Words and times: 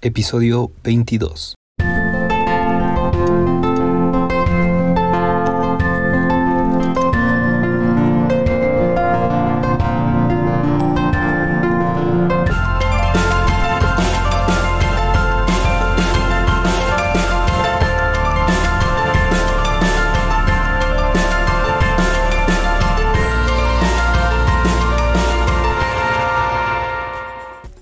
Episodio 0.00 0.70
22. 0.84 1.54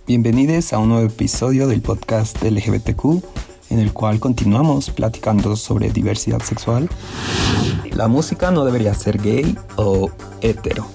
Bienvenidos 0.06 0.72
a 0.72 0.78
un 0.78 0.90
nuevo 0.90 1.04
episodio 1.04 1.66
del 1.66 1.82
podcast 1.82 2.40
LGBTQ, 2.40 3.24
en 3.70 3.80
el 3.80 3.92
cual 3.92 4.20
continuamos 4.20 4.90
platicando 4.90 5.56
sobre 5.56 5.90
diversidad 5.90 6.40
sexual. 6.42 6.88
La 7.90 8.06
música 8.06 8.52
no 8.52 8.64
debería 8.64 8.94
ser 8.94 9.20
gay 9.20 9.58
o 9.74 10.08
hetero. 10.42 10.86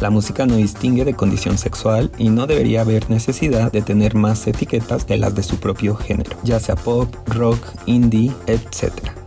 La 0.00 0.08
música 0.08 0.46
no 0.46 0.56
distingue 0.56 1.04
de 1.04 1.12
condición 1.12 1.58
sexual 1.58 2.10
y 2.16 2.30
no 2.30 2.46
debería 2.46 2.80
haber 2.80 3.10
necesidad 3.10 3.70
de 3.70 3.82
tener 3.82 4.14
más 4.14 4.46
etiquetas 4.46 5.06
de 5.06 5.18
las 5.18 5.34
de 5.34 5.42
su 5.42 5.58
propio 5.58 5.94
género, 5.94 6.38
ya 6.42 6.60
sea 6.60 6.76
pop, 6.76 7.14
rock, 7.26 7.58
indie, 7.84 8.32
etc. 8.46 9.17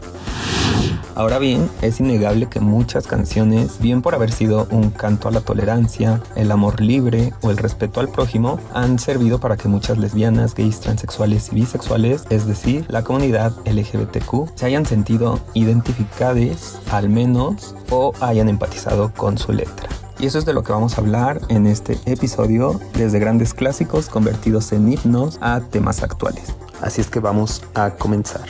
Ahora 1.16 1.40
bien, 1.40 1.70
es 1.82 2.00
innegable 2.00 2.48
que 2.48 2.60
muchas 2.60 3.06
canciones, 3.06 3.80
bien 3.80 4.02
por 4.02 4.16
haber 4.16 4.32
sido 4.32 4.68
un 4.72 4.92
canto 4.92 5.28
a 5.28 5.32
la 5.32 5.42
tolerancia, 5.42 6.22
el 6.36 6.52
amor 6.52 6.80
libre 6.80 7.34
o 7.42 7.52
el 7.52 7.58
respeto 7.58 8.00
al 8.00 8.10
prójimo, 8.10 8.60
han 8.74 8.98
servido 8.98 9.40
para 9.40 9.58
que 9.58 9.68
muchas 9.68 9.98
lesbianas, 9.98 10.56
gays, 10.56 10.80
transexuales 10.80 11.50
y 11.52 11.56
bisexuales, 11.56 12.24
es 12.30 12.48
decir, 12.48 12.86
la 12.88 13.04
comunidad 13.04 13.54
LGBTQ, 13.66 14.56
se 14.56 14.66
hayan 14.66 14.86
sentido 14.86 15.40
identificadas 15.54 16.80
al 16.92 17.10
menos 17.10 17.76
o 17.90 18.14
hayan 18.22 18.48
empatizado 18.48 19.12
con 19.14 19.38
su 19.38 19.52
letra. 19.52 19.90
Y 20.18 20.28
eso 20.28 20.38
es 20.38 20.46
de 20.46 20.54
lo 20.54 20.64
que 20.64 20.72
vamos 20.72 20.98
a 20.98 21.02
hablar 21.02 21.42
en 21.50 21.68
este 21.68 21.98
episodio, 22.06 22.80
desde 22.94 23.20
grandes 23.20 23.54
clásicos 23.54 24.08
convertidos 24.08 24.72
en 24.72 24.94
himnos 24.94 25.40
a 25.42 25.60
temas 25.62 26.04
actuales. 26.04 26.56
Así 26.80 27.02
es 27.02 27.10
que 27.10 27.20
vamos 27.20 27.64
a 27.74 27.92
comenzar. 27.92 28.46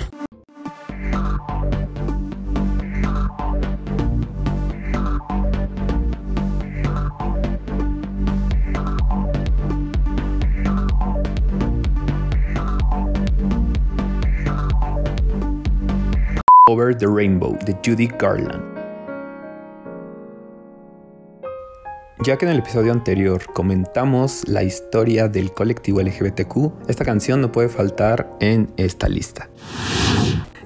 Over 16.72 16.96
the 16.98 17.06
Rainbow 17.06 17.58
de 17.66 17.76
Judy 17.86 18.08
Garland. 18.18 18.64
Ya 22.24 22.38
que 22.38 22.46
en 22.46 22.52
el 22.52 22.60
episodio 22.60 22.94
anterior 22.94 23.42
comentamos 23.52 24.48
la 24.48 24.64
historia 24.64 25.28
del 25.28 25.52
colectivo 25.52 26.02
LGBTQ, 26.02 26.88
esta 26.88 27.04
canción 27.04 27.42
no 27.42 27.52
puede 27.52 27.68
faltar 27.68 28.32
en 28.40 28.72
esta 28.78 29.10
lista. 29.10 29.50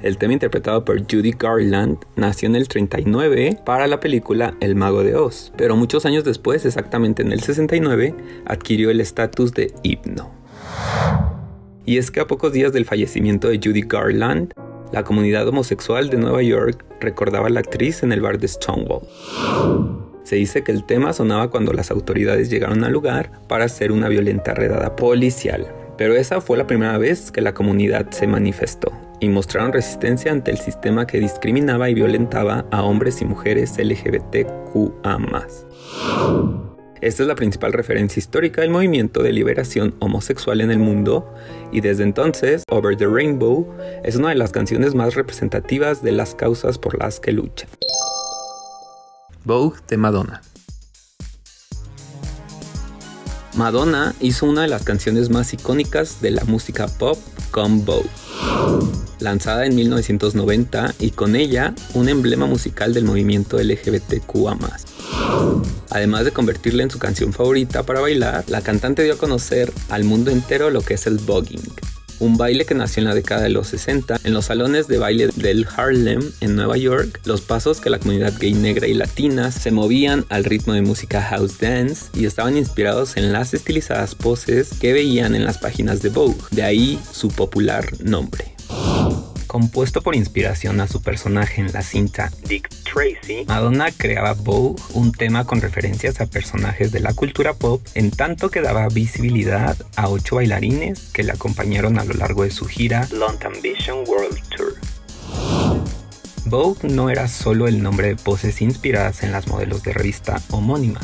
El 0.04 0.20
tema 0.20 0.34
interpretado 0.34 0.86
por 0.86 1.00
Judy 1.12 1.32
Garland 1.32 1.98
nació 2.16 2.50
en 2.50 2.56
el 2.56 2.68
39 2.68 3.62
para 3.66 3.88
la 3.88 4.00
película 4.00 4.54
El 4.60 4.76
Mago 4.76 5.04
de 5.04 5.16
Oz, 5.16 5.54
pero 5.58 5.76
muchos 5.76 6.06
años 6.06 6.24
después, 6.24 6.68
exactamente 6.68 7.24
en 7.24 7.32
el 7.32 7.42
69, 7.42 8.14
adquirió 8.46 8.92
el 8.92 9.02
estatus 9.02 9.54
de 9.54 9.74
himno. 9.82 10.30
Y 11.84 11.98
es 11.98 12.12
que 12.12 12.20
a 12.20 12.28
pocos 12.28 12.54
días 12.54 12.74
del 12.74 12.86
fallecimiento 12.86 13.48
de 13.48 13.60
Judy 13.64 13.82
Garland, 13.82 14.54
la 14.96 15.04
comunidad 15.04 15.46
homosexual 15.46 16.10
de 16.10 16.16
Nueva 16.16 16.42
York 16.42 16.86
recordaba 17.02 17.48
a 17.48 17.50
la 17.50 17.60
actriz 17.60 18.02
en 18.02 18.14
el 18.14 18.22
bar 18.22 18.40
de 18.40 18.48
Stonewall. 18.48 19.02
Se 20.24 20.38
dice 20.38 20.64
que 20.64 20.72
el 20.72 20.86
tema 20.86 21.12
sonaba 21.12 21.50
cuando 21.50 21.74
las 21.74 21.92
autoridades 21.92 22.50
llegaron 22.50 22.82
al 22.86 22.94
lugar 22.94 23.30
para 23.50 23.66
hacer 23.66 23.92
una 23.92 24.08
violenta 24.08 24.54
redada 24.54 24.96
policial, 24.96 25.68
pero 25.98 26.16
esa 26.16 26.40
fue 26.40 26.58
la 26.58 26.66
primera 26.66 26.98
vez 26.98 27.30
que 27.30 27.42
la 27.42 27.54
comunidad 27.54 28.10
se 28.12 28.26
manifestó 28.26 28.94
y 29.20 29.28
mostraron 29.28 29.74
resistencia 29.74 30.32
ante 30.32 30.52
el 30.52 30.60
sistema 30.60 31.06
que 31.06 31.20
discriminaba 31.20 31.90
y 31.90 31.94
violentaba 31.94 32.66
a 32.72 32.82
hombres 32.82 33.22
y 33.22 33.26
mujeres 33.26 33.78
LGBTQA. 33.78 35.18
Esta 37.02 37.24
es 37.24 37.28
la 37.28 37.36
principal 37.36 37.74
referencia 37.74 38.20
histórica 38.20 38.62
del 38.62 38.70
movimiento 38.70 39.22
de 39.22 39.34
liberación 39.34 39.96
homosexual 40.00 40.62
en 40.62 40.72
el 40.72 40.80
mundo 40.80 41.30
y 41.72 41.82
desde 41.82 42.04
entonces 42.04 42.64
Over 42.70 42.96
the 42.96 43.06
Rainbow 43.06 43.68
es 44.04 44.16
una 44.16 44.30
de 44.30 44.36
las 44.36 44.52
canciones 44.52 44.96
más 44.96 45.14
representativas 45.16 46.02
de 46.02 46.14
las 46.14 46.36
causas 46.36 46.78
por 46.78 46.98
las 46.98 47.20
que 47.20 47.34
lucha. 47.34 47.68
Vogue 49.44 49.80
de 49.90 49.98
Madonna. 49.98 50.42
Madonna 53.56 54.16
hizo 54.22 54.46
una 54.46 54.64
de 54.64 54.68
las 54.70 54.84
canciones 54.84 55.30
más 55.30 55.54
icónicas 55.54 56.22
de 56.22 56.32
la 56.32 56.44
música 56.46 56.88
pop 56.88 57.18
con 57.52 57.86
Vogue, 57.86 58.10
lanzada 59.20 59.66
en 59.66 59.76
1990 59.76 60.96
y 61.00 61.12
con 61.12 61.36
ella 61.36 61.74
un 61.94 62.10
emblema 62.10 62.48
musical 62.48 62.94
del 62.94 63.06
movimiento 63.06 63.58
LGBTQA. 63.58 64.58
Además 65.90 66.26
de 66.26 66.32
convertirla 66.32 66.84
en 66.84 66.92
su 66.92 67.00
canción 67.00 67.32
favorita 67.32 67.84
para 67.84 68.02
bailar, 68.02 68.44
la 68.48 68.62
cantante 68.62 69.04
dio 69.04 69.14
a 69.14 69.18
conocer 69.18 69.72
al 69.90 70.04
mundo 70.04 70.32
entero 70.32 70.70
lo 70.70 70.82
que 70.82 70.96
es 70.96 71.08
el 71.08 71.18
voguing, 71.18 71.62
un 72.20 72.38
baile 72.38 72.66
que 72.66 72.76
nació 72.76 73.02
en 73.02 73.10
la 73.10 73.16
década 73.16 73.42
de 73.42 73.50
los 73.50 73.68
60 73.68 74.20
en 74.24 74.34
los 74.34 74.46
salones 74.46 74.88
de 74.88 74.98
baile 74.98 75.30
del 75.36 75.68
Harlem 75.76 76.32
en 76.42 76.56
Nueva 76.56 76.78
York. 76.78 77.20
Los 77.26 77.42
pasos 77.42 77.82
que 77.82 77.90
la 77.90 78.00
comunidad 78.00 78.34
gay 78.40 78.54
negra 78.54 78.88
y 78.88 78.94
latina 78.94 79.52
se 79.52 79.72
movían 79.72 80.26
al 80.30 80.44
ritmo 80.44 80.74
de 80.74 80.82
música 80.82 81.22
house 81.22 81.60
dance 81.60 82.06
y 82.14 82.26
estaban 82.26 82.58
inspirados 82.58 83.18
en 83.18 83.32
las 83.32 83.54
estilizadas 83.54 84.16
poses 84.16 84.72
que 84.80 84.94
veían 84.94 85.36
en 85.36 85.46
las 85.46 85.58
páginas 85.58 86.02
de 86.02 86.10
Vogue, 86.10 86.38
de 86.52 86.64
ahí 86.64 87.00
su 87.12 87.30
popular 87.30 87.86
nombre. 88.02 88.55
Compuesto 89.56 90.02
por 90.02 90.18
inspiración 90.18 90.82
a 90.82 90.88
su 90.90 91.02
personaje 91.02 91.62
en 91.62 91.72
la 91.72 91.82
cinta 91.82 92.30
Dick 92.46 92.68
Tracy, 92.84 93.46
Madonna 93.48 93.90
creaba 93.90 94.34
Vogue, 94.34 94.84
un 94.92 95.14
tema 95.14 95.46
con 95.46 95.62
referencias 95.62 96.20
a 96.20 96.26
personajes 96.26 96.92
de 96.92 97.00
la 97.00 97.14
cultura 97.14 97.54
pop, 97.54 97.82
en 97.94 98.12
tanto 98.12 98.52
que 98.52 98.60
daba 98.60 98.90
visibilidad 98.90 99.78
a 99.96 100.10
ocho 100.10 100.36
bailarines 100.36 101.04
que 101.14 101.24
le 101.24 101.32
acompañaron 101.32 101.98
a 102.00 102.04
lo 102.04 102.16
largo 102.16 102.44
de 102.44 102.52
su 102.52 102.66
gira 102.66 103.08
Long 103.14 103.38
Ambition 103.46 104.00
World 104.06 104.42
Tour. 104.58 104.74
Vogue 106.44 106.90
no 106.90 107.10
era 107.10 107.30
solo 107.30 107.70
el 107.70 107.82
nombre 107.82 108.10
de 108.10 108.16
poses 108.18 108.62
inspiradas 108.62 109.24
en 109.24 109.32
las 109.32 109.48
modelos 109.48 109.84
de 109.84 109.94
revista 109.94 110.42
homónima. 110.52 111.00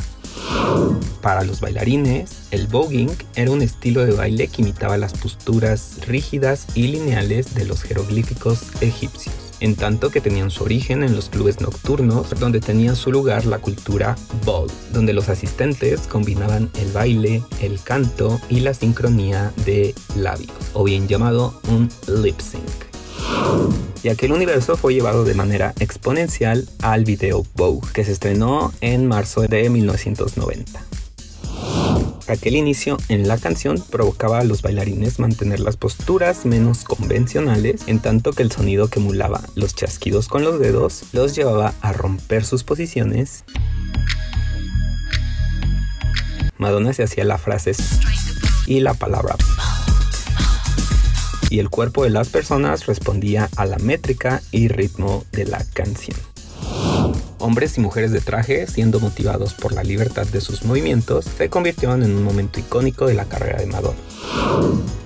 Para 1.22 1.44
los 1.44 1.60
bailarines, 1.60 2.48
el 2.50 2.66
voguing 2.66 3.10
era 3.36 3.50
un 3.52 3.62
estilo 3.62 4.04
de 4.04 4.12
baile 4.12 4.48
que 4.48 4.62
imitaba 4.62 4.96
las 4.96 5.12
posturas 5.12 5.98
rígidas 6.06 6.66
y 6.74 6.88
lineales 6.88 7.54
de 7.54 7.64
los 7.64 7.82
jeroglíficos 7.82 8.62
egipcios, 8.80 9.34
en 9.60 9.76
tanto 9.76 10.10
que 10.10 10.20
tenían 10.20 10.50
su 10.50 10.64
origen 10.64 11.04
en 11.04 11.14
los 11.14 11.28
clubes 11.28 11.60
nocturnos 11.60 12.30
donde 12.40 12.58
tenía 12.58 12.96
su 12.96 13.12
lugar 13.12 13.44
la 13.46 13.60
cultura 13.60 14.16
ball, 14.44 14.68
donde 14.92 15.12
los 15.12 15.28
asistentes 15.28 16.00
combinaban 16.08 16.70
el 16.80 16.90
baile, 16.90 17.42
el 17.60 17.80
canto 17.80 18.40
y 18.48 18.60
la 18.60 18.74
sincronía 18.74 19.52
de 19.64 19.94
labios, 20.16 20.50
o 20.72 20.82
bien 20.82 21.06
llamado 21.06 21.60
un 21.68 21.88
lip 22.08 22.40
sync 22.40 22.91
ya 24.02 24.14
que 24.14 24.26
el 24.26 24.32
universo 24.32 24.76
fue 24.76 24.94
llevado 24.94 25.24
de 25.24 25.34
manera 25.34 25.74
exponencial 25.78 26.68
al 26.82 27.04
video 27.04 27.46
Vogue, 27.54 27.88
que 27.92 28.04
se 28.04 28.12
estrenó 28.12 28.72
en 28.80 29.06
marzo 29.06 29.42
de 29.42 29.70
1990. 29.70 30.84
Aquel 32.28 32.56
inicio 32.56 32.96
en 33.08 33.26
la 33.28 33.36
canción 33.36 33.82
provocaba 33.90 34.38
a 34.38 34.44
los 34.44 34.62
bailarines 34.62 35.18
mantener 35.18 35.60
las 35.60 35.76
posturas 35.76 36.46
menos 36.46 36.84
convencionales, 36.84 37.82
en 37.86 37.98
tanto 37.98 38.32
que 38.32 38.42
el 38.42 38.52
sonido 38.52 38.88
que 38.88 39.00
emulaba 39.00 39.40
los 39.54 39.74
chasquidos 39.74 40.28
con 40.28 40.42
los 40.44 40.58
dedos 40.58 41.04
los 41.12 41.34
llevaba 41.34 41.74
a 41.80 41.92
romper 41.92 42.44
sus 42.44 42.64
posiciones. 42.64 43.44
Madonna 46.58 46.92
se 46.92 47.02
hacía 47.02 47.24
la 47.24 47.38
frase 47.38 47.72
y 48.66 48.80
la 48.80 48.94
palabra 48.94 49.36
y 51.52 51.58
el 51.58 51.68
cuerpo 51.68 52.04
de 52.04 52.08
las 52.08 52.30
personas 52.30 52.86
respondía 52.86 53.50
a 53.56 53.66
la 53.66 53.76
métrica 53.76 54.40
y 54.52 54.68
ritmo 54.68 55.22
de 55.32 55.44
la 55.44 55.62
canción. 55.74 56.16
Hombres 57.38 57.76
y 57.76 57.82
mujeres 57.82 58.10
de 58.10 58.22
traje, 58.22 58.66
siendo 58.66 59.00
motivados 59.00 59.52
por 59.52 59.72
la 59.74 59.82
libertad 59.82 60.26
de 60.26 60.40
sus 60.40 60.64
movimientos, 60.64 61.26
se 61.26 61.50
convirtieron 61.50 62.02
en 62.02 62.16
un 62.16 62.22
momento 62.22 62.58
icónico 62.58 63.04
de 63.04 63.12
la 63.12 63.26
carrera 63.26 63.58
de 63.58 63.66
Madonna. 63.66 63.98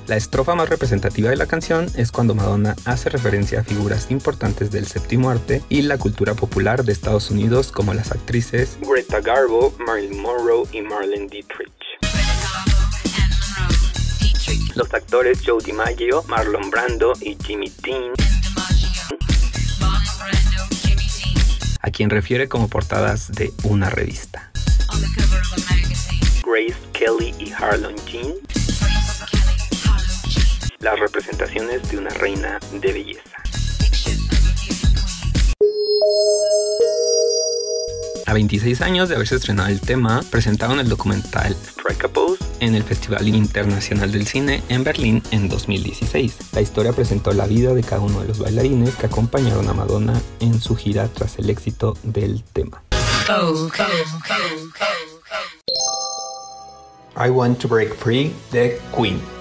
La 0.06 0.16
estrofa 0.16 0.54
más 0.54 0.68
representativa 0.68 1.30
de 1.30 1.36
la 1.36 1.46
canción 1.46 1.88
es 1.96 2.12
cuando 2.12 2.36
Madonna 2.36 2.76
hace 2.84 3.08
referencia 3.08 3.60
a 3.60 3.64
figuras 3.64 4.12
importantes 4.12 4.70
del 4.70 4.86
séptimo 4.86 5.30
arte 5.30 5.62
y 5.68 5.82
la 5.82 5.98
cultura 5.98 6.34
popular 6.34 6.84
de 6.84 6.92
Estados 6.92 7.32
Unidos 7.32 7.72
como 7.72 7.92
las 7.92 8.12
actrices 8.12 8.78
Greta 8.88 9.20
Garbo, 9.20 9.74
Marilyn 9.84 10.22
Monroe 10.22 10.68
y 10.72 10.80
Marlene 10.80 11.26
Dietrich. 11.26 11.72
Los 14.76 14.92
actores 14.92 15.40
Joe 15.44 15.62
DiMaggio, 15.64 16.22
Marlon 16.24 16.70
Brando 16.70 17.12
y 17.20 17.36
Jimmy 17.42 17.72
Dean, 17.82 18.12
a 21.80 21.90
quien 21.90 22.10
refiere 22.10 22.48
como 22.48 22.68
portadas 22.68 23.32
de 23.32 23.52
una 23.64 23.88
revista. 23.88 24.50
Grace 26.44 26.76
Kelly 26.92 27.34
y 27.38 27.52
Harlan 27.52 27.96
Jean, 28.06 28.34
las 30.80 31.00
representaciones 31.00 31.88
de 31.90 31.98
una 31.98 32.10
reina 32.10 32.58
de 32.72 32.92
belleza. 32.92 33.42
A 38.26 38.32
26 38.32 38.80
años 38.80 39.08
de 39.08 39.14
haberse 39.14 39.36
estrenado 39.36 39.68
el 39.68 39.80
tema, 39.80 40.20
presentaron 40.30 40.80
el 40.80 40.88
documental 40.88 41.54
Strike 41.54 42.10
en 42.58 42.74
el 42.74 42.82
Festival 42.82 43.28
Internacional 43.28 44.10
del 44.10 44.26
Cine 44.26 44.64
en 44.68 44.82
Berlín 44.82 45.22
en 45.30 45.48
2016. 45.48 46.36
La 46.52 46.60
historia 46.60 46.92
presentó 46.92 47.32
la 47.32 47.46
vida 47.46 47.72
de 47.72 47.84
cada 47.84 48.02
uno 48.02 48.20
de 48.20 48.26
los 48.28 48.40
bailarines 48.40 48.96
que 48.96 49.06
acompañaron 49.06 49.68
a 49.68 49.74
Madonna 49.74 50.20
en 50.40 50.60
su 50.60 50.74
gira 50.74 51.06
tras 51.06 51.38
el 51.38 51.50
éxito 51.50 51.96
del 52.02 52.42
tema. 52.42 52.82
I 57.16 57.30
Want 57.30 57.60
to 57.60 57.68
Break 57.68 57.94
Free 57.94 58.34
de 58.50 58.80
Queen. 58.94 59.35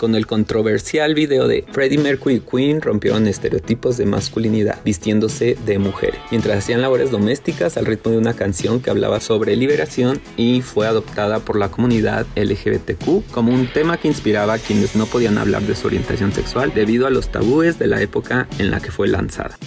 Con 0.00 0.14
el 0.14 0.26
controversial 0.26 1.14
video 1.14 1.46
de 1.46 1.66
Freddie 1.72 1.98
Mercury 1.98 2.36
y 2.36 2.40
Queen 2.40 2.80
rompieron 2.80 3.26
estereotipos 3.26 3.98
de 3.98 4.06
masculinidad, 4.06 4.82
vistiéndose 4.82 5.58
de 5.66 5.78
mujer, 5.78 6.14
mientras 6.30 6.56
hacían 6.56 6.80
labores 6.80 7.10
domésticas 7.10 7.76
al 7.76 7.84
ritmo 7.84 8.12
de 8.12 8.16
una 8.16 8.32
canción 8.32 8.80
que 8.80 8.88
hablaba 8.88 9.20
sobre 9.20 9.56
liberación 9.56 10.22
y 10.38 10.62
fue 10.62 10.86
adoptada 10.86 11.40
por 11.40 11.58
la 11.58 11.70
comunidad 11.70 12.24
LGBTQ 12.34 13.30
como 13.30 13.52
un 13.52 13.70
tema 13.70 13.98
que 13.98 14.08
inspiraba 14.08 14.54
a 14.54 14.58
quienes 14.58 14.96
no 14.96 15.04
podían 15.04 15.36
hablar 15.36 15.64
de 15.64 15.74
su 15.76 15.88
orientación 15.88 16.32
sexual 16.32 16.72
debido 16.74 17.06
a 17.06 17.10
los 17.10 17.30
tabúes 17.30 17.78
de 17.78 17.88
la 17.88 18.00
época 18.00 18.48
en 18.58 18.70
la 18.70 18.80
que 18.80 18.92
fue 18.92 19.06
lanzada. 19.06 19.58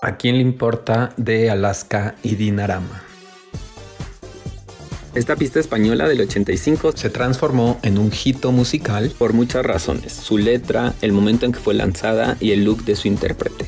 ¿A 0.00 0.16
quién 0.16 0.36
le 0.36 0.40
importa 0.40 1.12
de 1.18 1.50
Alaska 1.50 2.14
y 2.22 2.36
Dinarama? 2.36 3.13
Esta 5.14 5.36
pista 5.36 5.60
española 5.60 6.08
del 6.08 6.22
85 6.22 6.92
se 6.96 7.08
transformó 7.08 7.78
en 7.84 7.98
un 7.98 8.10
hito 8.12 8.50
musical 8.50 9.12
por 9.16 9.32
muchas 9.32 9.64
razones. 9.64 10.12
Su 10.12 10.38
letra, 10.38 10.92
el 11.02 11.12
momento 11.12 11.46
en 11.46 11.52
que 11.52 11.60
fue 11.60 11.74
lanzada 11.74 12.36
y 12.40 12.50
el 12.50 12.64
look 12.64 12.84
de 12.84 12.96
su 12.96 13.06
intérprete. 13.06 13.66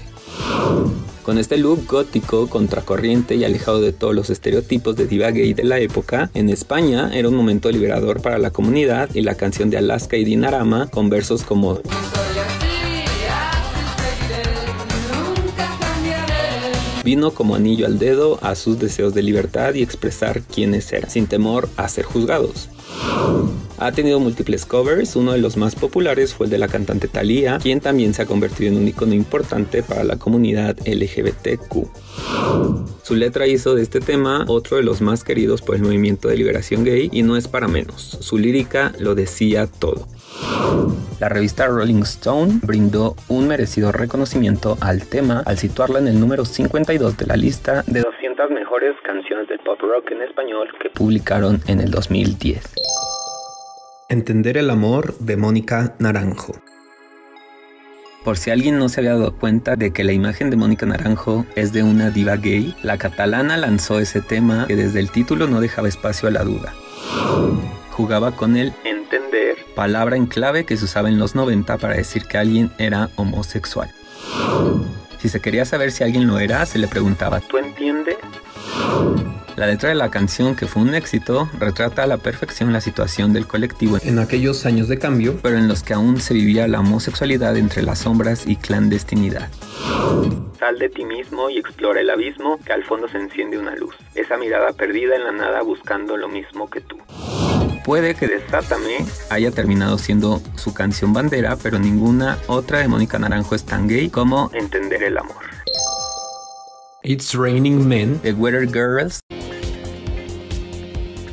Con 1.23 1.39
este 1.39 1.57
look 1.57 1.87
gótico, 1.87 2.49
contracorriente 2.49 3.37
y 3.37 3.45
alejado 3.45 3.81
de 3.81 3.93
todos 3.93 4.13
los 4.13 4.29
estereotipos 4.29 4.97
de 4.97 5.07
diva 5.07 5.31
gay 5.31 5.55
de 5.55 5.63
la 5.63 5.79
época, 5.79 6.31
en 6.35 6.51
España 6.51 7.13
era 7.15 7.29
un 7.29 7.37
momento 7.37 7.71
liberador 7.71 8.23
para 8.23 8.39
la 8.39 8.51
comunidad 8.51 9.11
y 9.15 9.23
la 9.23 9.37
canción 9.37 9.71
de 9.71 9.79
Alaska 9.79 10.17
y 10.17 10.25
Dinarama 10.25 10.89
con 10.89 11.11
versos 11.11 11.45
como 11.45 11.81
vino 17.06 17.31
como 17.31 17.55
anillo 17.55 17.87
al 17.87 18.00
dedo 18.00 18.41
a 18.43 18.56
sus 18.56 18.81
deseos 18.81 19.14
de 19.14 19.23
libertad 19.23 19.75
y 19.75 19.82
expresar 19.82 20.43
quiénes 20.43 20.93
eran, 20.93 21.08
sin 21.08 21.29
temor 21.29 21.69
a 21.76 21.88
ser 21.88 22.05
juzgados. 22.05 22.69
Ha 23.79 23.93
tenido 23.93 24.19
múltiples 24.19 24.67
covers, 24.67 25.14
uno 25.14 25.31
de 25.31 25.38
los 25.38 25.56
más 25.56 25.76
populares 25.76 26.35
fue 26.35 26.47
el 26.47 26.50
de 26.50 26.58
la 26.58 26.67
cantante 26.67 27.06
Thalía, 27.06 27.58
quien 27.62 27.81
también 27.81 28.12
se 28.12 28.23
ha 28.23 28.26
convertido 28.26 28.73
en 28.73 28.79
un 28.79 28.88
icono 28.88 29.14
importante 29.14 29.85
para 29.85 30.03
la 30.03 30.17
comunidad 30.17 30.76
LGBTQ. 30.85 31.87
Su 33.05 33.14
letra 33.14 33.47
hizo 33.47 33.76
de 33.76 33.82
este 33.82 34.00
tema 34.00 34.44
otro 34.49 34.79
de 34.79 34.82
los 34.82 35.00
más 35.00 35.23
queridos 35.23 35.62
por 35.62 35.76
el 35.76 35.82
movimiento 35.82 36.26
de 36.26 36.37
liberación 36.37 36.82
gay 36.82 37.09
y 37.12 37.23
no 37.23 37.37
es 37.37 37.47
para 37.47 37.69
menos, 37.69 38.19
su 38.20 38.37
lírica 38.37 38.93
lo 38.99 39.14
decía 39.14 39.69
todo. 39.69 40.09
La 41.19 41.31
revista 41.31 41.67
Rolling 41.67 42.03
Stone 42.03 42.61
brindó 42.62 43.17
un 43.29 43.49
merecido 43.49 43.91
reconocimiento 43.91 44.77
al 44.81 45.06
tema 45.06 45.43
al 45.47 45.56
situarla 45.56 45.99
en 45.99 46.09
el 46.09 46.21
número 46.21 46.44
52 46.44 47.17
de 47.17 47.27
la 47.27 47.37
lista 47.37 47.83
de 47.87 48.03
200 48.03 48.50
mejores 48.50 48.94
canciones 49.03 49.49
de 49.49 49.59
pop 49.61 49.81
rock 49.81 50.11
en 50.11 50.23
español 50.23 50.69
que 50.83 50.91
publicaron 50.91 51.62
en 51.67 51.81
el 51.81 51.91
2010. 51.91 52.75
Entender 54.11 54.59
el 54.59 54.69
amor 54.69 55.17
de 55.19 55.37
Mónica 55.37 55.94
Naranjo. 55.99 56.53
Por 58.27 58.37
si 58.37 58.50
alguien 58.50 58.79
no 58.79 58.88
se 58.88 59.00
había 59.00 59.12
dado 59.12 59.37
cuenta 59.37 59.77
de 59.77 59.93
que 59.93 60.05
la 60.05 60.12
imagen 60.12 60.50
de 60.50 60.56
Mónica 60.56 60.85
Naranjo 60.85 61.47
es 61.55 61.73
de 61.73 61.83
una 61.83 62.11
diva 62.11 62.37
gay, 62.37 62.75
la 62.83 62.99
catalana 62.99 63.56
lanzó 63.56 64.00
ese 64.00 64.21
tema 64.21 64.67
que 64.67 64.77
desde 64.77 65.00
el 65.00 65.11
título 65.11 65.47
no 65.47 65.61
dejaba 65.61 65.88
espacio 65.88 66.29
a 66.29 66.33
la 66.33 66.43
duda. 66.43 66.75
Jugaba 67.93 68.33
con 68.33 68.56
el 68.56 68.73
entender, 68.85 68.96
palabra 69.76 70.17
en 70.17 70.26
clave 70.26 70.64
que 70.64 70.76
se 70.76 70.87
usaba 70.87 71.08
en 71.08 71.19
los 71.19 71.34
90 71.37 71.76
para 71.76 71.94
decir 71.94 72.25
que 72.25 72.38
alguien 72.38 72.73
era 72.78 73.11
homosexual. 73.14 73.90
Si 75.19 75.28
se 75.28 75.40
quería 75.40 75.67
saber 75.67 75.93
si 75.93 76.02
alguien 76.02 76.26
lo 76.26 76.38
era, 76.38 76.64
se 76.64 76.78
le 76.78 76.88
preguntaba, 76.88 77.40
¿tú 77.40 77.58
entiendes? 77.58 78.17
La 79.56 79.67
letra 79.67 79.90
de 79.90 79.94
la 79.94 80.11
canción, 80.11 80.56
que 80.56 80.67
fue 80.67 80.82
un 80.82 80.94
éxito, 80.94 81.49
retrata 81.58 82.02
a 82.02 82.06
la 82.06 82.17
perfección 82.17 82.73
la 82.73 82.81
situación 82.81 83.32
del 83.34 83.46
colectivo 83.46 83.99
en 84.02 84.19
aquellos 84.19 84.64
años 84.64 84.88
de 84.88 84.99
cambio, 84.99 85.38
pero 85.43 85.58
en 85.58 85.69
los 85.69 85.82
que 85.82 85.93
aún 85.94 86.20
se 86.20 86.34
vivía 86.34 86.69
la 86.69 86.81
homosexualidad 86.81 87.56
entre 87.56 87.82
las 87.82 88.00
sombras 88.00 88.46
y 88.46 88.56
clandestinidad. 88.56 89.50
Sal 90.58 90.78
de 90.78 90.88
ti 90.88 91.05
mismo 91.05 91.50
y 91.50 91.58
explora 91.58 92.00
el 92.00 92.08
abismo, 92.08 92.58
que 92.64 92.73
al 92.73 92.84
fondo 92.84 93.08
se 93.08 93.19
enciende 93.19 93.58
una 93.58 93.75
luz. 93.76 93.94
Esa 94.14 94.38
mirada 94.38 94.73
perdida 94.73 95.17
en 95.17 95.25
la 95.25 95.32
nada 95.32 95.62
buscando 95.62 96.17
lo 96.17 96.28
mismo 96.28 96.69
que 96.70 96.81
tú. 96.81 96.99
Puede 97.87 98.17
que 98.17 98.27
Desátame 98.27 99.06
haya 99.31 99.53
terminado 99.53 99.97
siendo 99.97 100.43
su 100.56 100.75
canción 100.75 101.12
bandera, 101.12 101.55
pero 101.55 101.79
ninguna 101.79 102.37
otra 102.49 102.81
de 102.81 102.88
Mónica 102.88 103.17
Naranjo 103.17 103.55
es 103.55 103.65
tan 103.65 103.87
gay 103.87 104.11
como 104.11 104.50
Entender 104.55 105.05
el 105.05 105.17
amor. 105.17 105.37
It's 107.05 107.33
Raining 107.33 107.87
Men 107.87 108.19
The 108.23 108.33
Weather 108.33 108.67
Girls 108.67 109.21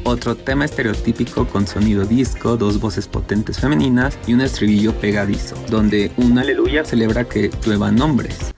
otro 0.06 0.36
tema 0.36 0.66
estereotípico 0.66 1.48
con 1.48 1.66
sonido 1.66 2.06
disco, 2.06 2.56
dos 2.56 2.80
voces 2.80 3.08
potentes 3.08 3.60
femeninas 3.60 4.20
y 4.28 4.34
un 4.34 4.42
estribillo 4.42 4.94
pegadizo, 4.94 5.56
donde 5.70 6.12
un 6.18 6.38
aleluya 6.38 6.86
celebra 6.86 7.24
que 7.24 7.50
lluevan 7.66 7.96
nombres. 7.96 8.54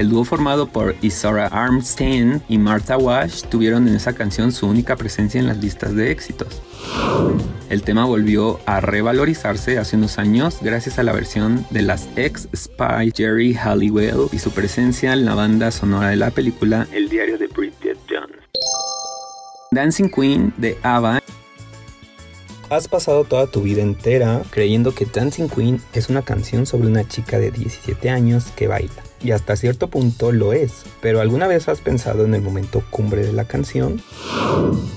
El 0.00 0.08
dúo 0.08 0.24
formado 0.24 0.66
por 0.66 0.96
Isora 1.02 1.48
Armstein 1.48 2.40
y 2.48 2.56
Martha 2.56 2.96
Wash 2.96 3.42
tuvieron 3.42 3.86
en 3.86 3.96
esa 3.96 4.14
canción 4.14 4.50
su 4.50 4.66
única 4.66 4.96
presencia 4.96 5.38
en 5.38 5.46
las 5.46 5.58
listas 5.58 5.94
de 5.94 6.10
éxitos. 6.10 6.62
El 7.68 7.82
tema 7.82 8.06
volvió 8.06 8.60
a 8.64 8.80
revalorizarse 8.80 9.76
hace 9.76 9.96
unos 9.96 10.18
años 10.18 10.60
gracias 10.62 10.98
a 10.98 11.02
la 11.02 11.12
versión 11.12 11.66
de 11.68 11.82
las 11.82 12.08
ex 12.16 12.48
Spy 12.56 13.12
Jerry 13.14 13.52
Halliwell 13.52 14.28
y 14.32 14.38
su 14.38 14.52
presencia 14.52 15.12
en 15.12 15.26
la 15.26 15.34
banda 15.34 15.70
sonora 15.70 16.08
de 16.08 16.16
la 16.16 16.30
película 16.30 16.88
El 16.92 17.10
diario 17.10 17.36
de 17.36 17.48
Bridget 17.48 17.98
Jones. 18.08 18.38
Dancing 19.70 20.08
Queen 20.08 20.54
de 20.56 20.78
ABBA 20.82 21.20
Has 22.70 22.88
pasado 22.88 23.24
toda 23.24 23.48
tu 23.48 23.60
vida 23.60 23.82
entera 23.82 24.40
creyendo 24.48 24.94
que 24.94 25.04
Dancing 25.04 25.48
Queen 25.50 25.78
es 25.92 26.08
una 26.08 26.22
canción 26.22 26.64
sobre 26.64 26.88
una 26.88 27.06
chica 27.06 27.38
de 27.38 27.50
17 27.50 28.08
años 28.08 28.46
que 28.56 28.66
baila. 28.66 29.09
Y 29.22 29.32
hasta 29.32 29.56
cierto 29.56 29.88
punto 29.88 30.32
lo 30.32 30.52
es. 30.52 30.84
Pero 31.00 31.20
¿alguna 31.20 31.46
vez 31.46 31.68
has 31.68 31.80
pensado 31.80 32.24
en 32.24 32.34
el 32.34 32.42
momento 32.42 32.82
cumbre 32.90 33.24
de 33.24 33.32
la 33.32 33.44
canción? 33.44 34.00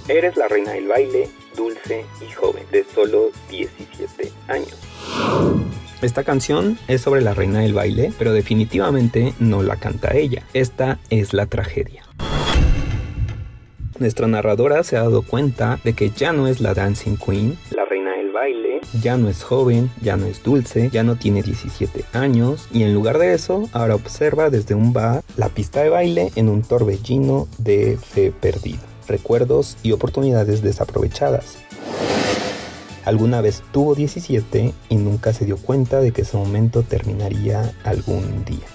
Eres 0.07 0.37
la 0.37 0.47
reina 0.47 0.71
del 0.71 0.87
baile, 0.87 1.29
dulce 1.55 2.05
y 2.21 2.31
joven, 2.31 2.63
de 2.71 2.85
solo 2.93 3.31
17 3.49 4.31
años. 4.47 4.77
Esta 6.01 6.23
canción 6.23 6.77
es 6.87 7.01
sobre 7.01 7.21
la 7.21 7.33
reina 7.33 7.61
del 7.61 7.73
baile, 7.73 8.11
pero 8.17 8.33
definitivamente 8.33 9.33
no 9.39 9.63
la 9.63 9.77
canta 9.77 10.15
ella. 10.15 10.43
Esta 10.53 10.99
es 11.09 11.33
la 11.33 11.45
tragedia. 11.45 12.03
Nuestra 13.99 14.27
narradora 14.27 14.83
se 14.83 14.97
ha 14.97 15.03
dado 15.03 15.21
cuenta 15.21 15.79
de 15.83 15.93
que 15.93 16.09
ya 16.09 16.33
no 16.33 16.47
es 16.47 16.59
la 16.59 16.73
Dancing 16.73 17.15
Queen, 17.15 17.57
la 17.75 17.85
reina 17.85 18.12
baile, 18.33 18.81
ya 19.01 19.15
no 19.15 19.29
es 19.29 19.43
joven, 19.43 19.89
ya 20.01 20.17
no 20.17 20.25
es 20.25 20.43
dulce, 20.43 20.89
ya 20.91 21.03
no 21.03 21.15
tiene 21.15 21.41
17 21.41 22.03
años 22.11 22.67
y 22.73 22.83
en 22.83 22.93
lugar 22.93 23.17
de 23.19 23.33
eso 23.33 23.69
ahora 23.71 23.95
observa 23.95 24.49
desde 24.49 24.75
un 24.75 24.91
bar 24.91 25.23
la 25.37 25.47
pista 25.49 25.81
de 25.81 25.89
baile 25.89 26.31
en 26.35 26.49
un 26.49 26.63
torbellino 26.63 27.47
de 27.57 27.97
fe 27.97 28.31
perdida 28.31 28.81
recuerdos 29.07 29.77
y 29.83 29.91
oportunidades 29.91 30.61
desaprovechadas. 30.61 31.57
Alguna 33.05 33.41
vez 33.41 33.63
tuvo 33.71 33.95
17 33.95 34.73
y 34.89 34.95
nunca 34.95 35.33
se 35.33 35.45
dio 35.45 35.57
cuenta 35.57 35.99
de 35.99 36.11
que 36.11 36.21
ese 36.21 36.37
momento 36.37 36.83
terminaría 36.83 37.73
algún 37.83 38.45
día. 38.45 38.65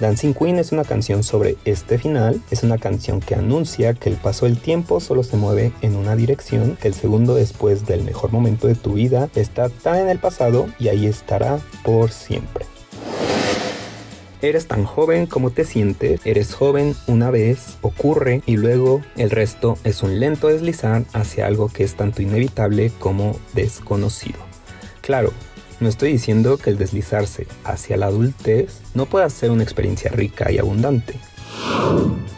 Dancing 0.00 0.32
Queen 0.32 0.58
es 0.58 0.72
una 0.72 0.84
canción 0.84 1.22
sobre 1.22 1.56
este 1.64 1.98
final, 1.98 2.40
es 2.50 2.62
una 2.62 2.78
canción 2.78 3.20
que 3.20 3.34
anuncia 3.34 3.94
que 3.94 4.08
el 4.08 4.16
paso 4.16 4.46
del 4.46 4.58
tiempo 4.58 5.00
solo 5.00 5.22
se 5.22 5.36
mueve 5.36 5.72
en 5.82 5.96
una 5.96 6.14
dirección, 6.16 6.76
que 6.80 6.88
el 6.88 6.94
segundo 6.94 7.34
después 7.34 7.86
del 7.86 8.04
mejor 8.04 8.32
momento 8.32 8.68
de 8.68 8.74
tu 8.74 8.94
vida 8.94 9.28
está 9.34 9.68
tan 9.68 9.96
en 9.98 10.08
el 10.08 10.18
pasado 10.18 10.68
y 10.78 10.88
ahí 10.88 11.06
estará 11.06 11.58
por 11.82 12.10
siempre. 12.10 12.67
Eres 14.40 14.68
tan 14.68 14.84
joven 14.84 15.26
como 15.26 15.50
te 15.50 15.64
sientes, 15.64 16.20
eres 16.24 16.54
joven 16.54 16.94
una 17.08 17.30
vez, 17.30 17.76
ocurre 17.82 18.42
y 18.46 18.56
luego 18.56 19.02
el 19.16 19.30
resto 19.30 19.76
es 19.82 20.04
un 20.04 20.20
lento 20.20 20.46
deslizar 20.46 21.02
hacia 21.12 21.46
algo 21.46 21.68
que 21.68 21.82
es 21.82 21.96
tanto 21.96 22.22
inevitable 22.22 22.92
como 23.00 23.36
desconocido. 23.54 24.38
Claro, 25.00 25.32
no 25.80 25.88
estoy 25.88 26.12
diciendo 26.12 26.56
que 26.56 26.70
el 26.70 26.78
deslizarse 26.78 27.48
hacia 27.64 27.96
la 27.96 28.06
adultez 28.06 28.80
no 28.94 29.06
pueda 29.06 29.28
ser 29.28 29.50
una 29.50 29.64
experiencia 29.64 30.10
rica 30.12 30.52
y 30.52 30.58
abundante. 30.58 31.14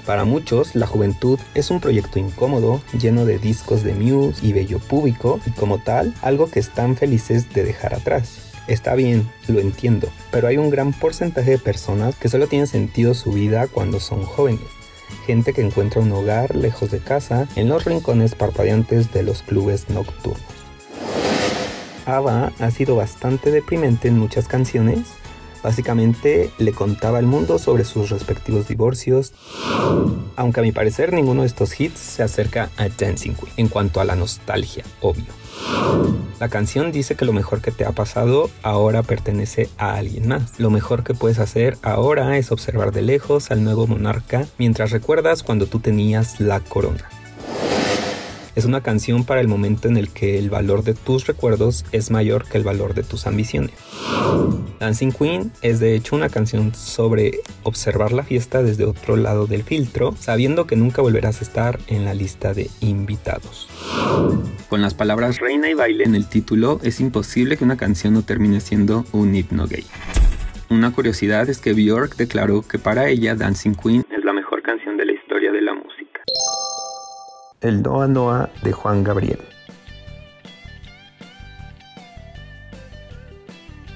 Para 0.06 0.24
muchos, 0.24 0.74
la 0.74 0.86
juventud 0.86 1.38
es 1.54 1.70
un 1.70 1.80
proyecto 1.80 2.18
incómodo, 2.18 2.80
lleno 2.98 3.26
de 3.26 3.38
discos 3.38 3.82
de 3.82 3.94
Muse 3.94 4.44
y 4.44 4.54
bello 4.54 4.78
público, 4.78 5.38
y 5.46 5.50
como 5.50 5.78
tal, 5.78 6.14
algo 6.22 6.50
que 6.50 6.60
están 6.60 6.96
felices 6.96 7.52
de 7.52 7.62
dejar 7.62 7.94
atrás. 7.94 8.39
Está 8.70 8.94
bien, 8.94 9.28
lo 9.48 9.58
entiendo, 9.58 10.08
pero 10.30 10.46
hay 10.46 10.56
un 10.56 10.70
gran 10.70 10.92
porcentaje 10.92 11.50
de 11.50 11.58
personas 11.58 12.14
que 12.14 12.28
solo 12.28 12.46
tienen 12.46 12.68
sentido 12.68 13.14
su 13.14 13.32
vida 13.32 13.66
cuando 13.66 13.98
son 13.98 14.22
jóvenes. 14.22 14.60
Gente 15.26 15.52
que 15.52 15.60
encuentra 15.60 16.00
un 16.00 16.12
hogar 16.12 16.54
lejos 16.54 16.92
de 16.92 17.00
casa 17.00 17.48
en 17.56 17.68
los 17.68 17.84
rincones 17.84 18.36
parpadeantes 18.36 19.12
de 19.12 19.24
los 19.24 19.42
clubes 19.42 19.90
nocturnos. 19.90 20.40
Ava 22.06 22.52
ha 22.60 22.70
sido 22.70 22.94
bastante 22.94 23.50
deprimente 23.50 24.06
en 24.06 24.20
muchas 24.20 24.46
canciones, 24.46 25.00
Básicamente 25.62 26.50
le 26.56 26.72
contaba 26.72 27.18
al 27.18 27.26
mundo 27.26 27.58
sobre 27.58 27.84
sus 27.84 28.08
respectivos 28.08 28.66
divorcios, 28.66 29.34
aunque 30.34 30.60
a 30.60 30.62
mi 30.62 30.72
parecer 30.72 31.12
ninguno 31.12 31.42
de 31.42 31.48
estos 31.48 31.78
hits 31.78 31.98
se 31.98 32.22
acerca 32.22 32.70
a 32.78 32.88
Dancing 32.88 33.34
Queen 33.34 33.52
en 33.58 33.68
cuanto 33.68 34.00
a 34.00 34.06
la 34.06 34.16
nostalgia, 34.16 34.84
obvio. 35.02 35.39
La 36.40 36.48
canción 36.48 36.90
dice 36.90 37.16
que 37.16 37.26
lo 37.26 37.34
mejor 37.34 37.60
que 37.60 37.70
te 37.70 37.84
ha 37.84 37.92
pasado 37.92 38.48
ahora 38.62 39.02
pertenece 39.02 39.68
a 39.76 39.94
alguien 39.96 40.26
más. 40.28 40.58
Lo 40.58 40.70
mejor 40.70 41.04
que 41.04 41.12
puedes 41.12 41.38
hacer 41.38 41.76
ahora 41.82 42.38
es 42.38 42.50
observar 42.50 42.92
de 42.92 43.02
lejos 43.02 43.50
al 43.50 43.62
nuevo 43.62 43.86
monarca 43.86 44.46
mientras 44.56 44.90
recuerdas 44.90 45.42
cuando 45.42 45.66
tú 45.66 45.80
tenías 45.80 46.40
la 46.40 46.60
corona. 46.60 47.08
Es 48.56 48.64
una 48.64 48.82
canción 48.82 49.24
para 49.24 49.40
el 49.40 49.48
momento 49.48 49.88
en 49.88 49.96
el 49.96 50.10
que 50.10 50.38
el 50.38 50.50
valor 50.50 50.82
de 50.82 50.94
tus 50.94 51.26
recuerdos 51.26 51.84
es 51.92 52.10
mayor 52.10 52.44
que 52.46 52.58
el 52.58 52.64
valor 52.64 52.94
de 52.94 53.02
tus 53.02 53.26
ambiciones. 53.26 53.72
Dancing 54.80 55.12
Queen 55.12 55.52
es 55.62 55.78
de 55.78 55.94
hecho 55.94 56.16
una 56.16 56.28
canción 56.28 56.74
sobre 56.74 57.40
observar 57.62 58.12
la 58.12 58.24
fiesta 58.24 58.62
desde 58.62 58.84
otro 58.84 59.16
lado 59.16 59.46
del 59.46 59.62
filtro, 59.62 60.14
sabiendo 60.18 60.66
que 60.66 60.76
nunca 60.76 61.02
volverás 61.02 61.40
a 61.40 61.44
estar 61.44 61.78
en 61.86 62.04
la 62.04 62.14
lista 62.14 62.54
de 62.54 62.70
invitados. 62.80 63.68
Con 64.68 64.82
las 64.82 64.94
palabras 64.94 65.38
reina 65.38 65.68
y 65.70 65.74
baile 65.74 66.04
en 66.04 66.14
el 66.14 66.28
título, 66.28 66.80
es 66.82 67.00
imposible 67.00 67.56
que 67.56 67.64
una 67.64 67.76
canción 67.76 68.14
no 68.14 68.22
termine 68.22 68.60
siendo 68.60 69.04
un 69.12 69.34
himno 69.34 69.66
gay. 69.66 69.84
Una 70.70 70.92
curiosidad 70.92 71.48
es 71.48 71.58
que 71.58 71.72
Björk 71.72 72.16
declaró 72.16 72.62
que 72.62 72.78
para 72.78 73.08
ella 73.08 73.34
Dancing 73.34 73.74
Queen 73.74 74.04
El 77.62 77.82
Noa 77.82 78.08
Noa 78.08 78.48
de 78.62 78.72
Juan 78.72 79.04
Gabriel. 79.04 79.40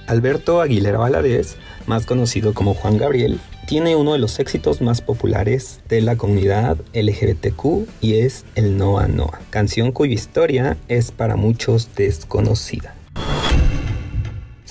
Alberto 0.06 0.60
Aguilera 0.60 0.98
Valadez, 0.98 1.56
más 1.86 2.04
conocido 2.04 2.52
como 2.52 2.74
Juan 2.74 2.98
Gabriel, 2.98 3.40
tiene 3.66 3.96
uno 3.96 4.12
de 4.12 4.18
los 4.18 4.38
éxitos 4.38 4.82
más 4.82 5.00
populares 5.00 5.80
de 5.88 6.02
la 6.02 6.16
comunidad 6.16 6.76
LGBTQ 6.92 7.88
y 8.02 8.18
es 8.18 8.44
el 8.54 8.76
Noa 8.76 9.08
Noa, 9.08 9.40
canción 9.48 9.92
cuya 9.92 10.12
historia 10.12 10.76
es 10.88 11.10
para 11.10 11.36
muchos 11.36 11.88
desconocida. 11.94 12.94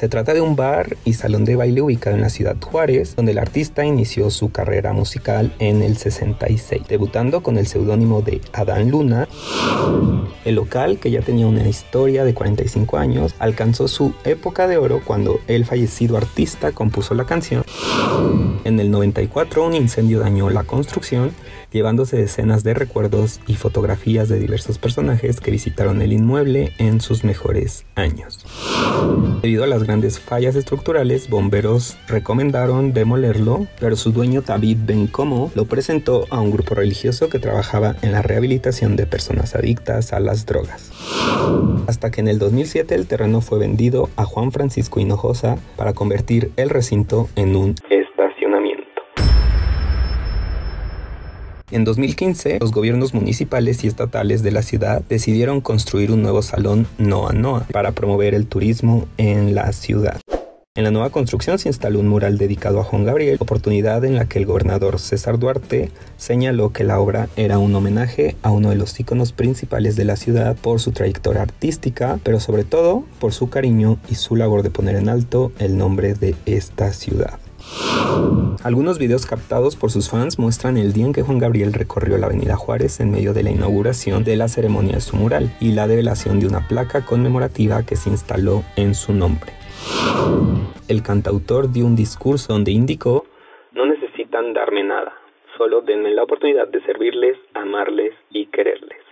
Se 0.03 0.09
trata 0.09 0.33
de 0.33 0.41
un 0.41 0.57
bar 0.57 0.97
y 1.05 1.13
salón 1.13 1.45
de 1.45 1.55
baile 1.55 1.81
ubicado 1.81 2.17
en 2.17 2.23
la 2.23 2.29
ciudad 2.29 2.57
Juárez, 2.61 3.15
donde 3.15 3.31
el 3.31 3.37
artista 3.37 3.85
inició 3.85 4.31
su 4.31 4.51
carrera 4.51 4.91
musical 4.91 5.55
en 5.59 5.81
el 5.81 5.95
66, 5.95 6.81
debutando 6.89 7.41
con 7.41 7.57
el 7.57 7.67
seudónimo 7.67 8.21
de 8.21 8.41
Adán 8.51 8.91
Luna. 8.91 9.29
El 10.43 10.55
local, 10.55 10.99
que 10.99 11.09
ya 11.09 11.21
tenía 11.21 11.47
una 11.47 11.65
historia 11.69 12.25
de 12.25 12.33
45 12.33 12.97
años, 12.97 13.33
alcanzó 13.39 13.87
su 13.87 14.13
época 14.25 14.67
de 14.67 14.75
oro 14.75 14.99
cuando 15.05 15.39
el 15.47 15.63
fallecido 15.63 16.17
artista 16.17 16.73
compuso 16.73 17.13
la 17.13 17.23
canción. 17.23 17.63
En 18.65 18.81
el 18.81 18.91
94 18.91 19.65
un 19.65 19.73
incendio 19.73 20.19
dañó 20.19 20.49
la 20.49 20.65
construcción 20.65 21.31
llevándose 21.73 22.17
decenas 22.17 22.63
de 22.63 22.73
recuerdos 22.73 23.41
y 23.47 23.55
fotografías 23.55 24.29
de 24.29 24.39
diversos 24.39 24.77
personajes 24.77 25.41
que 25.41 25.51
visitaron 25.51 26.01
el 26.01 26.13
inmueble 26.13 26.71
en 26.77 27.01
sus 27.01 27.23
mejores 27.23 27.85
años. 27.95 28.45
Debido 29.41 29.63
a 29.63 29.67
las 29.67 29.83
grandes 29.83 30.19
fallas 30.19 30.55
estructurales, 30.55 31.29
bomberos 31.29 31.97
recomendaron 32.07 32.93
demolerlo, 32.93 33.67
pero 33.79 33.95
su 33.95 34.11
dueño 34.11 34.41
David 34.41 34.77
Bencomo 34.85 35.51
lo 35.55 35.65
presentó 35.65 36.25
a 36.29 36.39
un 36.39 36.51
grupo 36.51 36.75
religioso 36.75 37.29
que 37.29 37.39
trabajaba 37.39 37.95
en 38.01 38.11
la 38.11 38.21
rehabilitación 38.21 38.95
de 38.95 39.05
personas 39.05 39.55
adictas 39.55 40.13
a 40.13 40.19
las 40.19 40.45
drogas. 40.45 40.91
Hasta 41.87 42.11
que 42.11 42.21
en 42.21 42.27
el 42.27 42.39
2007 42.39 42.95
el 42.95 43.07
terreno 43.07 43.41
fue 43.41 43.59
vendido 43.59 44.09
a 44.15 44.25
Juan 44.25 44.51
Francisco 44.51 44.99
Hinojosa 44.99 45.57
para 45.75 45.93
convertir 45.93 46.51
el 46.55 46.69
recinto 46.69 47.27
en 47.35 47.55
un 47.55 47.75
En 51.73 51.85
2015, 51.85 52.59
los 52.59 52.71
gobiernos 52.71 53.15
municipales 53.15 53.83
y 53.83 53.87
estatales 53.87 54.43
de 54.43 54.51
la 54.51 54.61
ciudad 54.61 55.01
decidieron 55.09 55.59
construir 55.59 56.11
un 56.11 56.21
nuevo 56.21 56.43
salón 56.43 56.85
Noa 56.99 57.33
Noa 57.33 57.65
para 57.71 57.93
promover 57.93 58.35
el 58.35 58.45
turismo 58.45 59.07
en 59.17 59.55
la 59.55 59.73
ciudad. 59.73 60.21
En 60.75 60.83
la 60.83 60.91
nueva 60.91 61.09
construcción 61.09 61.57
se 61.57 61.69
instaló 61.69 61.99
un 61.99 62.09
mural 62.09 62.37
dedicado 62.37 62.79
a 62.79 62.83
Juan 62.83 63.05
Gabriel, 63.05 63.37
oportunidad 63.39 64.05
en 64.05 64.13
la 64.17 64.25
que 64.25 64.37
el 64.37 64.45
gobernador 64.45 64.99
César 64.99 65.39
Duarte 65.39 65.89
señaló 66.15 66.71
que 66.71 66.83
la 66.83 66.99
obra 66.99 67.27
era 67.37 67.57
un 67.57 67.73
homenaje 67.73 68.35
a 68.43 68.51
uno 68.51 68.69
de 68.69 68.75
los 68.75 68.99
íconos 68.99 69.31
principales 69.31 69.95
de 69.95 70.05
la 70.05 70.15
ciudad 70.15 70.55
por 70.55 70.79
su 70.79 70.91
trayectoria 70.91 71.41
artística, 71.41 72.19
pero 72.21 72.39
sobre 72.39 72.65
todo 72.65 73.03
por 73.19 73.33
su 73.33 73.49
cariño 73.49 73.97
y 74.11 74.13
su 74.13 74.35
labor 74.35 74.61
de 74.61 74.69
poner 74.69 74.95
en 74.95 75.09
alto 75.09 75.51
el 75.57 75.75
nombre 75.75 76.13
de 76.13 76.35
esta 76.45 76.93
ciudad. 76.93 77.39
Algunos 78.63 78.97
videos 78.97 79.25
captados 79.25 79.75
por 79.75 79.91
sus 79.91 80.09
fans 80.09 80.39
muestran 80.39 80.77
el 80.77 80.93
día 80.93 81.05
en 81.05 81.11
que 81.13 81.21
Juan 81.21 81.37
Gabriel 81.37 81.73
recorrió 81.73 82.17
la 82.17 82.27
avenida 82.27 82.55
Juárez 82.55 83.01
en 83.01 83.11
medio 83.11 83.33
de 83.33 83.43
la 83.43 83.51
inauguración 83.51 84.23
de 84.23 84.37
la 84.37 84.47
ceremonia 84.47 84.93
de 84.93 85.01
su 85.01 85.17
mural 85.17 85.49
y 85.59 85.73
la 85.73 85.87
develación 85.87 86.39
de 86.39 86.47
una 86.47 86.67
placa 86.67 87.05
conmemorativa 87.05 87.85
que 87.85 87.97
se 87.97 88.09
instaló 88.09 88.63
en 88.77 88.95
su 88.95 89.13
nombre. 89.13 89.51
El 90.87 91.03
cantautor 91.03 91.71
dio 91.71 91.85
un 91.85 91.97
discurso 91.97 92.53
donde 92.53 92.71
indicó, 92.71 93.25
no 93.73 93.85
necesitan 93.85 94.53
darme 94.53 94.83
nada, 94.83 95.13
solo 95.57 95.81
denme 95.81 96.13
la 96.13 96.23
oportunidad 96.23 96.67
de 96.69 96.81
servirles, 96.83 97.37
amarles 97.53 98.13
y 98.29 98.45
quererles. 98.45 99.02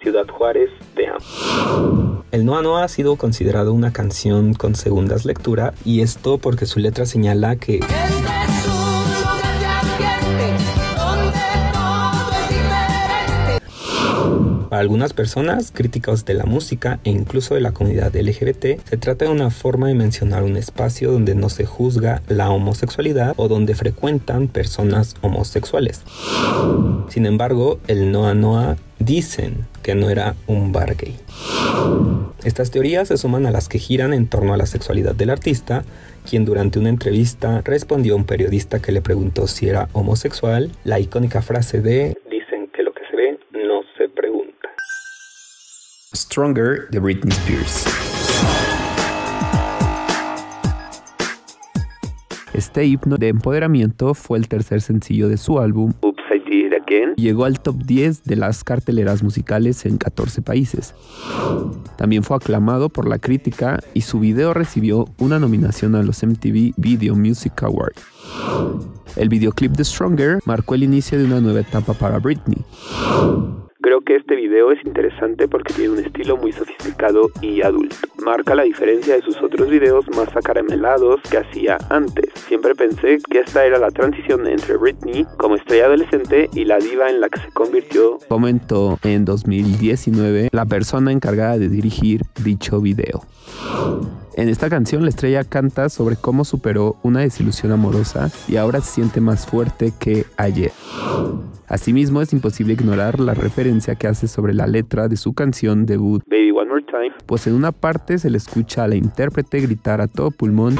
Ciudad 0.00 0.26
Juárez, 0.28 0.70
te 0.94 1.06
amo. 1.08 2.24
El 2.32 2.46
Noa 2.46 2.62
Noa 2.62 2.84
ha 2.84 2.88
sido 2.88 3.16
considerado 3.16 3.74
una 3.74 3.92
canción 3.92 4.54
con 4.54 4.74
segundas 4.74 5.26
lecturas 5.26 5.74
y 5.84 6.00
esto 6.00 6.38
porque 6.38 6.64
su 6.64 6.80
letra 6.80 7.04
señala 7.04 7.56
que... 7.56 7.80
Para 14.70 14.80
algunas 14.80 15.12
personas, 15.12 15.70
críticos 15.70 16.24
de 16.24 16.32
la 16.32 16.44
música 16.44 17.00
e 17.04 17.10
incluso 17.10 17.54
de 17.54 17.60
la 17.60 17.72
comunidad 17.72 18.14
LGBT, 18.14 18.80
se 18.88 18.96
trata 18.96 19.26
de 19.26 19.30
una 19.32 19.50
forma 19.50 19.88
de 19.88 19.94
mencionar 19.94 20.44
un 20.44 20.56
espacio 20.56 21.12
donde 21.12 21.34
no 21.34 21.50
se 21.50 21.66
juzga 21.66 22.22
la 22.28 22.48
homosexualidad 22.50 23.34
o 23.36 23.48
donde 23.48 23.74
frecuentan 23.74 24.48
personas 24.48 25.16
homosexuales. 25.20 26.02
Sin 27.08 27.26
embargo, 27.26 27.80
el 27.88 28.12
Noa 28.12 28.34
Noa 28.34 28.76
dicen 29.00 29.66
que 29.82 29.94
no 29.94 30.08
era 30.08 30.36
un 30.46 30.70
bar 30.70 30.94
gay. 30.96 31.16
Estas 32.44 32.70
teorías 32.70 33.08
se 33.08 33.16
suman 33.16 33.46
a 33.46 33.50
las 33.50 33.68
que 33.68 33.78
giran 33.78 34.14
en 34.14 34.28
torno 34.28 34.54
a 34.54 34.56
la 34.56 34.66
sexualidad 34.66 35.14
del 35.14 35.30
artista, 35.30 35.84
quien 36.28 36.44
durante 36.44 36.78
una 36.78 36.90
entrevista 36.90 37.62
respondió 37.64 38.14
a 38.14 38.16
un 38.16 38.24
periodista 38.24 38.80
que 38.80 38.92
le 38.92 39.00
preguntó 39.00 39.46
si 39.46 39.68
era 39.68 39.88
homosexual 39.92 40.70
la 40.84 41.00
icónica 41.00 41.42
frase 41.42 41.80
de 41.80 42.16
dicen 42.30 42.70
que 42.74 42.82
lo 42.82 42.92
que 42.92 43.02
se 43.10 43.16
ve 43.16 43.38
no 43.52 43.82
se 43.96 44.08
pregunta. 44.08 44.68
Stronger 46.14 46.88
de 46.90 46.98
Britney 46.98 47.32
Spears. 47.32 48.09
Este 52.54 52.84
himno 52.84 53.16
de 53.16 53.28
empoderamiento 53.28 54.14
fue 54.14 54.38
el 54.38 54.48
tercer 54.48 54.80
sencillo 54.80 55.28
de 55.28 55.36
su 55.36 55.58
álbum 55.58 55.92
Llegó 57.16 57.44
al 57.44 57.60
top 57.60 57.76
10 57.84 58.24
de 58.24 58.36
las 58.36 58.64
carteleras 58.64 59.22
musicales 59.22 59.84
en 59.86 59.98
14 59.98 60.42
países. 60.42 60.94
También 61.96 62.22
fue 62.22 62.36
aclamado 62.36 62.88
por 62.88 63.08
la 63.08 63.18
crítica 63.18 63.78
y 63.94 64.02
su 64.02 64.20
video 64.20 64.54
recibió 64.54 65.06
una 65.18 65.38
nominación 65.38 65.94
a 65.94 66.02
los 66.02 66.22
MTV 66.22 66.72
Video 66.76 67.14
Music 67.14 67.62
Awards. 67.62 68.02
El 69.16 69.28
videoclip 69.28 69.72
de 69.72 69.84
Stronger 69.84 70.38
marcó 70.44 70.74
el 70.74 70.82
inicio 70.82 71.18
de 71.18 71.24
una 71.24 71.40
nueva 71.40 71.60
etapa 71.60 71.94
para 71.94 72.18
Britney. 72.18 72.64
Creo 73.82 74.02
que 74.02 74.16
este 74.16 74.36
video 74.36 74.72
es 74.72 74.84
interesante 74.84 75.48
porque 75.48 75.72
tiene 75.72 75.94
un 75.94 75.98
estilo 76.00 76.36
muy 76.36 76.52
sofisticado 76.52 77.30
y 77.40 77.62
adulto. 77.62 77.96
Marca 78.22 78.54
la 78.54 78.64
diferencia 78.64 79.14
de 79.14 79.22
sus 79.22 79.42
otros 79.42 79.70
videos 79.70 80.04
más 80.14 80.28
acaramelados 80.36 81.18
que 81.30 81.38
hacía 81.38 81.78
antes. 81.88 82.26
Siempre 82.46 82.74
pensé 82.74 83.18
que 83.30 83.38
esta 83.38 83.64
era 83.64 83.78
la 83.78 83.90
transición 83.90 84.46
entre 84.46 84.76
Britney 84.76 85.24
como 85.38 85.56
estrella 85.56 85.86
adolescente 85.86 86.50
y 86.52 86.66
la 86.66 86.76
diva 86.76 87.08
en 87.08 87.22
la 87.22 87.30
que 87.30 87.40
se 87.40 87.50
convirtió. 87.52 88.18
Comentó 88.28 88.98
en 89.02 89.24
2019 89.24 90.50
la 90.52 90.66
persona 90.66 91.10
encargada 91.10 91.56
de 91.56 91.70
dirigir 91.70 92.20
dicho 92.44 92.82
video. 92.82 93.22
En 94.34 94.48
esta 94.48 94.70
canción 94.70 95.02
la 95.02 95.08
estrella 95.08 95.44
canta 95.44 95.88
sobre 95.88 96.16
cómo 96.16 96.44
superó 96.44 96.96
una 97.02 97.20
desilusión 97.20 97.72
amorosa 97.72 98.30
y 98.48 98.56
ahora 98.56 98.80
se 98.80 98.92
siente 98.92 99.20
más 99.20 99.46
fuerte 99.46 99.92
que 99.98 100.24
ayer. 100.36 100.72
Asimismo, 101.66 102.20
es 102.20 102.32
imposible 102.32 102.72
ignorar 102.72 103.20
la 103.20 103.34
referencia 103.34 103.94
que 103.94 104.08
hace 104.08 104.28
sobre 104.28 104.54
la 104.54 104.66
letra 104.66 105.08
de 105.08 105.16
su 105.16 105.34
canción 105.34 105.86
debut, 105.86 106.22
Baby 106.26 106.50
One 106.50 106.68
More 106.68 106.82
Time, 106.82 107.12
pues 107.26 107.46
en 107.46 107.54
una 107.54 107.70
parte 107.70 108.18
se 108.18 108.30
le 108.30 108.38
escucha 108.38 108.84
a 108.84 108.88
la 108.88 108.96
intérprete 108.96 109.60
gritar 109.60 110.00
a 110.00 110.08
todo 110.08 110.30
pulmón. 110.30 110.78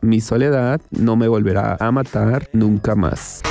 Mi 0.00 0.20
soledad 0.20 0.80
no 0.90 1.16
me 1.16 1.26
volverá 1.26 1.76
a 1.80 1.90
matar 1.90 2.48
nunca 2.52 2.94
más. 2.94 3.42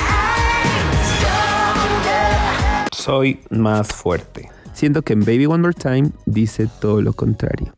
Soy 3.05 3.39
más 3.51 3.89
fuerte. 3.89 4.49
Siendo 4.73 5.03
que 5.03 5.13
en 5.13 5.19
Baby 5.19 5.45
One 5.45 5.61
More 5.61 5.75
Time 5.75 6.09
dice 6.25 6.67
todo 6.81 7.03
lo 7.03 7.13
contrario. 7.13 7.71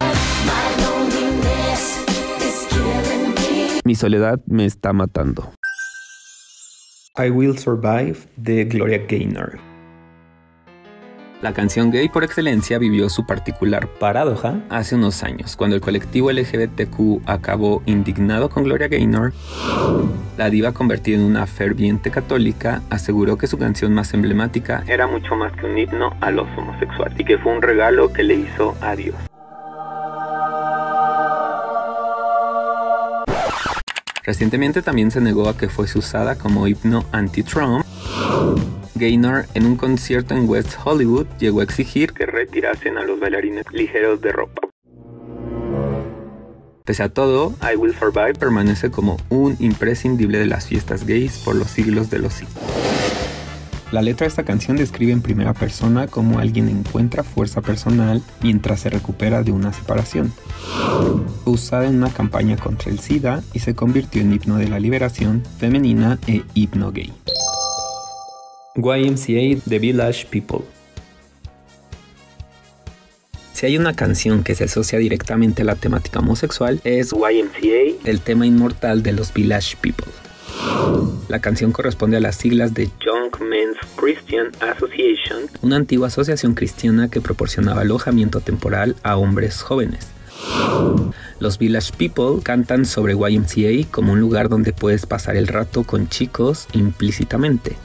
Mi 3.83 3.93
soledad 3.93 4.39
me 4.45 4.63
está 4.63 4.93
matando. 4.93 5.51
I 7.17 7.29
Will 7.29 7.57
Survive 7.57 8.15
de 8.37 8.63
Gloria 8.63 9.05
Gaynor. 9.05 9.59
La 11.39 11.53
canción 11.53 11.91
gay 11.91 12.09
por 12.09 12.23
excelencia 12.23 12.79
vivió 12.79 13.09
su 13.09 13.27
particular 13.27 13.87
paradoja 13.87 14.55
hace 14.69 14.95
unos 14.95 15.21
años, 15.21 15.55
cuando 15.55 15.75
el 15.75 15.83
colectivo 15.83 16.31
LGBTQ 16.31 17.21
acabó 17.27 17.83
indignado 17.85 18.49
con 18.49 18.63
Gloria 18.63 18.87
Gaynor. 18.87 19.33
La 20.35 20.49
diva 20.49 20.71
convertida 20.71 21.17
en 21.17 21.23
una 21.23 21.45
ferviente 21.45 22.09
católica 22.09 22.81
aseguró 22.89 23.37
que 23.37 23.45
su 23.45 23.59
canción 23.59 23.93
más 23.93 24.15
emblemática 24.15 24.83
era 24.87 25.05
mucho 25.05 25.35
más 25.35 25.53
que 25.53 25.67
un 25.67 25.77
himno 25.77 26.17
a 26.21 26.31
los 26.31 26.47
homosexuales 26.57 27.19
y 27.19 27.23
que 27.23 27.37
fue 27.37 27.55
un 27.55 27.61
regalo 27.61 28.11
que 28.11 28.23
le 28.23 28.33
hizo 28.33 28.75
a 28.81 28.95
Dios. 28.95 29.15
Recientemente 34.23 34.81
también 34.81 35.11
se 35.11 35.21
negó 35.21 35.47
a 35.49 35.55
que 35.55 35.69
fuese 35.69 35.99
usada 35.99 36.35
como 36.35 36.67
himno 36.67 37.05
anti-Trump. 37.11 37.85
Gaynor 38.97 39.45
en 39.53 39.65
un 39.65 39.75
concierto 39.75 40.33
en 40.33 40.47
West 40.49 40.73
Hollywood 40.83 41.27
llegó 41.39 41.61
a 41.61 41.63
exigir 41.63 42.13
que 42.13 42.25
retirasen 42.25 42.97
a 42.97 43.03
los 43.03 43.19
bailarines 43.19 43.65
ligeros 43.71 44.21
de 44.21 44.31
ropa. 44.31 44.61
Pese 46.85 47.03
a 47.03 47.09
todo, 47.09 47.53
I 47.61 47.75
Will 47.75 47.93
Survive 47.93 48.35
permanece 48.35 48.89
como 48.89 49.17
un 49.29 49.57
imprescindible 49.59 50.39
de 50.39 50.45
las 50.45 50.67
fiestas 50.67 51.05
gays 51.05 51.37
por 51.39 51.55
los 51.55 51.69
siglos 51.69 52.09
de 52.09 52.19
los 52.19 52.33
siglos. 52.33 52.63
La 53.91 54.01
letra 54.01 54.25
de 54.25 54.29
esta 54.29 54.43
canción 54.43 54.75
describe 54.75 55.13
en 55.13 55.21
primera 55.21 55.53
persona 55.53 56.07
cómo 56.07 56.39
alguien 56.39 56.67
encuentra 56.67 57.23
fuerza 57.23 57.61
personal 57.61 58.21
mientras 58.41 58.81
se 58.81 58.89
recupera 58.89 59.43
de 59.43 59.51
una 59.51 59.71
separación. 59.71 60.33
Fue 61.43 61.53
usada 61.53 61.87
en 61.87 61.95
una 61.95 62.09
campaña 62.09 62.57
contra 62.57 62.91
el 62.91 62.99
SIDA 62.99 63.43
y 63.53 63.59
se 63.59 63.75
convirtió 63.75 64.21
en 64.21 64.33
himno 64.33 64.57
de 64.57 64.67
la 64.67 64.79
liberación 64.79 65.43
femenina 65.57 66.19
e 66.27 66.43
himno 66.53 66.91
gay. 66.91 67.13
YMCA 68.77 69.61
The 69.67 69.79
Village 69.79 70.27
People 70.29 70.65
si 73.57 73.65
hay 73.65 73.75
una 73.75 73.95
canción 73.95 74.43
que 74.43 74.53
se 74.53 74.65
asocia 74.65 74.99
directamente 74.99 75.63
a 75.63 75.65
la 75.65 75.73
temática 75.73 76.19
homosexual, 76.19 76.79
es 76.83 77.11
YMCA, 77.11 78.07
el 78.07 78.21
tema 78.21 78.45
inmortal 78.45 79.01
de 79.01 79.13
los 79.13 79.33
Village 79.33 79.75
People. 79.81 80.05
La 81.27 81.39
canción 81.39 81.71
corresponde 81.71 82.17
a 82.17 82.19
las 82.19 82.35
siglas 82.35 82.75
de 82.75 82.87
Young 83.03 83.41
Men's 83.41 83.77
Christian 83.95 84.51
Association, 84.59 85.49
una 85.63 85.77
antigua 85.77 86.09
asociación 86.09 86.53
cristiana 86.53 87.09
que 87.09 87.19
proporcionaba 87.19 87.81
alojamiento 87.81 88.41
temporal 88.41 88.95
a 89.01 89.17
hombres 89.17 89.59
jóvenes. 89.63 90.07
Los 91.39 91.57
Village 91.57 91.91
People 91.97 92.41
cantan 92.43 92.85
sobre 92.85 93.13
YMCA 93.13 93.89
como 93.91 94.13
un 94.13 94.19
lugar 94.19 94.49
donde 94.49 94.73
puedes 94.73 95.05
pasar 95.05 95.35
el 95.35 95.47
rato 95.47 95.83
con 95.83 96.09
chicos 96.09 96.67
implícitamente. 96.73 97.75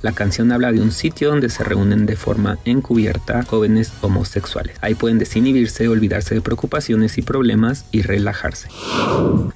La 0.00 0.12
canción 0.12 0.52
habla 0.52 0.70
de 0.70 0.80
un 0.80 0.92
sitio 0.92 1.30
donde 1.30 1.48
se 1.48 1.64
reúnen 1.64 2.06
de 2.06 2.14
forma 2.14 2.58
encubierta 2.64 3.42
jóvenes 3.42 3.92
homosexuales. 4.00 4.76
Ahí 4.80 4.94
pueden 4.94 5.18
desinhibirse, 5.18 5.88
olvidarse 5.88 6.36
de 6.36 6.40
preocupaciones 6.40 7.18
y 7.18 7.22
problemas 7.22 7.84
y 7.90 8.02
relajarse. 8.02 8.68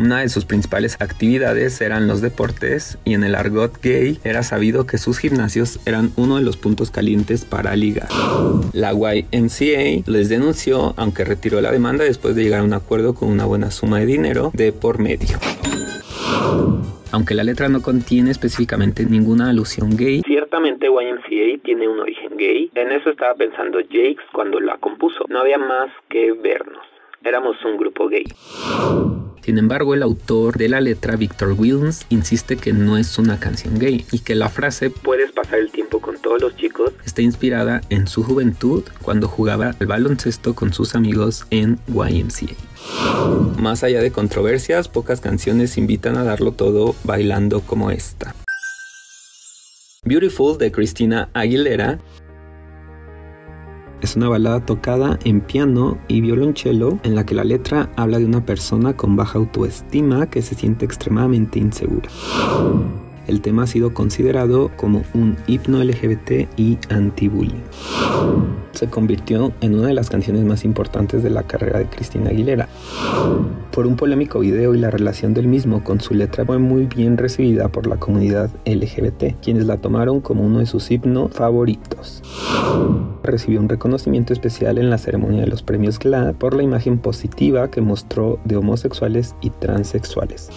Una 0.01 0.19
de 0.19 0.29
sus 0.29 0.45
principales 0.45 0.97
actividades 0.99 1.81
eran 1.81 2.09
los 2.09 2.21
deportes 2.21 2.99
y 3.05 3.15
en 3.15 3.23
el 3.23 3.37
argot 3.37 3.81
gay 3.81 4.19
era 4.25 4.43
sabido 4.43 4.85
que 4.85 4.99
sus 4.99 5.19
gimnasios 5.19 5.79
eran 5.87 6.11
uno 6.17 6.37
de 6.37 6.43
los 6.43 6.57
puntos 6.57 6.91
calientes 6.91 7.45
para 7.45 7.77
ligar. 7.77 8.09
La 8.73 8.93
YMCA 8.93 10.03
les 10.07 10.29
denunció, 10.29 10.95
aunque 10.97 11.25
retiró 11.25 11.61
la 11.61 11.71
demanda 11.71 12.03
después 12.03 12.35
de 12.35 12.43
llegar 12.43 12.61
a 12.61 12.65
un 12.73 12.77
acuerdo 12.79 13.15
con 13.15 13.29
una 13.29 13.45
buena 13.45 13.71
suma 13.71 13.99
de 13.99 14.07
dinero 14.07 14.51
de 14.55 14.73
por 14.73 14.99
medio. 14.99 15.37
Aunque 17.13 17.35
la 17.35 17.45
letra 17.45 17.69
no 17.69 17.83
contiene 17.83 18.31
específicamente 18.31 19.05
ninguna 19.05 19.51
alusión 19.51 19.95
gay, 19.95 20.23
ciertamente 20.25 20.87
YMCA 20.87 21.63
tiene 21.63 21.87
un 21.87 22.01
origen 22.01 22.35
gay. 22.39 22.71
En 22.75 22.91
eso 22.93 23.11
estaba 23.11 23.35
pensando 23.35 23.79
Jakes 23.81 24.25
cuando 24.33 24.59
la 24.59 24.79
compuso. 24.79 25.27
No 25.29 25.41
había 25.41 25.59
más 25.59 25.91
que 26.09 26.33
vernos. 26.33 26.83
Éramos 27.23 27.63
un 27.67 27.77
grupo 27.77 28.09
gay. 28.09 28.25
Sin 29.45 29.59
embargo, 29.59 29.95
el 29.95 30.03
autor 30.03 30.57
de 30.57 30.69
la 30.69 30.81
letra, 30.81 31.17
Victor 31.17 31.55
Williams, 31.59 32.07
insiste 32.11 32.57
que 32.57 32.73
no 32.73 32.97
es 32.97 33.19
una 33.19 33.41
canción 33.41 33.79
gay 33.79 34.07
y 34.13 34.21
que 34.21 34.35
la 34.35 34.49
frase 34.49 34.91
puedes 34.91 35.33
pasar 35.33 35.59
el 35.59 35.71
tiempo 35.73 36.01
con 36.01 36.17
todos 36.19 36.41
los 36.41 36.57
chicos 36.57 36.93
está 37.05 37.23
inspirada 37.23 37.81
en 37.91 38.07
su 38.07 38.23
juventud 38.23 38.85
cuando 39.03 39.29
jugaba 39.29 39.75
al 39.79 39.87
baloncesto 39.87 40.55
con 40.55 40.73
sus 40.73 40.95
amigos 40.95 41.47
en 41.51 41.79
YMCA. 41.89 42.55
Más 43.59 43.85
allá 43.85 44.01
de 44.01 44.11
controversias, 44.11 44.89
pocas 44.89 45.21
canciones 45.21 45.77
invitan 45.77 46.17
a 46.17 46.25
darlo 46.25 46.53
todo 46.53 46.95
bailando 47.05 47.61
como 47.61 47.91
esta. 47.91 48.35
Beautiful 50.05 50.59
de 50.59 50.73
Christina 50.73 51.29
Aguilera 51.33 52.01
es 54.03 54.17
una 54.17 54.29
balada 54.29 54.65
tocada 54.67 55.19
en 55.25 55.41
piano 55.41 55.99
y 56.09 56.21
violonchelo 56.21 56.99
en 57.03 57.15
la 57.15 57.25
que 57.25 57.35
la 57.35 57.45
letra 57.45 57.91
habla 57.97 58.19
de 58.19 58.27
una 58.27 58.45
persona 58.45 58.97
con 58.97 59.17
baja 59.17 59.39
autoestima 59.39 60.29
que 60.29 60.43
se 60.43 60.55
siente 60.55 60.85
extremadamente 60.85 61.59
insegura. 61.59 62.09
El 63.27 63.41
tema 63.41 63.65
ha 63.65 63.67
sido 63.67 63.95
considerado 63.95 64.71
como 64.77 65.03
un 65.15 65.37
himno 65.47 65.83
LGBT 65.83 66.49
y 66.57 66.79
anti-bullying. 66.89 67.63
Se 68.73 68.89
convirtió 68.89 69.53
en 69.61 69.75
una 69.75 69.89
de 69.89 69.95
las 69.95 70.11
canciones 70.11 70.45
más 70.45 70.65
importantes 70.65 71.23
de 71.23 71.31
la 71.31 71.43
carrera 71.45 71.79
de 71.79 71.87
Cristina 71.87 72.31
Aguilera. 72.31 72.69
Por 73.71 73.87
un 73.87 73.97
polémico 73.97 74.41
video 74.41 74.75
y 74.75 74.79
la 74.79 74.91
relación 74.91 75.35
del 75.35 75.47
mismo 75.47 75.85
con 75.85 76.01
su 76.01 76.15
letra 76.15 76.45
fue 76.45 76.59
muy 76.59 76.87
bien 76.87 77.17
recibida 77.17 77.69
por 77.69 77.87
la 77.87 77.97
comunidad 77.97 78.51
LGBT, 78.67 79.41
quienes 79.43 79.67
la 79.67 79.79
tomaron 79.79 80.21
como 80.21 80.45
uno 80.45 80.59
de 80.59 80.67
sus 80.67 80.91
himnos 80.91 81.33
favoritos. 81.33 82.23
Recibió 83.23 83.61
un 83.61 83.69
reconocimiento 83.69 84.33
especial 84.33 84.79
en 84.79 84.91
la 84.91 84.99
ceremonia 84.99 85.43
de 85.43 85.47
los 85.47 85.63
premios 85.63 85.99
GLAAD 85.99 86.35
por 86.35 86.55
la 86.55 86.63
imagen 86.63 86.99
positiva 86.99 87.71
que 87.71 87.81
mostró 87.81 88.41
de 88.45 88.57
homosexuales 88.57 89.35
y 89.41 89.51
transexuales. 89.51 90.51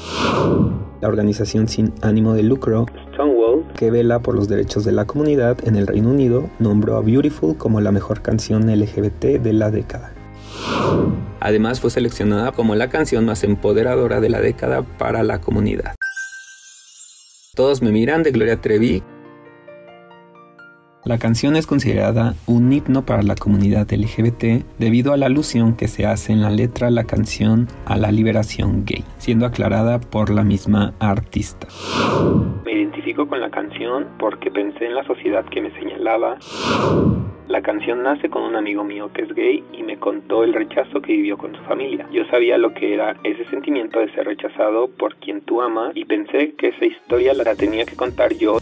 La 1.05 1.09
organización 1.09 1.67
sin 1.67 1.93
ánimo 2.01 2.33
de 2.33 2.41
lucro 2.41 2.87
Stonewall, 3.13 3.63
que 3.75 3.91
vela 3.91 4.23
por 4.23 4.33
los 4.33 4.47
derechos 4.47 4.85
de 4.85 4.91
la 4.91 5.05
comunidad 5.05 5.55
en 5.63 5.75
el 5.75 5.85
Reino 5.85 6.09
Unido, 6.09 6.49
nombró 6.57 6.97
a 6.97 7.01
Beautiful 7.01 7.55
como 7.57 7.79
la 7.79 7.91
mejor 7.91 8.23
canción 8.23 8.75
LGBT 8.75 9.23
de 9.39 9.53
la 9.53 9.69
década. 9.69 10.15
Además 11.41 11.79
fue 11.79 11.91
seleccionada 11.91 12.53
como 12.53 12.73
la 12.73 12.89
canción 12.89 13.23
más 13.23 13.43
empoderadora 13.43 14.19
de 14.19 14.29
la 14.29 14.41
década 14.41 14.81
para 14.81 15.21
la 15.21 15.41
comunidad. 15.41 15.93
Todos 17.53 17.83
me 17.83 17.91
miran 17.91 18.23
de 18.23 18.31
Gloria 18.31 18.59
Trevi 18.59 19.03
la 21.05 21.19
canción 21.19 21.55
es 21.55 21.67
considerada 21.67 22.35
un 22.47 22.73
himno 22.73 23.05
para 23.05 23.21
la 23.21 23.35
comunidad 23.35 23.91
LGBT 23.91 24.65
debido 24.79 25.13
a 25.13 25.17
la 25.17 25.27
alusión 25.27 25.75
que 25.75 25.87
se 25.87 26.05
hace 26.05 26.33
en 26.33 26.41
la 26.41 26.49
letra 26.49 26.89
la 26.89 27.03
canción 27.03 27.67
a 27.85 27.97
la 27.97 28.11
liberación 28.11 28.85
gay, 28.85 29.03
siendo 29.19 29.45
aclarada 29.45 29.99
por 29.99 30.31
la 30.31 30.43
misma 30.43 30.93
artista. 30.99 31.67
Identifico 33.15 33.29
con 33.29 33.39
la 33.39 33.49
canción 33.49 34.07
porque 34.19 34.51
pensé 34.51 34.87
en 34.87 34.95
la 34.95 35.03
sociedad 35.05 35.45
que 35.45 35.61
me 35.61 35.71
señalaba 35.79 36.37
La 37.47 37.61
canción 37.61 38.03
nace 38.03 38.29
con 38.29 38.43
un 38.43 38.57
amigo 38.57 38.83
mío 38.83 39.09
que 39.13 39.21
es 39.21 39.33
gay 39.33 39.63
y 39.71 39.83
me 39.83 39.97
contó 39.97 40.43
el 40.43 40.53
rechazo 40.53 41.01
que 41.01 41.13
vivió 41.13 41.37
con 41.37 41.55
su 41.55 41.61
familia. 41.63 42.07
Yo 42.11 42.25
sabía 42.25 42.57
lo 42.57 42.73
que 42.73 42.93
era 42.93 43.15
ese 43.23 43.45
sentimiento 43.45 43.99
de 43.99 44.11
ser 44.13 44.25
rechazado 44.25 44.89
por 44.89 45.15
quien 45.15 45.41
tú 45.41 45.61
amas 45.61 45.95
y 45.95 46.03
pensé 46.03 46.55
que 46.55 46.69
esa 46.69 46.85
historia 46.85 47.33
la 47.33 47.55
tenía 47.55 47.85
que 47.85 47.95
contar 47.95 48.33
yo. 48.33 48.57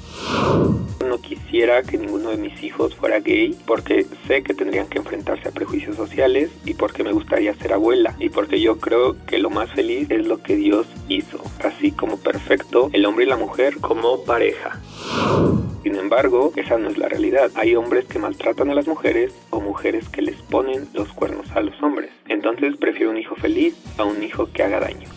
No 1.07 1.19
quisiera 1.19 1.83
que 1.83 1.97
ninguno 1.97 2.29
de 2.29 2.37
mis 2.37 2.63
hijos 2.63 2.95
fuera 2.95 3.19
gay 3.19 3.55
porque 3.65 4.05
sé 4.27 4.41
que 4.41 4.53
tendrían 4.53 4.87
que 4.87 4.99
enfrentarse 4.99 5.49
a 5.49 5.51
prejuicios 5.51 5.95
sociales 5.95 6.51
y 6.65 6.73
porque 6.73 7.03
me 7.03 7.11
gustaría 7.11 7.53
ser 7.55 7.73
abuela 7.73 8.15
y 8.19 8.29
porque 8.29 8.59
yo 8.61 8.79
creo 8.79 9.15
que 9.25 9.37
lo 9.37 9.49
más 9.49 9.69
feliz 9.71 10.09
es 10.09 10.25
lo 10.25 10.41
que 10.41 10.55
Dios 10.55 10.87
hizo, 11.09 11.41
así 11.63 11.91
como 11.91 12.17
perfecto 12.17 12.89
el 12.93 13.05
hombre 13.05 13.25
y 13.25 13.27
la 13.29 13.37
mujer 13.37 13.79
como 13.81 14.23
pareja. 14.23 14.42
Sin 15.83 15.95
embargo, 15.95 16.51
esa 16.55 16.77
no 16.77 16.89
es 16.89 16.97
la 16.97 17.09
realidad. 17.09 17.51
Hay 17.55 17.75
hombres 17.75 18.05
que 18.05 18.19
maltratan 18.19 18.69
a 18.69 18.73
las 18.73 18.87
mujeres 18.87 19.33
o 19.49 19.59
mujeres 19.59 20.07
que 20.09 20.21
les 20.21 20.35
ponen 20.41 20.87
los 20.93 21.09
cuernos 21.09 21.51
a 21.51 21.61
los 21.61 21.81
hombres. 21.81 22.11
Entonces 22.27 22.75
prefiero 22.77 23.11
un 23.11 23.17
hijo 23.17 23.35
feliz 23.35 23.75
a 23.97 24.03
un 24.03 24.23
hijo 24.23 24.49
que 24.51 24.63
haga 24.63 24.79
daño. 24.79 25.09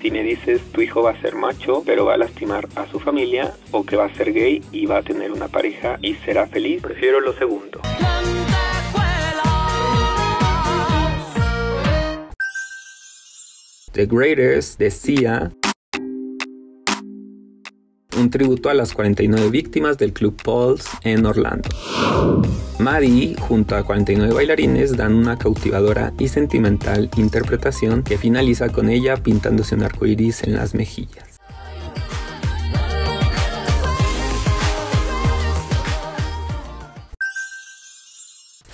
Si 0.00 0.10
me 0.10 0.22
dices 0.22 0.60
tu 0.72 0.82
hijo 0.82 1.02
va 1.02 1.12
a 1.12 1.20
ser 1.20 1.34
macho 1.34 1.82
pero 1.84 2.04
va 2.04 2.14
a 2.14 2.18
lastimar 2.18 2.68
a 2.76 2.86
su 2.86 3.00
familia 3.00 3.54
o 3.70 3.84
que 3.84 3.96
va 3.96 4.04
a 4.04 4.14
ser 4.14 4.32
gay 4.32 4.62
y 4.70 4.84
va 4.84 4.98
a 4.98 5.02
tener 5.02 5.32
una 5.32 5.48
pareja 5.48 5.98
y 6.02 6.14
será 6.14 6.46
feliz, 6.46 6.82
prefiero 6.82 7.20
lo 7.20 7.32
segundo. 7.32 7.80
The 13.92 14.06
Greatest 14.06 14.78
decía 14.78 15.52
un 18.18 18.30
tributo 18.30 18.70
a 18.70 18.74
las 18.74 18.92
49 18.92 19.50
víctimas 19.50 19.98
del 19.98 20.12
Club 20.12 20.40
Pulse 20.42 20.88
en 21.02 21.26
Orlando. 21.26 21.68
Maddie, 22.78 23.36
junto 23.38 23.76
a 23.76 23.84
49 23.84 24.34
bailarines, 24.34 24.96
dan 24.96 25.14
una 25.14 25.38
cautivadora 25.38 26.12
y 26.18 26.28
sentimental 26.28 27.10
interpretación 27.16 28.02
que 28.02 28.18
finaliza 28.18 28.68
con 28.68 28.88
ella 28.88 29.16
pintándose 29.16 29.74
un 29.74 29.82
arco 29.82 30.06
iris 30.06 30.42
en 30.42 30.56
las 30.56 30.74
mejillas. 30.74 31.33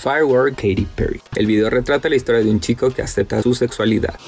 Firework 0.01 0.55
Katy 0.55 0.87
Perry. 0.97 1.21
El 1.37 1.47
video 1.47 1.69
retrata 1.69 2.09
la 2.09 2.17
historia 2.17 2.43
de 2.43 2.51
un 2.51 2.59
chico 2.59 2.91
que 2.91 3.03
acepta 3.03 3.43
su 3.43 3.55
sexualidad. 3.55 4.19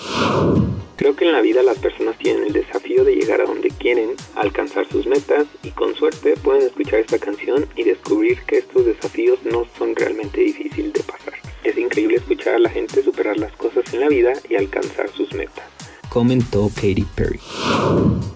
Creo 0.96 1.16
que 1.16 1.24
en 1.24 1.32
la 1.32 1.40
vida 1.40 1.62
las 1.62 1.78
personas 1.78 2.18
tienen 2.18 2.44
el 2.44 2.52
desafío 2.52 3.04
de 3.04 3.16
llegar 3.16 3.40
a 3.40 3.46
donde 3.46 3.70
quieren, 3.70 4.10
alcanzar 4.36 4.86
sus 4.90 5.06
metas 5.06 5.46
y 5.62 5.70
con 5.70 5.94
suerte 5.94 6.34
pueden 6.42 6.66
escuchar 6.66 7.00
esta 7.00 7.18
canción 7.18 7.64
y 7.74 7.84
descubrir 7.84 8.42
que 8.46 8.58
estos 8.58 8.84
desafíos 8.84 9.38
no 9.50 9.66
son 9.78 9.96
realmente 9.96 10.42
difíciles 10.42 10.92
de 10.92 11.00
pasar. 11.00 11.34
Es 11.64 11.78
increíble 11.78 12.16
escuchar 12.16 12.56
a 12.56 12.58
la 12.58 12.68
gente 12.68 13.02
superar 13.02 13.38
las 13.38 13.52
cosas 13.52 13.82
en 13.94 14.00
la 14.00 14.08
vida 14.08 14.34
y 14.50 14.56
alcanzar 14.56 15.08
sus 15.10 15.32
metas. 15.32 15.64
Comentó 16.10 16.70
Katy 16.74 17.06
Perry. 17.14 17.40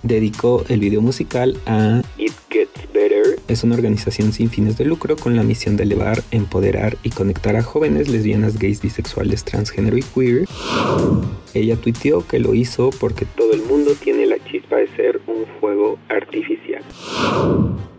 Dedicó 0.03 0.65
el 0.71 0.81
video 0.81 1.03
musical 1.03 1.61
a 1.67 2.01
It 2.17 2.33
Gets. 2.49 2.76
Es 3.49 3.63
una 3.63 3.77
organización 3.77 4.33
sin 4.33 4.51
fines 4.51 4.77
de 4.77 4.85
lucro 4.85 5.17
con 5.17 5.37
la 5.37 5.45
misión 5.45 5.77
de 5.77 5.85
elevar, 5.85 6.23
empoderar 6.33 6.97
y 7.05 7.11
conectar 7.11 7.55
a 7.55 7.63
jóvenes 7.63 8.09
lesbianas, 8.09 8.59
gays, 8.59 8.83
bisexuales, 8.83 9.45
transgénero 9.45 9.97
y 9.97 10.03
queer. 10.03 10.49
Ella 11.55 11.77
tuiteó 11.77 12.27
que 12.27 12.41
lo 12.41 12.55
hizo 12.55 12.91
porque 12.99 13.25
todo 13.25 13.53
el 13.53 13.63
mundo 13.63 13.93
tiene 14.03 14.27
la 14.27 14.37
chispa 14.45 14.77
de 14.77 14.89
ser 14.97 15.21
un 15.29 15.45
fuego 15.61 15.97
artificial. 16.09 16.83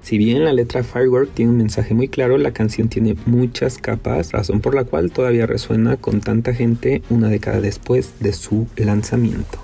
Si 0.02 0.18
bien 0.18 0.44
la 0.44 0.54
letra 0.54 0.84
Firework 0.84 1.34
tiene 1.34 1.52
un 1.52 1.58
mensaje 1.58 1.94
muy 1.94 2.08
claro, 2.10 2.38
la 2.38 2.52
canción 2.52 2.90
tiene 2.90 3.16
muchas 3.26 3.78
capas, 3.78 4.32
razón 4.32 4.62
por 4.62 4.76
la 4.76 4.84
cual 4.84 5.12
todavía 5.12 5.46
resuena 5.46 5.98
con 5.98 6.20
tanta 6.22 6.54
gente 6.54 7.02
una 7.10 7.30
década 7.30 7.62
después 7.62 8.20
de 8.20 8.34
su 8.34 8.68
lanzamiento. 8.76 9.60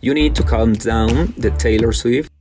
You 0.00 0.14
Need 0.14 0.32
to 0.34 0.44
Calm 0.44 0.72
Down 0.72 1.32
de 1.36 1.52
Taylor 1.52 1.94
Swift. 1.94 2.31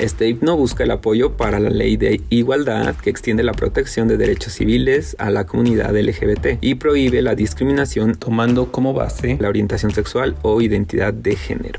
Este 0.00 0.26
himno 0.28 0.56
busca 0.56 0.84
el 0.84 0.92
apoyo 0.92 1.36
para 1.36 1.60
la 1.60 1.68
ley 1.68 1.98
de 1.98 2.22
igualdad 2.30 2.96
que 2.96 3.10
extiende 3.10 3.42
la 3.42 3.52
protección 3.52 4.08
de 4.08 4.16
derechos 4.16 4.54
civiles 4.54 5.14
a 5.18 5.28
la 5.28 5.44
comunidad 5.44 5.94
LGBT 5.94 6.56
y 6.62 6.76
prohíbe 6.76 7.20
la 7.20 7.34
discriminación 7.34 8.14
tomando 8.14 8.72
como 8.72 8.94
base 8.94 9.36
la 9.38 9.50
orientación 9.50 9.92
sexual 9.92 10.36
o 10.40 10.62
identidad 10.62 11.12
de 11.12 11.36
género. 11.36 11.78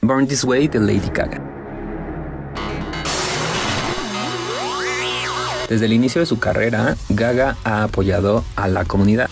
Born 0.00 0.26
This 0.26 0.44
Way 0.44 0.68
de 0.68 0.80
Lady 0.80 1.10
Gaga. 1.12 1.42
Desde 5.68 5.84
el 5.84 5.92
inicio 5.92 6.22
de 6.22 6.26
su 6.26 6.38
carrera, 6.38 6.96
Gaga 7.10 7.58
ha 7.64 7.82
apoyado 7.82 8.46
a 8.56 8.66
la 8.68 8.86
comunidad. 8.86 9.28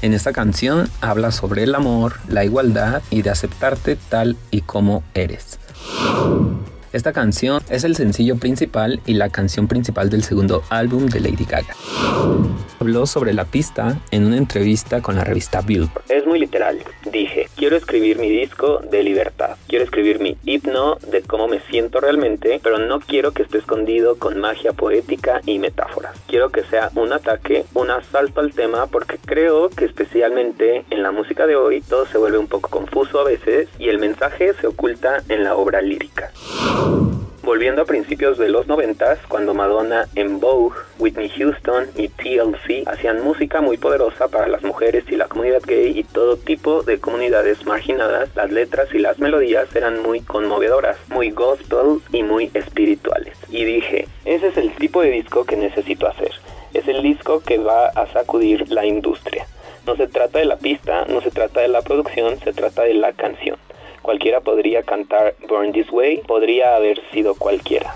En 0.00 0.14
esta 0.14 0.32
canción 0.32 0.88
habla 1.00 1.32
sobre 1.32 1.64
el 1.64 1.74
amor, 1.74 2.20
la 2.28 2.44
igualdad 2.44 3.02
y 3.10 3.22
de 3.22 3.30
aceptarte 3.30 3.96
tal 3.96 4.36
y 4.52 4.60
como 4.60 5.02
eres. 5.14 5.58
Esta 6.92 7.12
canción 7.12 7.62
es 7.70 7.84
el 7.84 7.94
sencillo 7.94 8.36
principal 8.36 9.00
y 9.06 9.14
la 9.14 9.28
canción 9.28 9.68
principal 9.68 10.10
del 10.10 10.24
segundo 10.24 10.64
álbum 10.70 11.06
de 11.06 11.20
Lady 11.20 11.44
Gaga. 11.44 11.76
Habló 12.80 13.06
sobre 13.06 13.32
la 13.32 13.44
pista 13.44 14.00
en 14.10 14.26
una 14.26 14.36
entrevista 14.36 15.00
con 15.00 15.14
la 15.14 15.22
revista 15.22 15.60
Billboard. 15.60 16.02
Es 16.08 16.26
muy 16.26 16.40
literal. 16.40 16.78
Dije, 17.12 17.48
quiero 17.56 17.76
escribir 17.76 18.18
mi 18.18 18.30
disco 18.30 18.80
de 18.88 19.02
libertad. 19.02 19.56
Quiero 19.66 19.84
escribir 19.84 20.20
mi 20.20 20.36
himno 20.44 20.96
de 21.08 21.22
cómo 21.22 21.48
me 21.48 21.60
siento 21.60 21.98
realmente, 21.98 22.60
pero 22.62 22.78
no 22.78 23.00
quiero 23.00 23.32
que 23.32 23.42
esté 23.42 23.58
escondido 23.58 24.16
con 24.16 24.38
magia 24.38 24.72
poética 24.72 25.40
y 25.44 25.58
metáforas. 25.58 26.16
Quiero 26.28 26.50
que 26.50 26.62
sea 26.64 26.90
un 26.94 27.12
ataque, 27.12 27.64
un 27.74 27.90
asalto 27.90 28.40
al 28.40 28.52
tema, 28.52 28.86
porque 28.86 29.18
creo 29.18 29.70
que 29.70 29.86
especialmente 29.86 30.84
en 30.90 31.02
la 31.02 31.10
música 31.10 31.48
de 31.48 31.56
hoy 31.56 31.80
todo 31.80 32.06
se 32.06 32.18
vuelve 32.18 32.38
un 32.38 32.46
poco 32.46 32.70
confuso 32.70 33.18
a 33.18 33.24
veces 33.24 33.68
y 33.78 33.88
el 33.88 33.98
mensaje 33.98 34.54
se 34.54 34.68
oculta 34.68 35.22
en 35.28 35.42
la 35.42 35.56
obra 35.56 35.82
lírica. 35.82 36.30
Volviendo 37.42 37.80
a 37.80 37.86
principios 37.86 38.36
de 38.36 38.50
los 38.50 38.66
90, 38.66 39.20
cuando 39.28 39.54
Madonna 39.54 40.06
en 40.14 40.40
Vogue, 40.40 40.76
Whitney 40.98 41.30
Houston 41.30 41.88
y 41.96 42.08
TLC 42.08 42.86
hacían 42.86 43.24
música 43.24 43.62
muy 43.62 43.78
poderosa 43.78 44.28
para 44.28 44.46
las 44.46 44.62
mujeres 44.62 45.04
y 45.08 45.16
la 45.16 45.26
comunidad 45.26 45.62
gay 45.66 45.98
y 45.98 46.04
todo 46.04 46.36
tipo 46.36 46.82
de 46.82 47.00
comunidades 47.00 47.64
marginadas, 47.64 48.28
las 48.34 48.50
letras 48.50 48.88
y 48.92 48.98
las 48.98 49.18
melodías 49.18 49.74
eran 49.74 50.02
muy 50.02 50.20
conmovedoras, 50.20 50.98
muy 51.08 51.30
gospel 51.30 52.02
y 52.12 52.22
muy 52.22 52.50
espirituales. 52.52 53.38
Y 53.48 53.64
dije, 53.64 54.06
ese 54.26 54.48
es 54.48 54.58
el 54.58 54.72
tipo 54.72 55.00
de 55.00 55.10
disco 55.10 55.46
que 55.46 55.56
necesito 55.56 56.06
hacer. 56.06 56.32
Es 56.74 56.86
el 56.88 57.02
disco 57.02 57.40
que 57.40 57.56
va 57.56 57.86
a 57.86 58.06
sacudir 58.12 58.70
la 58.70 58.84
industria. 58.84 59.46
No 59.86 59.96
se 59.96 60.08
trata 60.08 60.40
de 60.40 60.44
la 60.44 60.58
pista, 60.58 61.06
no 61.06 61.22
se 61.22 61.30
trata 61.30 61.60
de 61.60 61.68
la 61.68 61.80
producción, 61.80 62.38
se 62.40 62.52
trata 62.52 62.82
de 62.82 62.94
la 62.94 63.14
canción. 63.14 63.56
Cualquiera 64.02 64.40
podría 64.40 64.82
cantar 64.82 65.34
Burn 65.48 65.72
This 65.72 65.90
Way, 65.90 66.22
podría 66.26 66.76
haber 66.76 67.00
sido 67.12 67.34
cualquiera. 67.34 67.94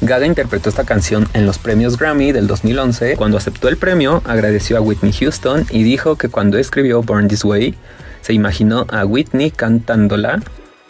Gaga 0.00 0.26
interpretó 0.26 0.68
esta 0.68 0.84
canción 0.84 1.26
en 1.34 1.46
los 1.46 1.58
premios 1.58 1.98
Grammy 1.98 2.32
del 2.32 2.46
2011. 2.46 3.16
Cuando 3.16 3.36
aceptó 3.36 3.68
el 3.68 3.76
premio, 3.76 4.22
agradeció 4.24 4.78
a 4.78 4.80
Whitney 4.80 5.12
Houston 5.12 5.66
y 5.70 5.82
dijo 5.82 6.16
que 6.16 6.28
cuando 6.28 6.58
escribió 6.58 7.02
Burn 7.02 7.28
This 7.28 7.44
Way, 7.44 7.74
se 8.20 8.32
imaginó 8.32 8.86
a 8.90 9.04
Whitney 9.04 9.50
cantándola 9.50 10.40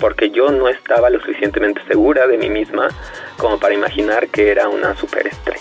porque 0.01 0.31
yo 0.31 0.51
no 0.51 0.69
estaba 0.69 1.11
lo 1.11 1.21
suficientemente 1.21 1.83
segura 1.87 2.27
de 2.27 2.39
mí 2.39 2.49
misma 2.49 2.89
como 3.37 3.59
para 3.59 3.75
imaginar 3.75 4.29
que 4.29 4.51
era 4.51 4.69
una 4.69 4.97
superestrella. 4.97 5.61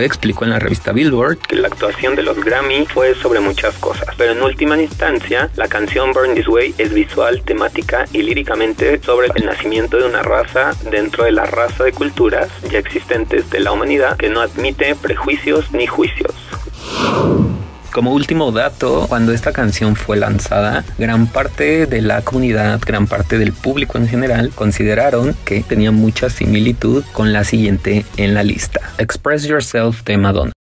Explicó 0.00 0.44
en 0.44 0.50
la 0.50 0.58
revista 0.58 0.92
Billboard 0.92 1.38
que 1.38 1.56
la 1.56 1.68
actuación 1.68 2.14
de 2.16 2.22
los 2.22 2.42
Grammy 2.42 2.86
fue 2.86 3.14
sobre 3.14 3.40
muchas 3.40 3.76
cosas, 3.78 4.14
pero 4.16 4.32
en 4.32 4.42
última 4.42 4.80
instancia, 4.80 5.50
la 5.56 5.68
canción 5.68 6.12
Burn 6.12 6.34
This 6.34 6.48
Way 6.48 6.74
es 6.78 6.94
visual, 6.94 7.42
temática 7.42 8.06
y 8.12 8.22
líricamente 8.22 9.00
sobre 9.02 9.28
el 9.34 9.44
nacimiento 9.44 9.98
de 9.98 10.06
una 10.06 10.22
raza 10.22 10.72
dentro 10.90 11.24
de 11.24 11.32
la 11.32 11.44
raza 11.44 11.84
de 11.84 11.92
culturas 11.92 12.48
ya 12.70 12.78
existentes 12.78 13.50
de 13.50 13.60
la 13.60 13.72
humanidad 13.72 14.16
que 14.16 14.30
no 14.30 14.40
admite 14.40 14.94
prejuicios 14.94 15.72
ni 15.72 15.86
juicios. 15.86 16.32
Como 17.92 18.14
último 18.14 18.52
dato, 18.52 19.06
cuando 19.06 19.32
esta 19.32 19.52
canción 19.52 19.96
fue 19.96 20.16
lanzada, 20.16 20.82
gran 20.96 21.26
parte 21.26 21.84
de 21.84 22.00
la 22.00 22.22
comunidad, 22.22 22.80
gran 22.80 23.06
parte 23.06 23.36
del 23.36 23.52
público 23.52 23.98
en 23.98 24.08
general, 24.08 24.50
consideraron 24.54 25.36
que 25.44 25.62
tenía 25.62 25.92
mucha 25.92 26.30
similitud 26.30 27.04
con 27.12 27.34
la 27.34 27.44
siguiente 27.44 28.06
en 28.16 28.32
la 28.32 28.44
lista, 28.44 28.80
Express 28.96 29.44
Yourself 29.44 30.04
de 30.04 30.16
Madonna. 30.16 30.52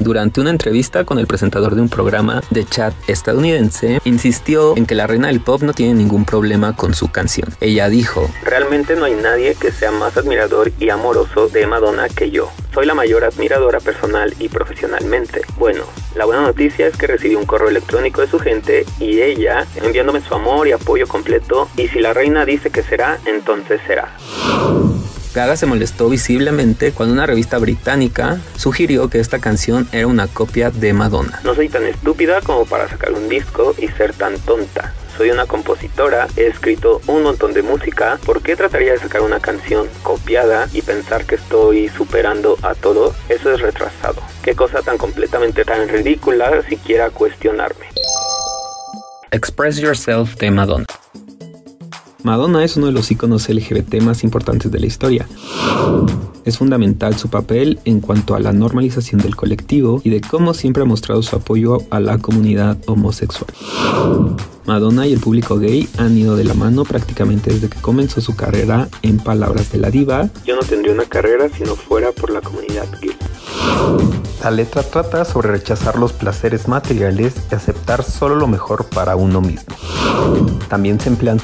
Durante 0.00 0.40
una 0.40 0.48
entrevista 0.48 1.04
con 1.04 1.18
el 1.18 1.26
presentador 1.26 1.74
de 1.74 1.82
un 1.82 1.90
programa 1.90 2.42
de 2.48 2.64
chat 2.64 2.94
estadounidense, 3.06 4.00
insistió 4.04 4.74
en 4.78 4.86
que 4.86 4.94
la 4.94 5.06
reina 5.06 5.28
del 5.28 5.40
pop 5.40 5.60
no 5.60 5.74
tiene 5.74 5.92
ningún 5.92 6.24
problema 6.24 6.74
con 6.74 6.94
su 6.94 7.10
canción. 7.12 7.50
Ella 7.60 7.90
dijo, 7.90 8.30
Realmente 8.42 8.96
no 8.96 9.04
hay 9.04 9.14
nadie 9.14 9.54
que 9.56 9.70
sea 9.70 9.90
más 9.90 10.16
admirador 10.16 10.72
y 10.80 10.88
amoroso 10.88 11.48
de 11.48 11.66
Madonna 11.66 12.08
que 12.08 12.30
yo. 12.30 12.50
Soy 12.72 12.86
la 12.86 12.94
mayor 12.94 13.24
admiradora 13.24 13.78
personal 13.78 14.34
y 14.38 14.48
profesionalmente. 14.48 15.42
Bueno, 15.58 15.84
la 16.14 16.24
buena 16.24 16.40
noticia 16.40 16.86
es 16.86 16.96
que 16.96 17.06
recibí 17.06 17.34
un 17.34 17.44
correo 17.44 17.68
electrónico 17.68 18.22
de 18.22 18.28
su 18.28 18.38
gente 18.38 18.86
y 18.98 19.20
ella 19.20 19.66
enviándome 19.76 20.22
su 20.22 20.34
amor 20.34 20.66
y 20.66 20.72
apoyo 20.72 21.06
completo 21.06 21.68
y 21.76 21.88
si 21.88 22.00
la 22.00 22.14
reina 22.14 22.46
dice 22.46 22.70
que 22.70 22.82
será, 22.82 23.18
entonces 23.26 23.82
será. 23.86 24.16
Gaga 25.34 25.56
se 25.56 25.66
molestó 25.66 26.08
visiblemente 26.08 26.92
cuando 26.92 27.12
una 27.14 27.26
revista 27.26 27.58
británica 27.58 28.40
sugirió 28.56 29.08
que 29.08 29.20
esta 29.20 29.38
canción 29.38 29.88
era 29.92 30.06
una 30.06 30.26
copia 30.26 30.70
de 30.70 30.92
Madonna. 30.92 31.40
No 31.44 31.54
soy 31.54 31.68
tan 31.68 31.84
estúpida 31.86 32.40
como 32.40 32.66
para 32.66 32.88
sacar 32.88 33.12
un 33.12 33.28
disco 33.28 33.74
y 33.78 33.88
ser 33.88 34.12
tan 34.12 34.38
tonta 34.40 34.92
soy 35.20 35.30
una 35.30 35.44
compositora, 35.44 36.28
he 36.34 36.46
escrito 36.46 37.02
un 37.06 37.22
montón 37.22 37.52
de 37.52 37.60
música, 37.60 38.18
¿por 38.24 38.40
qué 38.40 38.56
trataría 38.56 38.92
de 38.92 39.00
sacar 39.00 39.20
una 39.20 39.38
canción 39.38 39.86
copiada 40.02 40.66
y 40.72 40.80
pensar 40.80 41.26
que 41.26 41.34
estoy 41.34 41.90
superando 41.90 42.56
a 42.62 42.74
todos? 42.74 43.14
Eso 43.28 43.52
es 43.52 43.60
retrasado. 43.60 44.22
Qué 44.42 44.54
cosa 44.54 44.80
tan 44.80 44.96
completamente 44.96 45.66
tan 45.66 45.90
ridícula 45.90 46.62
siquiera 46.66 47.10
cuestionarme. 47.10 47.84
Express 49.30 49.76
Yourself 49.76 50.36
de 50.36 50.50
Madonna. 50.50 50.86
Madonna 52.22 52.64
es 52.64 52.76
uno 52.76 52.86
de 52.86 52.92
los 52.92 53.10
iconos 53.10 53.48
LGBT 53.48 54.02
más 54.02 54.24
importantes 54.24 54.70
de 54.70 54.78
la 54.78 54.86
historia. 54.86 55.26
Es 56.44 56.58
fundamental 56.58 57.16
su 57.16 57.28
papel 57.28 57.80
en 57.84 58.00
cuanto 58.00 58.34
a 58.34 58.40
la 58.40 58.52
normalización 58.52 59.20
del 59.20 59.36
colectivo 59.36 60.00
y 60.04 60.10
de 60.10 60.20
cómo 60.20 60.52
siempre 60.52 60.82
ha 60.82 60.86
mostrado 60.86 61.22
su 61.22 61.36
apoyo 61.36 61.78
a 61.90 62.00
la 62.00 62.18
comunidad 62.18 62.76
homosexual. 62.86 63.50
Madonna 64.66 65.06
y 65.06 65.12
el 65.12 65.20
público 65.20 65.58
gay 65.58 65.88
han 65.98 66.16
ido 66.16 66.36
de 66.36 66.44
la 66.44 66.54
mano 66.54 66.84
prácticamente 66.84 67.52
desde 67.52 67.68
que 67.68 67.80
comenzó 67.80 68.20
su 68.20 68.36
carrera 68.36 68.88
en 69.02 69.18
palabras 69.18 69.72
de 69.72 69.78
la 69.78 69.90
diva. 69.90 70.28
Yo 70.44 70.56
no 70.56 70.62
tendría 70.62 70.92
una 70.92 71.06
carrera 71.06 71.48
si 71.48 71.64
no 71.64 71.74
fuera 71.74 72.12
por 72.12 72.30
la 72.30 72.40
comunidad 72.40 72.86
gay. 73.00 73.16
La 74.42 74.50
letra 74.50 74.82
trata 74.82 75.24
sobre 75.26 75.50
rechazar 75.50 75.98
los 75.98 76.14
placeres 76.14 76.66
materiales 76.66 77.34
y 77.50 77.54
aceptar 77.54 78.02
solo 78.02 78.36
lo 78.36 78.46
mejor 78.46 78.86
para 78.86 79.14
uno 79.14 79.42
mismo. 79.42 79.76
También 80.68 80.98
se 80.98 81.10
emplean 81.10 81.40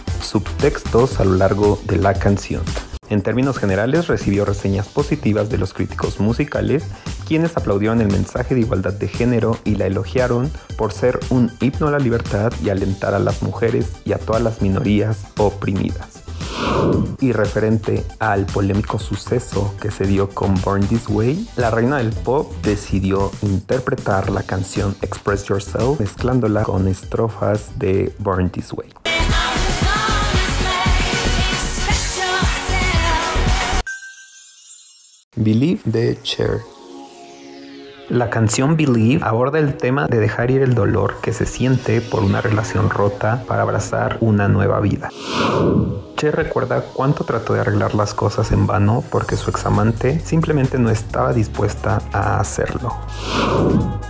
subtextos 0.67 1.21
a 1.21 1.25
lo 1.25 1.35
largo 1.35 1.79
de 1.85 1.97
la 1.97 2.15
canción. 2.15 2.63
En 3.09 3.23
términos 3.23 3.57
generales 3.57 4.09
recibió 4.09 4.45
reseñas 4.45 4.89
positivas 4.89 5.49
de 5.49 5.59
los 5.59 5.73
críticos 5.73 6.19
musicales, 6.19 6.83
quienes 7.25 7.57
aplaudieron 7.57 8.01
el 8.01 8.09
mensaje 8.09 8.57
de 8.57 8.63
igualdad 8.63 8.93
de 8.93 9.07
género 9.07 9.59
y 9.65 9.77
la 9.77 9.87
elogiaron 9.87 10.51
por 10.77 10.93
ser 10.93 11.21
un 11.31 11.53
himno 11.61 11.87
a 11.87 11.93
la 11.93 12.01
libertad 12.01 12.53
y 12.65 12.71
alentar 12.71 13.15
a 13.15 13.21
las 13.21 13.45
mujeres 13.45 13.93
y 14.05 14.13
a 14.13 14.19
todas 14.19 14.43
las 14.43 14.61
minorías 14.61 15.27
oprimidas. 15.37 16.25
Y 17.21 17.31
referente 17.31 18.05
al 18.19 18.45
polémico 18.47 18.99
suceso 18.99 19.73
que 19.81 19.93
se 19.93 20.05
dio 20.05 20.31
con 20.31 20.61
Born 20.63 20.85
This 20.89 21.09
Way, 21.09 21.49
la 21.57 21.71
reina 21.71 21.99
del 21.99 22.11
pop 22.11 22.53
decidió 22.65 23.31
interpretar 23.43 24.31
la 24.31 24.43
canción 24.43 24.97
Express 25.01 25.45
Yourself 25.45 26.01
mezclándola 26.01 26.65
con 26.65 26.89
estrofas 26.89 27.79
de 27.79 28.13
Born 28.19 28.51
This 28.51 28.73
Way. 28.73 29.06
Believe 35.39 35.81
de 35.85 36.19
Cher. 36.23 36.61
La 38.09 38.31
canción 38.31 38.79
Believe 38.79 39.23
aborda 39.23 39.59
el 39.59 39.77
tema 39.77 40.07
de 40.07 40.19
dejar 40.19 40.51
ir 40.51 40.63
el 40.63 40.75
dolor 40.75 41.17
que 41.21 41.35
se 41.35 41.45
siente 41.45 42.01
por 42.01 42.25
una 42.25 42.41
relación 42.41 42.89
rota 42.89 43.45
para 43.47 43.61
abrazar 43.61 44.17
una 44.21 44.49
nueva 44.49 44.81
vida. 44.81 45.11
Che 46.17 46.31
recuerda 46.31 46.81
cuánto 46.81 47.25
trató 47.25 47.53
de 47.53 47.61
arreglar 47.61 47.95
las 47.95 48.15
cosas 48.15 48.51
en 48.51 48.67
vano 48.67 49.05
porque 49.11 49.37
su 49.37 49.51
examante 49.51 50.19
simplemente 50.21 50.79
no 50.79 50.89
estaba 50.89 51.35
dispuesta 51.35 52.01
a 52.11 52.41
hacerlo. 52.41 52.95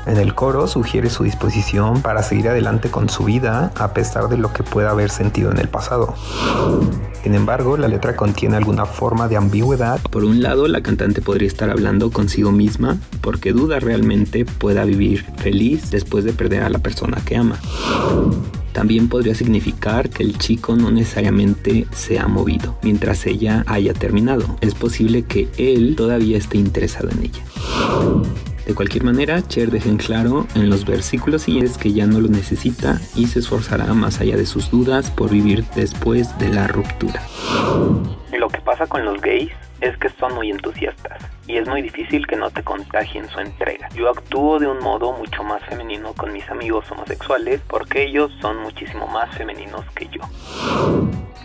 En 0.06 0.16
el 0.16 0.32
coro 0.32 0.68
sugiere 0.68 1.10
su 1.10 1.24
disposición 1.24 2.02
para 2.02 2.22
seguir 2.22 2.48
adelante 2.48 2.92
con 2.92 3.08
su 3.08 3.24
vida 3.24 3.72
a 3.74 3.92
pesar 3.92 4.28
de 4.28 4.38
lo 4.38 4.52
que 4.52 4.62
pueda 4.62 4.90
haber 4.90 5.10
sentido 5.10 5.50
en 5.50 5.58
el 5.58 5.68
pasado. 5.68 6.14
Sin 7.24 7.34
embargo, 7.34 7.76
la 7.76 7.88
letra 7.88 8.14
contiene 8.14 8.56
alguna 8.56 8.86
forma 8.86 9.26
de 9.26 9.36
ambigüedad. 9.36 10.00
Por 10.00 10.24
un 10.24 10.44
lado, 10.44 10.68
la 10.68 10.82
cantante 10.82 11.22
podría 11.22 11.48
estar 11.48 11.70
hablando 11.70 12.12
consigo 12.12 12.52
misma 12.52 12.98
porque 13.20 13.52
duda 13.52 13.80
realmente 13.80 14.44
pueda 14.44 14.84
vivir 14.84 15.24
feliz 15.38 15.90
después 15.90 16.24
de 16.24 16.32
perder 16.32 16.62
a 16.62 16.68
la 16.68 16.78
persona 16.78 17.20
que 17.24 17.36
ama. 17.36 17.58
También 18.76 19.08
podría 19.08 19.34
significar 19.34 20.10
que 20.10 20.22
el 20.22 20.36
chico 20.36 20.76
no 20.76 20.90
necesariamente 20.90 21.86
se 21.92 22.18
ha 22.18 22.28
movido 22.28 22.76
mientras 22.82 23.24
ella 23.24 23.64
haya 23.66 23.94
terminado. 23.94 24.58
Es 24.60 24.74
posible 24.74 25.22
que 25.22 25.48
él 25.56 25.96
todavía 25.96 26.36
esté 26.36 26.58
interesado 26.58 27.08
en 27.08 27.22
ella. 27.22 27.42
De 28.66 28.74
cualquier 28.74 29.02
manera, 29.02 29.40
Cher 29.48 29.70
deja 29.70 29.88
en 29.88 29.96
claro 29.96 30.46
en 30.54 30.68
los 30.68 30.84
versículos 30.84 31.40
siguientes 31.40 31.78
que 31.78 31.94
ya 31.94 32.06
no 32.06 32.20
lo 32.20 32.28
necesita 32.28 33.00
y 33.14 33.28
se 33.28 33.38
esforzará 33.38 33.94
más 33.94 34.20
allá 34.20 34.36
de 34.36 34.44
sus 34.44 34.70
dudas 34.70 35.10
por 35.10 35.30
vivir 35.30 35.64
después 35.74 36.38
de 36.38 36.50
la 36.50 36.66
ruptura. 36.66 37.26
Lo 38.38 38.48
que 38.50 38.60
pasa 38.60 38.86
con 38.86 39.06
los 39.06 39.22
gays 39.22 39.52
es 39.80 39.96
que 39.98 40.08
son 40.10 40.34
muy 40.34 40.50
entusiastas 40.50 41.18
y 41.46 41.56
es 41.56 41.68
muy 41.68 41.82
difícil 41.82 42.26
que 42.26 42.36
no 42.36 42.50
te 42.50 42.62
contagien 42.62 43.28
su 43.28 43.40
entrega. 43.40 43.88
Yo 43.94 44.08
actúo 44.08 44.58
de 44.58 44.66
un 44.66 44.78
modo 44.78 45.12
mucho 45.12 45.42
más 45.42 45.62
femenino 45.64 46.12
con 46.14 46.32
mis 46.32 46.48
amigos 46.50 46.90
homosexuales 46.90 47.60
porque 47.68 48.04
ellos 48.04 48.32
son 48.40 48.58
muchísimo 48.58 49.06
más 49.06 49.34
femeninos 49.36 49.84
que 49.94 50.08
yo. 50.08 50.20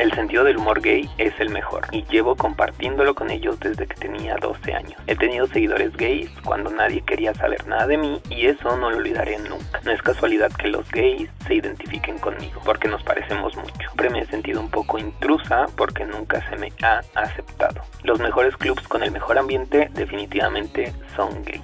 El 0.02 0.12
sentido 0.13 0.44
del 0.44 0.58
humor 0.58 0.82
gay 0.82 1.08
es 1.20 1.39
el 1.39 1.50
mejor 1.50 1.86
y 1.91 2.04
llevo 2.06 2.36
compartiéndolo 2.36 3.13
con 3.13 3.30
ellos 3.30 3.60
desde 3.60 3.86
que 3.86 3.94
tenía 3.96 4.36
12 4.41 4.74
años. 4.74 5.00
He 5.06 5.15
tenido 5.15 5.46
seguidores 5.46 5.96
gays 5.96 6.32
cuando 6.44 6.72
nadie 6.72 7.02
quería 7.02 7.36
saber 7.36 7.67
nada 7.67 7.86
de 7.86 7.98
mí 7.98 8.20
y 8.30 8.48
eso 8.48 8.76
no 8.78 8.89
lo 8.89 8.98
olvidaré 8.98 9.38
nunca. 9.38 9.80
No 9.84 9.91
es 9.91 10.02
casualidad 10.02 10.52
que 10.54 10.70
los 10.70 10.89
gays 10.89 11.30
se 11.46 11.54
identifiquen 11.54 12.01
conmigo 12.21 12.62
porque 12.63 12.88
nos 12.88 13.03
parecemos 13.03 13.55
mucho. 13.57 13.73
Siempre 13.77 14.10
me 14.10 14.19
he 14.21 14.25
sentido 14.27 14.62
un 14.62 14.69
poco 14.69 14.97
intrusa 14.97 15.65
porque 15.75 16.05
nunca 16.05 16.47
se 16.49 16.55
me 16.55 16.71
ha 16.81 17.01
aceptado. 17.15 17.81
Los 18.03 18.19
mejores 18.19 18.55
clubs 18.55 18.88
con 18.88 19.03
el 19.03 19.12
mejor 19.12 19.38
ambiente 19.38 19.89
definitivamente 19.93 20.93
son 21.15 21.43
gays. 21.43 21.62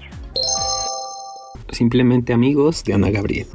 Simplemente 1.71 2.33
amigos 2.33 2.83
de 2.83 2.93
Ana 2.93 3.09
Gabriel. 3.11 3.47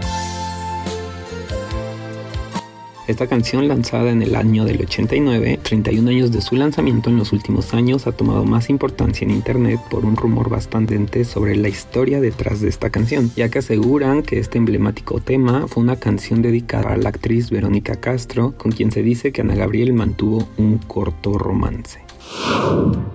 Esta 3.12 3.26
canción 3.26 3.68
lanzada 3.68 4.10
en 4.10 4.22
el 4.22 4.34
año 4.34 4.64
del 4.64 4.80
89, 4.80 5.60
31 5.62 6.08
años 6.08 6.32
de 6.32 6.40
su 6.40 6.56
lanzamiento 6.56 7.10
en 7.10 7.18
los 7.18 7.34
últimos 7.34 7.74
años, 7.74 8.06
ha 8.06 8.12
tomado 8.12 8.46
más 8.46 8.70
importancia 8.70 9.26
en 9.26 9.32
internet 9.32 9.78
por 9.90 10.06
un 10.06 10.16
rumor 10.16 10.48
bastante 10.48 11.26
sobre 11.26 11.54
la 11.56 11.68
historia 11.68 12.22
detrás 12.22 12.62
de 12.62 12.70
esta 12.70 12.88
canción, 12.88 13.30
ya 13.36 13.50
que 13.50 13.58
aseguran 13.58 14.22
que 14.22 14.38
este 14.38 14.56
emblemático 14.56 15.20
tema 15.20 15.68
fue 15.68 15.82
una 15.82 15.96
canción 15.96 16.40
dedicada 16.40 16.94
a 16.94 16.96
la 16.96 17.10
actriz 17.10 17.50
Verónica 17.50 17.96
Castro, 17.96 18.54
con 18.56 18.72
quien 18.72 18.90
se 18.90 19.02
dice 19.02 19.30
que 19.30 19.42
Ana 19.42 19.56
Gabriel 19.56 19.92
mantuvo 19.92 20.48
un 20.56 20.78
corto 20.78 21.36
romance. 21.36 22.00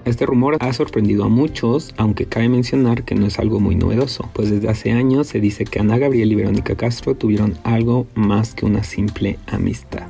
Este 0.05 0.25
rumor 0.25 0.57
ha 0.61 0.71
sorprendido 0.71 1.25
a 1.25 1.27
muchos, 1.27 1.93
aunque 1.97 2.27
cabe 2.27 2.47
mencionar 2.47 3.03
que 3.03 3.13
no 3.13 3.25
es 3.25 3.39
algo 3.39 3.59
muy 3.59 3.75
novedoso, 3.75 4.29
pues 4.33 4.49
desde 4.49 4.69
hace 4.69 4.91
años 4.93 5.27
se 5.27 5.41
dice 5.41 5.65
que 5.65 5.79
Ana 5.79 5.97
Gabriel 5.97 6.31
y 6.31 6.35
Verónica 6.35 6.75
Castro 6.75 7.13
tuvieron 7.15 7.57
algo 7.63 8.07
más 8.15 8.53
que 8.53 8.65
una 8.65 8.83
simple 8.83 9.37
amistad. 9.47 10.07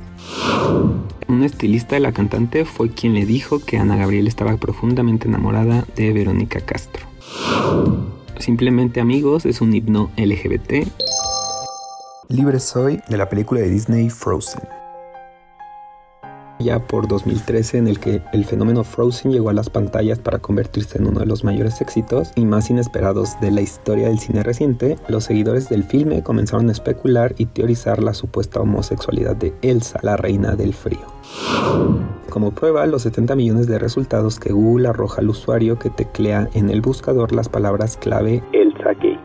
Un 1.26 1.42
estilista 1.42 1.96
de 1.96 2.00
la 2.00 2.12
cantante 2.12 2.64
fue 2.64 2.90
quien 2.90 3.14
le 3.14 3.26
dijo 3.26 3.58
que 3.58 3.76
Ana 3.76 3.96
Gabriel 3.96 4.28
estaba 4.28 4.56
profundamente 4.56 5.26
enamorada 5.26 5.84
de 5.96 6.12
Verónica 6.12 6.60
Castro. 6.60 7.04
Simplemente 8.38 9.00
amigos 9.00 9.46
es 9.46 9.60
un 9.60 9.74
himno 9.74 10.10
LGBT. 10.16 10.86
Libre 12.28 12.60
soy 12.60 13.00
de 13.08 13.16
la 13.16 13.28
película 13.28 13.60
de 13.60 13.68
Disney 13.68 14.10
Frozen 14.10 14.77
ya 16.58 16.78
por 16.78 17.08
2013 17.08 17.78
en 17.78 17.88
el 17.88 17.98
que 17.98 18.22
el 18.32 18.44
fenómeno 18.44 18.84
Frozen 18.84 19.32
llegó 19.32 19.50
a 19.50 19.52
las 19.52 19.70
pantallas 19.70 20.18
para 20.18 20.38
convertirse 20.38 20.98
en 20.98 21.06
uno 21.06 21.20
de 21.20 21.26
los 21.26 21.44
mayores 21.44 21.80
éxitos 21.80 22.32
y 22.34 22.44
más 22.44 22.70
inesperados 22.70 23.40
de 23.40 23.50
la 23.50 23.60
historia 23.60 24.08
del 24.08 24.18
cine 24.18 24.42
reciente, 24.42 24.96
los 25.08 25.24
seguidores 25.24 25.68
del 25.68 25.84
filme 25.84 26.22
comenzaron 26.22 26.68
a 26.68 26.72
especular 26.72 27.34
y 27.38 27.46
teorizar 27.46 28.02
la 28.02 28.14
supuesta 28.14 28.60
homosexualidad 28.60 29.36
de 29.36 29.54
Elsa, 29.62 30.00
la 30.02 30.16
reina 30.16 30.56
del 30.56 30.74
frío. 30.74 31.06
Como 32.30 32.52
prueba, 32.52 32.86
los 32.86 33.02
70 33.02 33.34
millones 33.34 33.66
de 33.66 33.78
resultados 33.78 34.38
que 34.38 34.52
Google 34.52 34.88
arroja 34.88 35.20
al 35.20 35.30
usuario 35.30 35.78
que 35.78 35.90
teclea 35.90 36.48
en 36.54 36.70
el 36.70 36.80
buscador 36.80 37.32
las 37.32 37.48
palabras 37.48 37.96
clave 37.96 38.42
Elsa 38.52 38.92
gay 39.00 39.18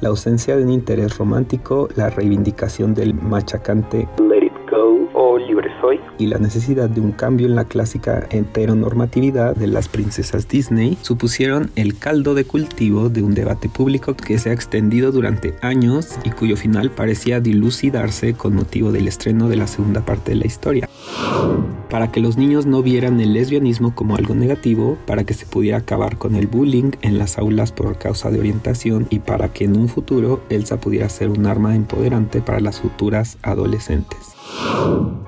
la 0.00 0.10
ausencia 0.10 0.56
de 0.56 0.64
un 0.64 0.70
interés 0.70 1.16
romántico, 1.16 1.88
la 1.96 2.10
reivindicación 2.10 2.94
del 2.94 3.14
machacante 3.14 4.08
y 6.18 6.26
la 6.26 6.38
necesidad 6.38 6.88
de 6.88 7.00
un 7.00 7.12
cambio 7.12 7.46
en 7.46 7.54
la 7.54 7.64
clásica 7.64 8.26
heteronormatividad 8.30 9.56
de 9.56 9.66
las 9.66 9.88
princesas 9.88 10.48
Disney 10.48 10.96
supusieron 11.02 11.70
el 11.76 11.98
caldo 11.98 12.34
de 12.34 12.44
cultivo 12.44 13.08
de 13.08 13.22
un 13.22 13.34
debate 13.34 13.68
público 13.68 14.14
que 14.14 14.38
se 14.38 14.50
ha 14.50 14.52
extendido 14.52 15.12
durante 15.12 15.54
años 15.62 16.18
y 16.24 16.30
cuyo 16.30 16.56
final 16.56 16.90
parecía 16.90 17.40
dilucidarse 17.40 18.34
con 18.34 18.54
motivo 18.54 18.92
del 18.92 19.08
estreno 19.08 19.48
de 19.48 19.56
la 19.56 19.66
segunda 19.66 20.04
parte 20.04 20.32
de 20.32 20.36
la 20.36 20.46
historia. 20.46 20.88
Para 21.90 22.10
que 22.10 22.20
los 22.20 22.36
niños 22.36 22.66
no 22.66 22.82
vieran 22.82 23.20
el 23.20 23.32
lesbianismo 23.32 23.94
como 23.94 24.16
algo 24.16 24.34
negativo, 24.34 24.98
para 25.06 25.24
que 25.24 25.34
se 25.34 25.46
pudiera 25.46 25.78
acabar 25.78 26.18
con 26.18 26.34
el 26.34 26.46
bullying 26.46 26.92
en 27.02 27.18
las 27.18 27.38
aulas 27.38 27.72
por 27.72 27.96
causa 27.98 28.30
de 28.30 28.40
orientación 28.40 29.06
y 29.10 29.20
para 29.20 29.52
que 29.52 29.64
en 29.64 29.76
un 29.76 29.88
futuro 29.88 30.42
Elsa 30.48 30.78
pudiera 30.78 31.08
ser 31.08 31.30
un 31.30 31.46
arma 31.46 31.76
empoderante 31.76 32.40
para 32.40 32.60
las 32.60 32.80
futuras 32.80 33.38
adolescentes. 33.42 34.35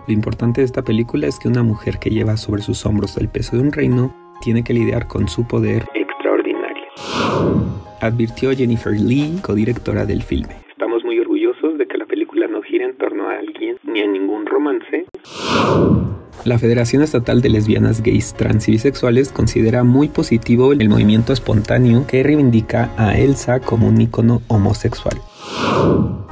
Lo 0.08 0.14
importante 0.14 0.62
de 0.62 0.64
esta 0.64 0.82
película 0.82 1.26
es 1.26 1.38
que 1.38 1.48
una 1.48 1.62
mujer 1.62 1.98
que 1.98 2.10
lleva 2.10 2.36
sobre 2.36 2.62
sus 2.62 2.86
hombros 2.86 3.16
el 3.18 3.28
peso 3.28 3.56
de 3.56 3.62
un 3.62 3.72
reino 3.72 4.14
tiene 4.40 4.64
que 4.64 4.72
lidiar 4.72 5.06
con 5.06 5.28
su 5.28 5.46
poder 5.46 5.84
extraordinario. 5.94 6.84
Advirtió 8.00 8.52
Jennifer 8.52 8.92
Lee, 8.98 9.38
codirectora 9.42 10.06
del 10.06 10.22
filme. 10.22 10.54
Estamos 10.70 11.04
muy 11.04 11.18
orgullosos 11.18 11.76
de 11.76 11.86
que 11.86 11.98
la 11.98 12.06
película 12.06 12.46
no 12.46 12.62
gire 12.62 12.84
en 12.84 12.96
torno 12.96 13.28
a 13.28 13.38
alguien 13.38 13.76
ni 13.84 14.00
a 14.00 14.06
ningún 14.06 14.46
romance. 14.46 15.06
La 16.44 16.58
Federación 16.58 17.02
Estatal 17.02 17.42
de 17.42 17.50
Lesbianas, 17.50 18.02
Gays, 18.02 18.32
Trans 18.34 18.68
y 18.68 18.72
Bisexuales 18.72 19.32
considera 19.32 19.84
muy 19.84 20.08
positivo 20.08 20.72
el 20.72 20.88
movimiento 20.88 21.32
espontáneo 21.32 22.06
que 22.06 22.22
reivindica 22.22 22.90
a 22.96 23.18
Elsa 23.18 23.60
como 23.60 23.88
un 23.88 24.00
ícono 24.00 24.40
homosexual 24.48 25.20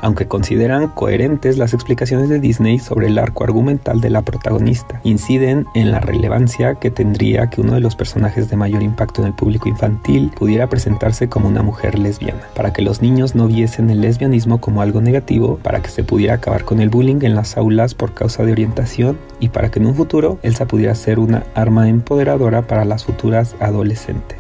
aunque 0.01 0.29
consideran 0.29 0.89
coherentes 0.89 1.59
las 1.59 1.75
explicaciones 1.75 2.29
de 2.29 2.39
Disney 2.39 2.79
sobre 2.79 3.09
el 3.09 3.19
arco 3.19 3.45
argumental 3.45 4.01
de 4.01 4.11
la 4.11 4.23
protagonista. 4.23 5.01
Inciden 5.05 5.67
en 5.75 5.91
la 5.91 6.01
relevancia 6.01 6.77
que 6.77 6.91
tendría 6.91 7.51
que 7.51 7.61
uno 7.61 7.75
de 7.75 7.81
los 7.81 7.97
personajes 7.97 8.49
de 8.49 8.57
mayor 8.57 8.83
impacto 8.83 9.21
en 9.21 9.29
el 9.29 9.35
público 9.35 9.69
infantil 9.69 10.31
pudiera 10.37 10.69
presentarse 10.69 11.29
como 11.29 11.49
una 11.49 11.63
mujer 11.63 11.99
lesbiana, 11.99 12.43
para 12.55 12.73
que 12.73 12.83
los 12.83 13.03
niños 13.03 13.35
no 13.35 13.47
viesen 13.47 13.91
el 13.91 14.01
lesbianismo 14.01 14.61
como 14.61 14.83
algo 14.83 15.01
negativo, 15.01 15.59
para 15.63 15.83
que 15.83 15.91
se 15.91 16.05
pudiera 16.05 16.35
acabar 16.35 16.65
con 16.65 16.81
el 16.81 16.89
bullying 16.89 17.23
en 17.23 17.35
las 17.35 17.57
aulas 17.57 17.95
por 17.95 18.15
causa 18.15 18.45
de 18.45 18.53
orientación 18.53 19.19
y 19.41 19.49
para 19.49 19.71
que 19.71 19.79
en 19.79 19.87
un 19.87 19.95
futuro 19.95 20.39
Elsa 20.43 20.67
pudiera 20.67 20.95
ser 20.95 21.19
una 21.19 21.45
arma 21.55 21.89
empoderadora 21.89 22.67
para 22.67 22.85
las 22.85 23.05
futuras 23.05 23.57
adolescentes. 23.61 24.39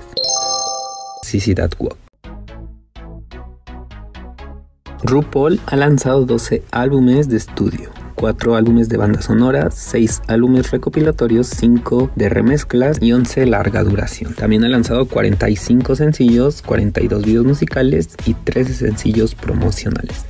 Cicidad 1.22 1.70
Walk 1.78 2.05
RuPaul 5.06 5.60
ha 5.66 5.76
lanzado 5.76 6.26
12 6.26 6.64
álbumes 6.72 7.28
de 7.28 7.36
estudio, 7.36 7.90
4 8.16 8.56
álbumes 8.56 8.88
de 8.88 8.96
banda 8.96 9.22
sonora, 9.22 9.70
6 9.70 10.22
álbumes 10.26 10.72
recopilatorios, 10.72 11.46
5 11.46 12.10
de 12.16 12.28
remezclas 12.28 13.00
y 13.00 13.12
11 13.12 13.46
larga 13.46 13.84
duración. 13.84 14.34
También 14.34 14.64
ha 14.64 14.68
lanzado 14.68 15.06
45 15.06 15.94
sencillos, 15.94 16.60
42 16.62 17.24
videos 17.24 17.46
musicales 17.46 18.16
y 18.26 18.34
13 18.34 18.74
sencillos 18.74 19.36
promocionales. 19.36 20.24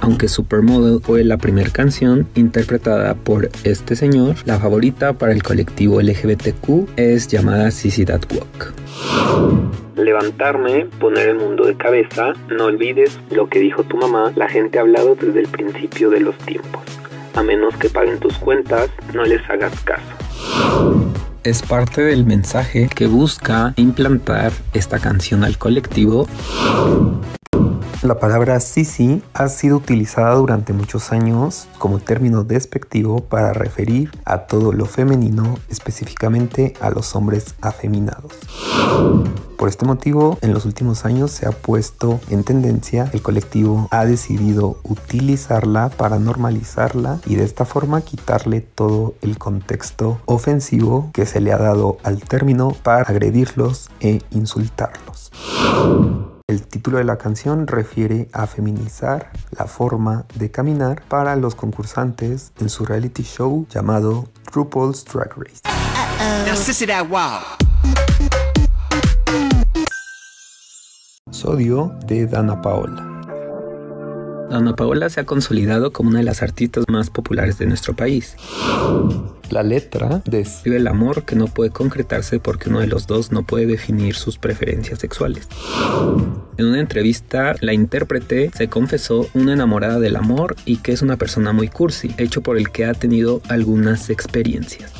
Aunque 0.00 0.28
Supermodel 0.28 1.00
fue 1.02 1.24
la 1.24 1.38
primera 1.38 1.70
canción 1.70 2.28
interpretada 2.36 3.14
por 3.16 3.50
este 3.64 3.96
señor, 3.96 4.36
la 4.44 4.60
favorita 4.60 5.14
para 5.14 5.32
el 5.32 5.42
colectivo 5.42 6.00
LGBTQ 6.00 6.90
es 6.96 7.26
llamada 7.26 7.70
That 7.70 8.32
Walk 8.32 9.83
levantarme, 9.96 10.86
poner 10.98 11.28
el 11.28 11.36
mundo 11.36 11.64
de 11.64 11.76
cabeza, 11.76 12.32
no 12.48 12.66
olvides 12.66 13.18
lo 13.30 13.48
que 13.48 13.60
dijo 13.60 13.82
tu 13.84 13.96
mamá, 13.96 14.32
la 14.36 14.48
gente 14.48 14.78
ha 14.78 14.82
hablado 14.82 15.14
desde 15.14 15.40
el 15.40 15.48
principio 15.48 16.10
de 16.10 16.20
los 16.20 16.36
tiempos. 16.38 16.82
A 17.34 17.42
menos 17.42 17.76
que 17.76 17.88
paguen 17.88 18.18
tus 18.20 18.36
cuentas, 18.38 18.90
no 19.12 19.24
les 19.24 19.48
hagas 19.50 19.78
caso. 19.80 21.04
Es 21.42 21.62
parte 21.62 22.02
del 22.02 22.24
mensaje 22.24 22.88
que 22.94 23.06
busca 23.06 23.74
implantar 23.76 24.52
esta 24.72 24.98
canción 24.98 25.44
al 25.44 25.58
colectivo 25.58 26.26
la 28.02 28.18
palabra 28.18 28.60
sisi 28.60 29.22
ha 29.32 29.48
sido 29.48 29.76
utilizada 29.76 30.34
durante 30.34 30.72
muchos 30.72 31.12
años 31.12 31.68
como 31.78 32.00
término 32.00 32.44
despectivo 32.44 33.20
para 33.20 33.52
referir 33.52 34.10
a 34.24 34.40
todo 34.40 34.72
lo 34.72 34.86
femenino, 34.86 35.58
específicamente 35.68 36.74
a 36.80 36.90
los 36.90 37.14
hombres 37.14 37.54
afeminados. 37.60 38.32
Por 39.56 39.68
este 39.68 39.86
motivo, 39.86 40.36
en 40.42 40.52
los 40.52 40.66
últimos 40.66 41.04
años 41.04 41.30
se 41.30 41.46
ha 41.46 41.52
puesto 41.52 42.20
en 42.28 42.44
tendencia, 42.44 43.08
el 43.12 43.22
colectivo 43.22 43.88
ha 43.90 44.04
decidido 44.04 44.78
utilizarla 44.82 45.88
para 45.88 46.18
normalizarla 46.18 47.20
y 47.24 47.36
de 47.36 47.44
esta 47.44 47.64
forma 47.64 48.02
quitarle 48.02 48.60
todo 48.60 49.14
el 49.22 49.38
contexto 49.38 50.20
ofensivo 50.26 51.10
que 51.14 51.24
se 51.24 51.40
le 51.40 51.52
ha 51.52 51.58
dado 51.58 51.98
al 52.02 52.20
término 52.20 52.76
para 52.82 53.04
agredirlos 53.04 53.88
e 54.00 54.20
insultarlos. 54.30 55.30
El 56.54 56.68
título 56.68 56.98
de 56.98 57.04
la 57.04 57.18
canción 57.18 57.66
refiere 57.66 58.28
a 58.32 58.46
feminizar 58.46 59.32
la 59.58 59.66
forma 59.66 60.24
de 60.36 60.52
caminar 60.52 61.02
para 61.08 61.34
los 61.34 61.56
concursantes 61.56 62.52
en 62.60 62.68
su 62.68 62.84
reality 62.84 63.24
show 63.24 63.66
llamado 63.68 64.28
RuPaul's 64.52 65.04
Drag 65.04 65.32
Race. 65.36 65.62
Sodio 71.32 71.92
de 72.06 72.28
Dana 72.28 72.62
Paola. 72.62 73.13
Dana 74.50 74.76
Paola 74.76 75.08
se 75.08 75.20
ha 75.20 75.24
consolidado 75.24 75.92
como 75.92 76.10
una 76.10 76.18
de 76.18 76.24
las 76.24 76.42
artistas 76.42 76.84
más 76.88 77.10
populares 77.10 77.58
de 77.58 77.66
nuestro 77.66 77.94
país. 77.94 78.36
La 79.50 79.62
letra 79.62 80.22
describe 80.24 80.76
el 80.76 80.86
amor 80.86 81.24
que 81.24 81.36
no 81.36 81.46
puede 81.46 81.70
concretarse 81.70 82.40
porque 82.40 82.68
uno 82.68 82.80
de 82.80 82.86
los 82.86 83.06
dos 83.06 83.30
no 83.32 83.42
puede 83.42 83.66
definir 83.66 84.14
sus 84.14 84.38
preferencias 84.38 84.98
sexuales. 84.98 85.48
En 86.56 86.66
una 86.66 86.80
entrevista, 86.80 87.54
la 87.60 87.72
intérprete 87.72 88.50
se 88.54 88.68
confesó 88.68 89.28
una 89.34 89.52
enamorada 89.52 89.98
del 89.98 90.16
amor 90.16 90.56
y 90.64 90.78
que 90.78 90.92
es 90.92 91.02
una 91.02 91.16
persona 91.16 91.52
muy 91.52 91.68
cursi, 91.68 92.14
hecho 92.18 92.42
por 92.42 92.56
el 92.56 92.70
que 92.70 92.84
ha 92.84 92.94
tenido 92.94 93.42
algunas 93.48 94.10
experiencias. 94.10 94.92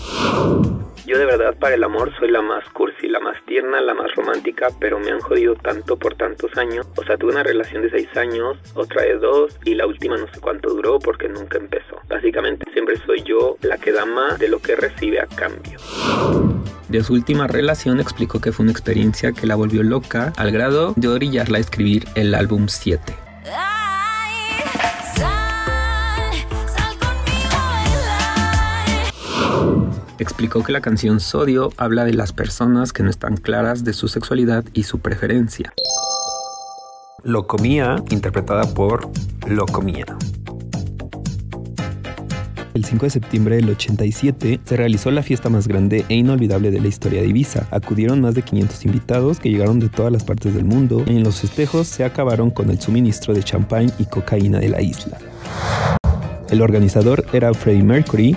Yo 1.06 1.18
de 1.18 1.26
verdad 1.26 1.54
para 1.58 1.74
el 1.74 1.84
amor 1.84 2.12
soy 2.18 2.30
la 2.30 2.40
más 2.40 2.64
cursi, 2.70 3.08
la 3.08 3.20
más 3.20 3.36
tierna, 3.44 3.80
la 3.82 3.92
más 3.92 4.10
romántica, 4.14 4.68
pero 4.80 4.98
me 4.98 5.10
han 5.10 5.20
jodido 5.20 5.54
tanto 5.54 5.98
por 5.98 6.14
tantos 6.14 6.56
años. 6.56 6.86
O 6.96 7.04
sea, 7.04 7.18
tuve 7.18 7.32
una 7.32 7.42
relación 7.42 7.82
de 7.82 7.90
seis 7.90 8.08
años, 8.16 8.56
otra 8.74 9.02
de 9.02 9.18
dos 9.18 9.58
y 9.64 9.74
la 9.74 9.86
última 9.86 10.16
no 10.16 10.26
sé 10.32 10.40
cuánto 10.40 10.70
duró 10.70 10.98
porque 10.98 11.28
nunca 11.28 11.58
empezó. 11.58 12.00
Básicamente 12.08 12.64
siempre 12.72 12.96
soy 13.04 13.22
yo 13.22 13.58
la 13.60 13.76
que 13.76 13.92
da 13.92 14.06
más 14.06 14.38
de 14.38 14.48
lo 14.48 14.60
que 14.60 14.76
recibe 14.76 15.20
a 15.20 15.26
cambio. 15.26 15.78
De 16.88 17.02
su 17.02 17.12
última 17.12 17.48
relación 17.48 18.00
explicó 18.00 18.40
que 18.40 18.52
fue 18.52 18.62
una 18.62 18.72
experiencia 18.72 19.32
que 19.32 19.46
la 19.46 19.56
volvió 19.56 19.82
loca 19.82 20.32
al 20.36 20.52
grado 20.52 20.94
de 20.96 21.08
orillarla 21.08 21.58
a 21.58 21.60
escribir 21.60 22.04
el 22.14 22.34
álbum 22.34 22.68
7. 22.68 23.14
Explicó 30.18 30.62
que 30.62 30.72
la 30.72 30.80
canción 30.80 31.20
Sodio 31.20 31.72
habla 31.76 32.04
de 32.04 32.14
las 32.14 32.32
personas 32.32 32.92
que 32.92 33.02
no 33.02 33.10
están 33.10 33.36
claras 33.36 33.84
de 33.84 33.92
su 33.92 34.08
sexualidad 34.08 34.64
y 34.72 34.84
su 34.84 35.00
preferencia. 35.00 35.72
Locomía, 37.22 38.02
interpretada 38.10 38.64
por 38.74 39.08
Locomía. 39.48 40.06
El 42.74 42.84
5 42.84 43.06
de 43.06 43.10
septiembre 43.10 43.56
del 43.56 43.70
87 43.70 44.60
se 44.64 44.76
realizó 44.76 45.12
la 45.12 45.22
fiesta 45.22 45.48
más 45.48 45.68
grande 45.68 46.04
e 46.08 46.14
inolvidable 46.16 46.72
de 46.72 46.80
la 46.80 46.88
historia 46.88 47.22
de 47.22 47.28
Ibiza. 47.28 47.68
Acudieron 47.70 48.20
más 48.20 48.34
de 48.34 48.42
500 48.42 48.84
invitados 48.84 49.38
que 49.38 49.48
llegaron 49.48 49.78
de 49.78 49.88
todas 49.88 50.12
las 50.12 50.24
partes 50.24 50.54
del 50.54 50.64
mundo. 50.64 51.04
En 51.06 51.22
los 51.22 51.40
festejos 51.40 51.86
se 51.86 52.04
acabaron 52.04 52.50
con 52.50 52.70
el 52.70 52.80
suministro 52.80 53.32
de 53.32 53.44
champán 53.44 53.92
y 54.00 54.06
cocaína 54.06 54.58
de 54.58 54.70
la 54.70 54.82
isla. 54.82 55.18
El 56.50 56.62
organizador 56.62 57.24
era 57.32 57.54
Freddie 57.54 57.82
Mercury, 57.84 58.36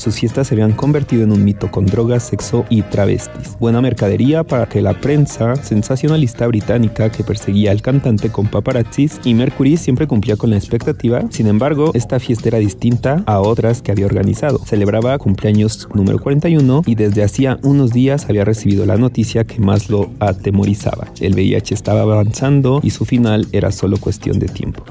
sus 0.00 0.16
fiestas 0.18 0.48
se 0.48 0.54
habían 0.54 0.72
convertido 0.72 1.24
en 1.24 1.32
un 1.32 1.44
mito 1.44 1.70
con 1.70 1.84
drogas, 1.84 2.22
sexo 2.22 2.64
y 2.70 2.80
travestis. 2.82 3.56
Buena 3.60 3.82
mercadería 3.82 4.44
para 4.44 4.66
que 4.66 4.80
la 4.80 4.94
prensa 4.94 5.56
sensacionalista 5.56 6.46
británica 6.46 7.10
que 7.10 7.22
perseguía 7.22 7.70
al 7.70 7.82
cantante 7.82 8.30
con 8.30 8.46
paparazzis 8.46 9.20
y 9.24 9.34
Mercury 9.34 9.76
siempre 9.76 10.06
cumplía 10.06 10.36
con 10.36 10.50
la 10.50 10.56
expectativa. 10.56 11.22
Sin 11.30 11.46
embargo, 11.46 11.90
esta 11.92 12.18
fiesta 12.18 12.48
era 12.48 12.58
distinta 12.58 13.22
a 13.26 13.40
otras 13.40 13.82
que 13.82 13.92
había 13.92 14.06
organizado. 14.06 14.58
Celebraba 14.64 15.18
cumpleaños 15.18 15.86
número 15.92 16.18
41 16.18 16.82
y 16.86 16.94
desde 16.94 17.22
hacía 17.22 17.58
unos 17.62 17.92
días 17.92 18.24
había 18.28 18.46
recibido 18.46 18.86
la 18.86 18.96
noticia 18.96 19.44
que 19.44 19.60
más 19.60 19.90
lo 19.90 20.10
atemorizaba. 20.18 21.08
El 21.20 21.34
VIH 21.34 21.74
estaba 21.74 22.00
avanzando 22.00 22.80
y 22.82 22.90
su 22.90 23.04
final 23.04 23.48
era 23.52 23.70
solo 23.70 23.98
cuestión 23.98 24.38
de 24.38 24.48
tiempo. 24.48 24.82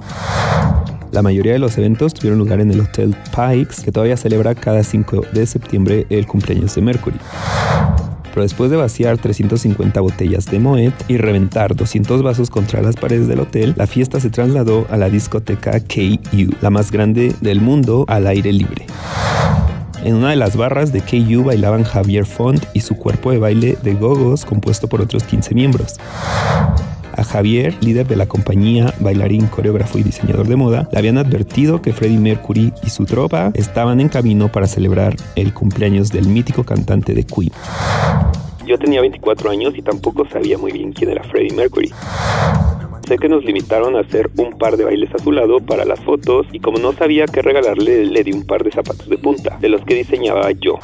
La 1.12 1.24
mayoría 1.24 1.54
de 1.54 1.60
los 1.60 1.78
eventos 1.78 2.14
tuvieron 2.14 2.38
lugar 2.38 2.60
en 2.60 2.70
el 2.70 2.82
Hotel 2.82 3.16
Pikes, 3.32 3.84
que 3.84 3.92
todavía 3.92 4.16
celebra 4.16 4.54
cada 4.54 4.84
5 4.84 5.26
de 5.34 5.46
septiembre 5.48 6.06
el 6.10 6.28
cumpleaños 6.28 6.76
de 6.76 6.82
Mercury. 6.82 7.18
Pero 8.30 8.44
después 8.44 8.70
de 8.70 8.78
vaciar 8.78 9.18
350 9.18 10.02
botellas 10.02 10.46
de 10.46 10.60
Moet 10.60 10.94
y 11.08 11.18
reventar 11.18 11.76
200 11.76 12.22
vasos 12.22 12.52
contra 12.52 12.82
las 12.84 12.96
paredes 12.96 13.28
del 13.28 13.40
hotel, 13.40 13.74
la 13.76 13.88
fiesta 13.88 14.20
se 14.20 14.30
trasladó 14.30 14.86
a 14.92 14.98
la 14.98 15.10
discoteca 15.10 15.80
KU, 15.80 16.56
la 16.62 16.70
más 16.70 16.92
grande 16.92 17.36
del 17.42 17.60
mundo 17.60 18.06
al 18.08 18.28
aire 18.28 18.54
libre. 18.54 18.86
En 20.04 20.16
una 20.16 20.30
de 20.30 20.36
las 20.36 20.56
barras 20.56 20.94
de 20.94 21.02
KU 21.02 21.44
bailaban 21.44 21.84
Javier 21.84 22.26
Font 22.26 22.64
y 22.74 22.82
su 22.82 22.96
cuerpo 22.96 23.32
de 23.32 23.40
baile 23.40 23.78
de 23.82 23.96
gogos 23.96 24.46
compuesto 24.46 24.88
por 24.88 25.02
otros 25.02 25.24
15 25.24 25.56
miembros. 25.56 25.96
A 27.14 27.24
Javier, 27.24 27.76
líder 27.82 28.08
de 28.08 28.16
la 28.16 28.28
compañía, 28.28 28.94
bailarín, 29.00 29.48
coreógrafo 29.48 29.98
y 29.98 30.04
diseñador 30.04 30.48
de 30.48 30.56
moda, 30.56 30.88
le 30.92 31.00
habían 31.00 31.18
advertido 31.18 31.82
que 31.82 31.94
Freddie 31.94 32.20
Mercury 32.20 32.74
y 32.84 32.90
su 32.90 33.06
tropa 33.06 33.52
estaban 33.54 34.00
en 34.00 34.10
camino 34.10 34.52
para 34.52 34.68
celebrar 34.68 35.16
el 35.36 35.54
cumpleaños 35.54 36.12
del 36.12 36.28
mítico 36.28 36.64
cantante 36.64 37.14
de 37.14 37.24
Queen. 37.24 37.52
Yo 38.66 38.78
tenía 38.78 39.02
24 39.02 39.50
años 39.50 39.74
y 39.76 39.82
tampoco 39.82 40.28
sabía 40.30 40.58
muy 40.58 40.72
bien 40.72 40.94
quién 40.94 41.10
era 41.10 41.24
Freddie 41.24 41.56
Mercury. 41.56 41.92
Sé 43.08 43.18
que 43.18 43.28
nos 43.28 43.44
limitaron 43.44 43.96
a 43.96 44.02
hacer 44.02 44.30
un 44.38 44.56
par 44.60 44.78
de 44.78 44.84
bailes 44.84 45.10
a 45.16 45.18
su 45.18 45.32
lado 45.32 45.60
para 45.60 45.84
las 45.84 46.00
fotos 46.02 46.46
y 46.52 46.60
como 46.60 46.78
no 46.78 46.94
sabía 46.94 47.26
qué 47.26 47.42
regalarle, 47.42 48.06
le 48.06 48.24
di 48.24 48.32
un 48.32 48.46
par 48.46 48.64
de 48.64 48.72
zapatos 48.72 49.10
de 49.10 49.18
punta, 49.18 49.58
de 49.60 49.70
los 49.70 49.82
que 49.84 49.96
diseñaba 49.96 50.52
yo. 50.52 50.78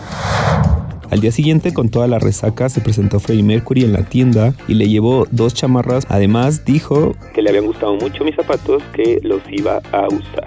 Al 1.11 1.19
día 1.19 1.31
siguiente, 1.31 1.73
con 1.73 1.89
toda 1.89 2.07
la 2.07 2.19
resaca, 2.19 2.67
se 2.69 2.81
presentó 2.81 3.19
Freddie 3.19 3.43
Mercury 3.43 3.83
en 3.83 3.93
la 3.93 4.03
tienda 4.03 4.53
y 4.67 4.73
le 4.73 4.89
llevó 4.89 5.27
dos 5.31 5.53
chamarras. 5.53 6.05
Además, 6.09 6.65
dijo 6.65 7.15
que 7.33 7.41
le 7.41 7.49
habían 7.49 7.65
gustado 7.65 7.95
mucho 7.95 8.23
mis 8.23 8.35
zapatos, 8.35 8.81
que 8.93 9.19
los 9.23 9.41
iba 9.49 9.81
a 9.91 10.07
usar. 10.07 10.45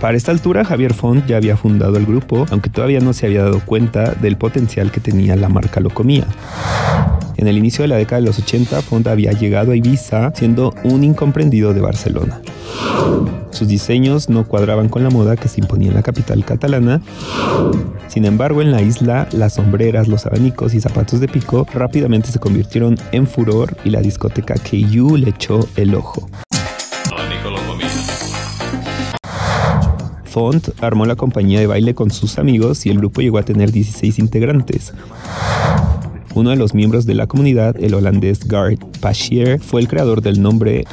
Para 0.00 0.16
esta 0.16 0.30
altura, 0.30 0.64
Javier 0.64 0.92
Font 0.92 1.26
ya 1.26 1.36
había 1.36 1.56
fundado 1.56 1.96
el 1.96 2.06
grupo, 2.06 2.46
aunque 2.50 2.70
todavía 2.70 3.00
no 3.00 3.12
se 3.12 3.26
había 3.26 3.42
dado 3.44 3.60
cuenta 3.60 4.12
del 4.14 4.36
potencial 4.36 4.90
que 4.90 5.00
tenía 5.00 5.36
la 5.36 5.48
marca 5.48 5.80
Locomía. 5.80 6.26
En 7.36 7.48
el 7.48 7.58
inicio 7.58 7.82
de 7.82 7.88
la 7.88 7.96
década 7.96 8.20
de 8.20 8.26
los 8.26 8.38
80, 8.38 8.80
Font 8.82 9.06
había 9.06 9.32
llegado 9.32 9.72
a 9.72 9.76
Ibiza 9.76 10.32
siendo 10.34 10.74
un 10.84 11.04
incomprendido 11.04 11.74
de 11.74 11.80
Barcelona. 11.80 12.40
Sus 13.50 13.68
diseños 13.68 14.28
no 14.28 14.46
cuadraban 14.46 14.88
con 14.88 15.02
la 15.02 15.10
moda 15.10 15.36
que 15.36 15.48
se 15.48 15.60
imponía 15.60 15.88
en 15.88 15.94
la 15.94 16.02
capital 16.02 16.44
catalana. 16.44 17.02
Sin 18.08 18.24
embargo, 18.24 18.62
en 18.62 18.70
la 18.70 18.82
isla, 18.82 19.28
las 19.32 19.54
sombreras, 19.54 20.08
los 20.08 20.24
abanicos 20.26 20.74
y 20.74 20.80
zapatos 20.80 21.20
de 21.20 21.28
pico 21.28 21.66
rápidamente 21.72 22.30
se 22.30 22.38
convirtieron 22.38 22.96
en 23.12 23.26
furor 23.26 23.76
y 23.84 23.90
la 23.90 24.00
discoteca 24.00 24.54
KU 24.54 25.16
le 25.16 25.30
echó 25.30 25.60
el 25.76 25.94
ojo. 25.94 26.28
Font 30.24 30.68
armó 30.82 31.06
la 31.06 31.16
compañía 31.16 31.60
de 31.60 31.66
baile 31.66 31.94
con 31.94 32.10
sus 32.10 32.38
amigos 32.38 32.84
y 32.84 32.90
el 32.90 32.98
grupo 32.98 33.22
llegó 33.22 33.38
a 33.38 33.42
tener 33.42 33.72
16 33.72 34.18
integrantes. 34.18 34.92
Uno 36.36 36.50
de 36.50 36.56
los 36.56 36.74
miembros 36.74 37.06
de 37.06 37.14
la 37.14 37.26
comunidad, 37.26 37.76
el 37.82 37.94
holandés 37.94 38.46
Gard 38.46 38.76
Paschier, 39.00 39.58
fue 39.58 39.80
el 39.80 39.88
creador 39.88 40.20
del 40.20 40.42
nombre 40.42 40.84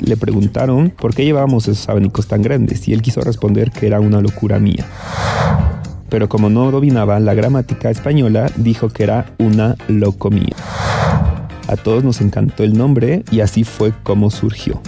le 0.00 0.16
preguntaron 0.16 0.90
por 0.90 1.14
qué 1.14 1.24
llevábamos 1.24 1.68
esos 1.68 1.88
abanicos 1.88 2.26
tan 2.26 2.42
grandes 2.42 2.88
y 2.88 2.92
él 2.92 3.00
quiso 3.00 3.20
responder 3.20 3.70
que 3.70 3.86
era 3.86 4.00
una 4.00 4.20
locura 4.20 4.58
mía. 4.58 4.86
Pero 6.08 6.28
como 6.28 6.50
no 6.50 6.72
dominaba 6.72 7.20
la 7.20 7.34
gramática 7.34 7.90
española, 7.90 8.50
dijo 8.56 8.88
que 8.88 9.04
era 9.04 9.32
una 9.38 9.76
locomía. 9.86 10.56
A 11.68 11.76
todos 11.76 12.02
nos 12.02 12.20
encantó 12.20 12.64
el 12.64 12.76
nombre 12.76 13.22
y 13.30 13.38
así 13.38 13.62
fue 13.62 13.92
como 14.02 14.32
surgió. 14.32 14.82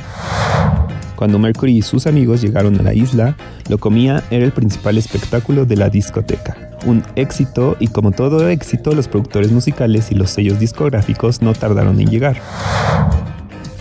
Cuando 1.14 1.38
Mercury 1.38 1.76
y 1.76 1.82
sus 1.82 2.09
amigos 2.09 2.42
llegaron 2.42 2.80
a 2.80 2.82
la 2.82 2.94
isla, 2.94 3.36
Locomía 3.68 4.24
era 4.32 4.44
el 4.44 4.51
principal 4.51 4.99
espectáculo 4.99 5.66
de 5.66 5.76
la 5.76 5.88
discoteca. 5.88 6.66
Un 6.87 7.03
éxito 7.16 7.76
y 7.78 7.89
como 7.89 8.12
todo 8.12 8.49
éxito, 8.49 8.93
los 8.93 9.09
productores 9.09 9.53
musicales 9.53 10.11
y 10.11 10.14
los 10.14 10.30
sellos 10.30 10.59
discográficos 10.59 11.43
no 11.43 11.53
tardaron 11.53 12.01
en 12.01 12.09
llegar 12.09 12.41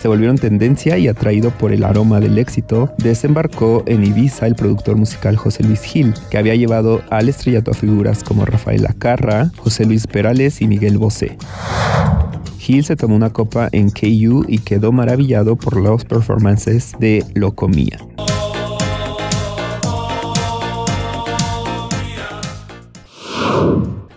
se 0.06 0.08
volvieron 0.08 0.38
tendencia 0.38 0.98
y 0.98 1.08
atraído 1.08 1.50
por 1.50 1.72
el 1.72 1.82
aroma 1.82 2.20
del 2.20 2.38
éxito, 2.38 2.94
desembarcó 2.98 3.82
en 3.86 4.04
Ibiza 4.04 4.46
el 4.46 4.54
productor 4.54 4.94
musical 4.94 5.36
José 5.36 5.64
Luis 5.64 5.82
Gil, 5.82 6.14
que 6.30 6.38
había 6.38 6.54
llevado 6.54 7.02
al 7.10 7.28
estrellato 7.28 7.72
a 7.72 7.74
figuras 7.74 8.22
como 8.22 8.44
Rafael 8.44 8.86
Acarra, 8.86 9.50
José 9.56 9.84
Luis 9.84 10.06
Perales 10.06 10.62
y 10.62 10.68
Miguel 10.68 10.98
Bosé. 10.98 11.36
Gil 12.58 12.84
se 12.84 12.94
tomó 12.94 13.16
una 13.16 13.30
copa 13.30 13.68
en 13.72 13.90
KU 13.90 14.44
y 14.46 14.58
quedó 14.58 14.92
maravillado 14.92 15.56
por 15.56 15.76
los 15.76 16.04
performances 16.04 16.92
de 17.00 17.24
Locomía. 17.34 17.98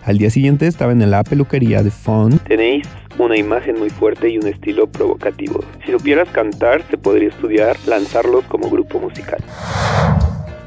Al 0.04 0.18
día 0.18 0.30
siguiente 0.30 0.66
estaba 0.66 0.92
en 0.92 1.10
la 1.10 1.22
peluquería 1.22 1.82
de 1.82 1.90
Font. 1.90 2.42
Tenéis 2.44 2.86
una 3.18 3.36
imagen 3.36 3.78
muy 3.78 3.90
fuerte 3.90 4.30
y 4.30 4.38
un 4.38 4.46
estilo 4.46 4.86
provocativo. 4.86 5.62
Si 5.84 5.92
supieras 5.92 6.28
cantar, 6.30 6.82
se 6.90 6.96
podría 6.96 7.28
estudiar 7.28 7.76
lanzarlos 7.86 8.44
como 8.46 8.70
grupo 8.70 8.98
musical. 8.98 9.38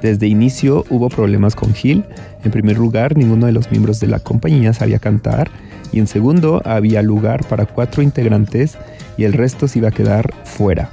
Desde 0.02 0.28
inicio 0.28 0.86
hubo 0.90 1.10
problemas 1.10 1.56
con 1.56 1.74
Gil. 1.74 2.04
En 2.44 2.52
primer 2.52 2.78
lugar, 2.78 3.18
ninguno 3.18 3.48
de 3.48 3.54
los 3.54 3.72
miembros 3.72 4.00
de 4.00 4.08
la 4.08 4.20
compañía 4.20 4.74
sabía 4.74 5.00
cantar 5.00 5.50
y 5.94 6.00
en 6.00 6.08
segundo, 6.08 6.62
había 6.66 7.04
lugar 7.04 7.46
para 7.48 7.68
cuatro 7.68 8.02
integrantes 8.02 8.78
y 9.16 9.26
el 9.26 9.34
resto 9.34 9.68
se 9.68 9.78
iba 9.78 9.90
a 9.90 9.92
quedar 9.92 10.34
fuera. 10.44 10.90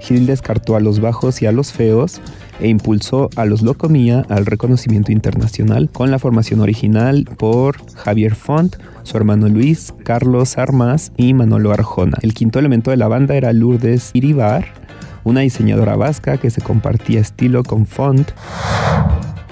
Gil 0.00 0.26
descartó 0.26 0.74
a 0.74 0.80
los 0.80 1.00
bajos 1.00 1.40
y 1.42 1.46
a 1.46 1.52
los 1.52 1.72
feos 1.72 2.20
e 2.60 2.68
impulsó 2.68 3.30
a 3.36 3.44
los 3.44 3.62
Locomía 3.62 4.24
al 4.28 4.46
reconocimiento 4.46 5.12
internacional 5.12 5.90
con 5.90 6.10
la 6.10 6.18
formación 6.18 6.60
original 6.60 7.26
por 7.36 7.76
Javier 7.94 8.34
Font, 8.34 8.76
su 9.02 9.16
hermano 9.16 9.48
Luis, 9.48 9.94
Carlos 10.04 10.58
Armas 10.58 11.12
y 11.16 11.34
Manolo 11.34 11.72
Arjona. 11.72 12.18
El 12.22 12.34
quinto 12.34 12.58
elemento 12.58 12.90
de 12.90 12.96
la 12.96 13.08
banda 13.08 13.34
era 13.34 13.52
Lourdes 13.52 14.10
Iribar, 14.14 14.66
una 15.24 15.40
diseñadora 15.40 15.96
vasca 15.96 16.36
que 16.36 16.50
se 16.50 16.60
compartía 16.60 17.20
estilo 17.20 17.62
con 17.62 17.86
Font. 17.86 18.30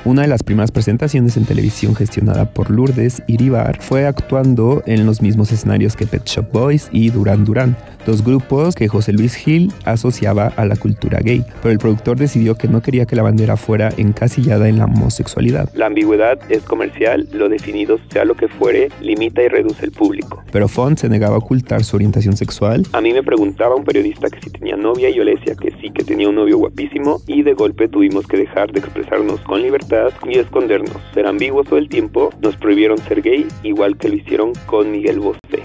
Una 0.04 0.22
de 0.22 0.28
las 0.28 0.42
primeras 0.42 0.72
presentaciones 0.72 1.36
en 1.36 1.44
televisión 1.44 1.94
gestionada 1.94 2.46
por 2.46 2.72
Lourdes 2.72 3.22
Iribar 3.28 3.80
fue 3.80 4.04
actuando 4.04 4.82
en 4.84 5.06
los 5.06 5.22
mismos 5.22 5.52
escenarios 5.52 5.94
que 5.94 6.08
Pet 6.08 6.24
Shop 6.24 6.50
Boys 6.50 6.88
y 6.90 7.10
Duran 7.10 7.44
Duran 7.44 7.76
dos 8.04 8.24
grupos 8.24 8.74
que 8.74 8.88
José 8.88 9.12
Luis 9.12 9.36
Gil 9.36 9.72
asociaba 9.84 10.48
a 10.56 10.64
la 10.64 10.74
cultura 10.74 11.20
gay, 11.20 11.44
pero 11.62 11.70
el 11.70 11.78
productor 11.78 12.16
decidió 12.16 12.56
que 12.56 12.66
no 12.66 12.82
quería 12.82 13.06
que 13.06 13.14
la 13.14 13.22
bandera 13.22 13.56
fuera 13.56 13.90
encasillada 13.96 14.68
en 14.68 14.78
la 14.78 14.86
homosexualidad. 14.86 15.70
La 15.74 15.86
ambigüedad 15.86 16.36
es 16.48 16.62
comercial, 16.62 17.28
lo 17.32 17.48
definido 17.48 17.98
sea 18.10 18.24
lo 18.24 18.34
que 18.34 18.48
fuere, 18.48 18.88
limita 19.00 19.40
y 19.40 19.46
reduce 19.46 19.84
el 19.84 19.92
público. 19.92 20.42
Pero 20.50 20.66
Font 20.66 20.98
se 20.98 21.08
negaba 21.08 21.36
a 21.36 21.38
ocultar 21.38 21.84
su 21.84 21.94
orientación 21.94 22.36
sexual. 22.36 22.84
A 22.92 23.00
mí 23.00 23.12
me 23.12 23.22
preguntaba 23.22 23.76
un 23.76 23.84
periodista 23.84 24.28
que 24.28 24.40
si 24.40 24.50
tenía 24.50 24.76
novia 24.76 25.08
y 25.08 25.14
yo 25.14 25.22
le 25.22 25.36
decía 25.36 25.54
que 25.54 25.70
sí, 25.80 25.90
que 25.90 26.02
tenía 26.02 26.28
un 26.28 26.34
novio 26.34 26.58
guapísimo 26.58 27.20
y 27.28 27.42
de 27.42 27.54
golpe 27.54 27.86
tuvimos 27.86 28.26
que 28.26 28.36
dejar 28.36 28.72
de 28.72 28.80
expresarnos 28.80 29.40
con 29.42 29.62
libertad 29.62 29.91
y 30.26 30.38
escondernos. 30.38 30.96
Ser 31.14 31.26
ambiguos 31.26 31.66
todo 31.66 31.78
el 31.78 31.88
tiempo, 31.88 32.30
nos 32.40 32.56
prohibieron 32.56 32.98
ser 32.98 33.22
gay, 33.22 33.46
igual 33.62 33.96
que 33.96 34.08
lo 34.08 34.16
hicieron 34.16 34.52
con 34.66 34.90
Miguel 34.90 35.20
Bosé. 35.20 35.62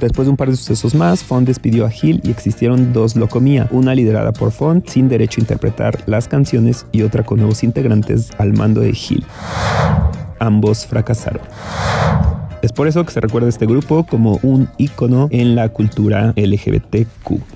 Después 0.00 0.26
de 0.26 0.30
un 0.30 0.36
par 0.36 0.50
de 0.50 0.56
sucesos 0.56 0.94
más, 0.94 1.24
Font 1.24 1.46
despidió 1.46 1.86
a 1.86 1.90
Gil 1.90 2.20
y 2.22 2.30
existieron 2.30 2.92
dos 2.92 3.16
Locomía, 3.16 3.66
una 3.70 3.94
liderada 3.94 4.32
por 4.32 4.52
Font 4.52 4.86
sin 4.86 5.08
derecho 5.08 5.40
a 5.40 5.42
interpretar 5.42 5.98
las 6.06 6.28
canciones 6.28 6.86
y 6.92 7.02
otra 7.02 7.24
con 7.24 7.38
nuevos 7.38 7.64
integrantes 7.64 8.30
al 8.38 8.52
mando 8.52 8.82
de 8.82 8.92
Gil. 8.92 9.24
Ambos 10.38 10.86
fracasaron. 10.86 11.42
Es 12.62 12.72
por 12.72 12.88
eso 12.88 13.04
que 13.04 13.12
se 13.12 13.20
recuerda 13.20 13.46
a 13.46 13.50
este 13.50 13.64
grupo 13.64 14.04
como 14.04 14.38
un 14.42 14.68
ícono 14.76 15.28
en 15.30 15.54
la 15.54 15.68
cultura 15.70 16.34
LGBTQ. 16.36 17.55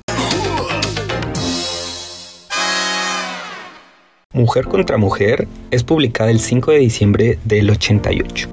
Mujer 4.33 4.67
contra 4.67 4.97
Mujer 4.97 5.49
es 5.73 5.83
publicada 5.83 6.31
el 6.31 6.39
5 6.39 6.71
de 6.71 6.79
diciembre 6.79 7.39
del 7.45 7.69
88. 7.69 8.49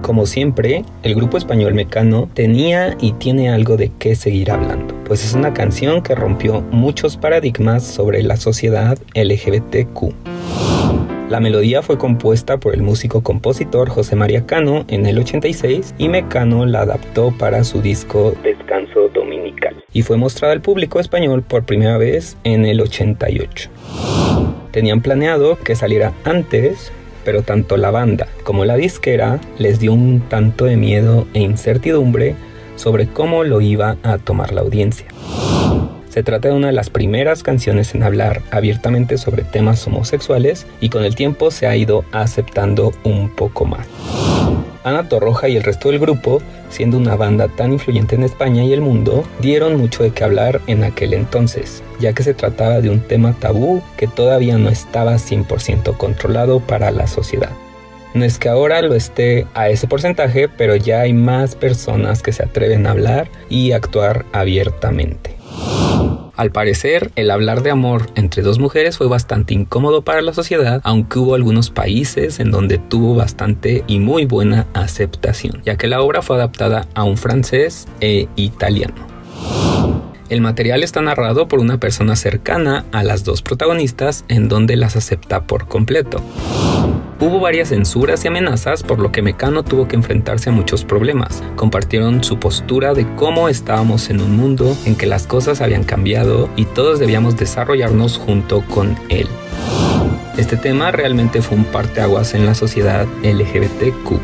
Como 0.00 0.24
siempre, 0.24 0.82
el 1.02 1.14
grupo 1.14 1.36
español 1.36 1.74
Mecano 1.74 2.30
tenía 2.32 2.96
y 2.98 3.12
tiene 3.12 3.50
algo 3.50 3.76
de 3.76 3.92
qué 3.98 4.14
seguir 4.14 4.50
hablando, 4.50 4.94
pues 5.04 5.26
es 5.26 5.34
una 5.34 5.52
canción 5.52 6.00
que 6.00 6.14
rompió 6.14 6.62
muchos 6.70 7.18
paradigmas 7.18 7.84
sobre 7.84 8.22
la 8.22 8.38
sociedad 8.38 8.98
LGBTQ. 9.14 10.14
La 11.28 11.40
melodía 11.40 11.82
fue 11.82 11.98
compuesta 11.98 12.56
por 12.56 12.74
el 12.74 12.82
músico-compositor 12.82 13.90
José 13.90 14.16
María 14.16 14.46
Cano 14.46 14.86
en 14.88 15.04
el 15.04 15.18
86 15.18 15.96
y 15.98 16.08
Mecano 16.08 16.64
la 16.64 16.80
adaptó 16.80 17.30
para 17.36 17.62
su 17.64 17.82
disco 17.82 18.32
Descanso 18.42 19.08
y 19.94 20.02
fue 20.02 20.18
mostrada 20.18 20.52
al 20.52 20.60
público 20.60 21.00
español 21.00 21.42
por 21.42 21.64
primera 21.64 21.96
vez 21.96 22.36
en 22.44 22.66
el 22.66 22.82
88. 22.82 23.70
Tenían 24.72 25.00
planeado 25.00 25.56
que 25.56 25.76
saliera 25.76 26.12
antes, 26.24 26.92
pero 27.24 27.42
tanto 27.42 27.78
la 27.78 27.90
banda 27.90 28.26
como 28.42 28.66
la 28.66 28.74
disquera 28.74 29.40
les 29.56 29.78
dio 29.78 29.94
un 29.94 30.20
tanto 30.28 30.66
de 30.66 30.76
miedo 30.76 31.26
e 31.32 31.40
incertidumbre 31.40 32.34
sobre 32.76 33.06
cómo 33.06 33.44
lo 33.44 33.60
iba 33.60 33.96
a 34.02 34.18
tomar 34.18 34.52
la 34.52 34.60
audiencia. 34.60 35.06
Se 36.08 36.22
trata 36.22 36.48
de 36.48 36.54
una 36.54 36.68
de 36.68 36.72
las 36.72 36.90
primeras 36.90 37.42
canciones 37.42 37.94
en 37.94 38.02
hablar 38.02 38.42
abiertamente 38.50 39.16
sobre 39.16 39.42
temas 39.42 39.84
homosexuales 39.86 40.66
y 40.80 40.88
con 40.88 41.04
el 41.04 41.16
tiempo 41.16 41.50
se 41.50 41.66
ha 41.66 41.76
ido 41.76 42.04
aceptando 42.12 42.92
un 43.04 43.30
poco 43.34 43.64
más. 43.64 43.86
Ana 44.84 45.08
Torroja 45.08 45.48
y 45.48 45.56
el 45.56 45.62
resto 45.62 45.88
del 45.88 45.98
grupo, 45.98 46.40
siendo 46.68 46.96
una 46.96 47.16
banda 47.16 47.48
tan 47.48 47.72
influyente 47.72 48.14
en 48.14 48.22
España 48.22 48.62
y 48.62 48.72
el 48.72 48.82
mundo, 48.82 49.24
dieron 49.40 49.76
mucho 49.76 50.02
de 50.02 50.10
qué 50.10 50.24
hablar 50.24 50.60
en 50.66 50.84
aquel 50.84 51.14
entonces, 51.14 51.82
ya 51.98 52.12
que 52.12 52.22
se 52.22 52.34
trataba 52.34 52.80
de 52.80 52.90
un 52.90 53.00
tema 53.00 53.32
tabú 53.32 53.82
que 53.96 54.06
todavía 54.06 54.58
no 54.58 54.68
estaba 54.68 55.14
100% 55.14 55.96
controlado 55.96 56.60
para 56.60 56.90
la 56.90 57.06
sociedad. 57.06 57.50
No 58.14 58.24
es 58.24 58.38
que 58.38 58.48
ahora 58.48 58.80
lo 58.80 58.94
esté 58.94 59.46
a 59.54 59.70
ese 59.70 59.88
porcentaje, 59.88 60.48
pero 60.48 60.76
ya 60.76 61.00
hay 61.00 61.12
más 61.12 61.56
personas 61.56 62.22
que 62.22 62.32
se 62.32 62.44
atreven 62.44 62.86
a 62.86 62.92
hablar 62.92 63.28
y 63.48 63.72
actuar 63.72 64.24
abiertamente. 64.32 65.34
Al 66.36 66.50
parecer, 66.50 67.12
el 67.14 67.30
hablar 67.30 67.62
de 67.62 67.70
amor 67.70 68.08
entre 68.16 68.42
dos 68.42 68.58
mujeres 68.58 68.98
fue 68.98 69.06
bastante 69.06 69.54
incómodo 69.54 70.02
para 70.02 70.20
la 70.20 70.32
sociedad, 70.32 70.80
aunque 70.82 71.20
hubo 71.20 71.36
algunos 71.36 71.70
países 71.70 72.40
en 72.40 72.50
donde 72.50 72.78
tuvo 72.78 73.14
bastante 73.14 73.84
y 73.86 74.00
muy 74.00 74.24
buena 74.24 74.66
aceptación, 74.74 75.62
ya 75.64 75.76
que 75.76 75.86
la 75.86 76.00
obra 76.00 76.22
fue 76.22 76.34
adaptada 76.34 76.88
a 76.94 77.04
un 77.04 77.16
francés 77.16 77.86
e 78.00 78.26
italiano. 78.34 78.94
El 80.28 80.40
material 80.40 80.82
está 80.82 81.00
narrado 81.02 81.46
por 81.46 81.60
una 81.60 81.78
persona 81.78 82.16
cercana 82.16 82.84
a 82.90 83.04
las 83.04 83.22
dos 83.22 83.42
protagonistas 83.42 84.24
en 84.26 84.48
donde 84.48 84.76
las 84.76 84.96
acepta 84.96 85.46
por 85.46 85.68
completo. 85.68 86.20
Hubo 87.24 87.40
varias 87.40 87.70
censuras 87.70 88.22
y 88.22 88.28
amenazas 88.28 88.82
por 88.82 88.98
lo 88.98 89.10
que 89.10 89.22
Mecano 89.22 89.62
tuvo 89.62 89.88
que 89.88 89.96
enfrentarse 89.96 90.50
a 90.50 90.52
muchos 90.52 90.84
problemas. 90.84 91.42
Compartieron 91.56 92.22
su 92.22 92.38
postura 92.38 92.92
de 92.92 93.06
cómo 93.16 93.48
estábamos 93.48 94.10
en 94.10 94.20
un 94.20 94.36
mundo 94.36 94.76
en 94.84 94.94
que 94.94 95.06
las 95.06 95.26
cosas 95.26 95.62
habían 95.62 95.84
cambiado 95.84 96.50
y 96.54 96.66
todos 96.66 96.98
debíamos 96.98 97.38
desarrollarnos 97.38 98.18
junto 98.18 98.60
con 98.68 98.94
él. 99.08 99.26
Este 100.36 100.58
tema 100.58 100.90
realmente 100.90 101.40
fue 101.40 101.56
un 101.56 101.64
parteaguas 101.64 102.34
en 102.34 102.44
la 102.44 102.54
sociedad 102.54 103.06
LGBTQ. 103.22 104.20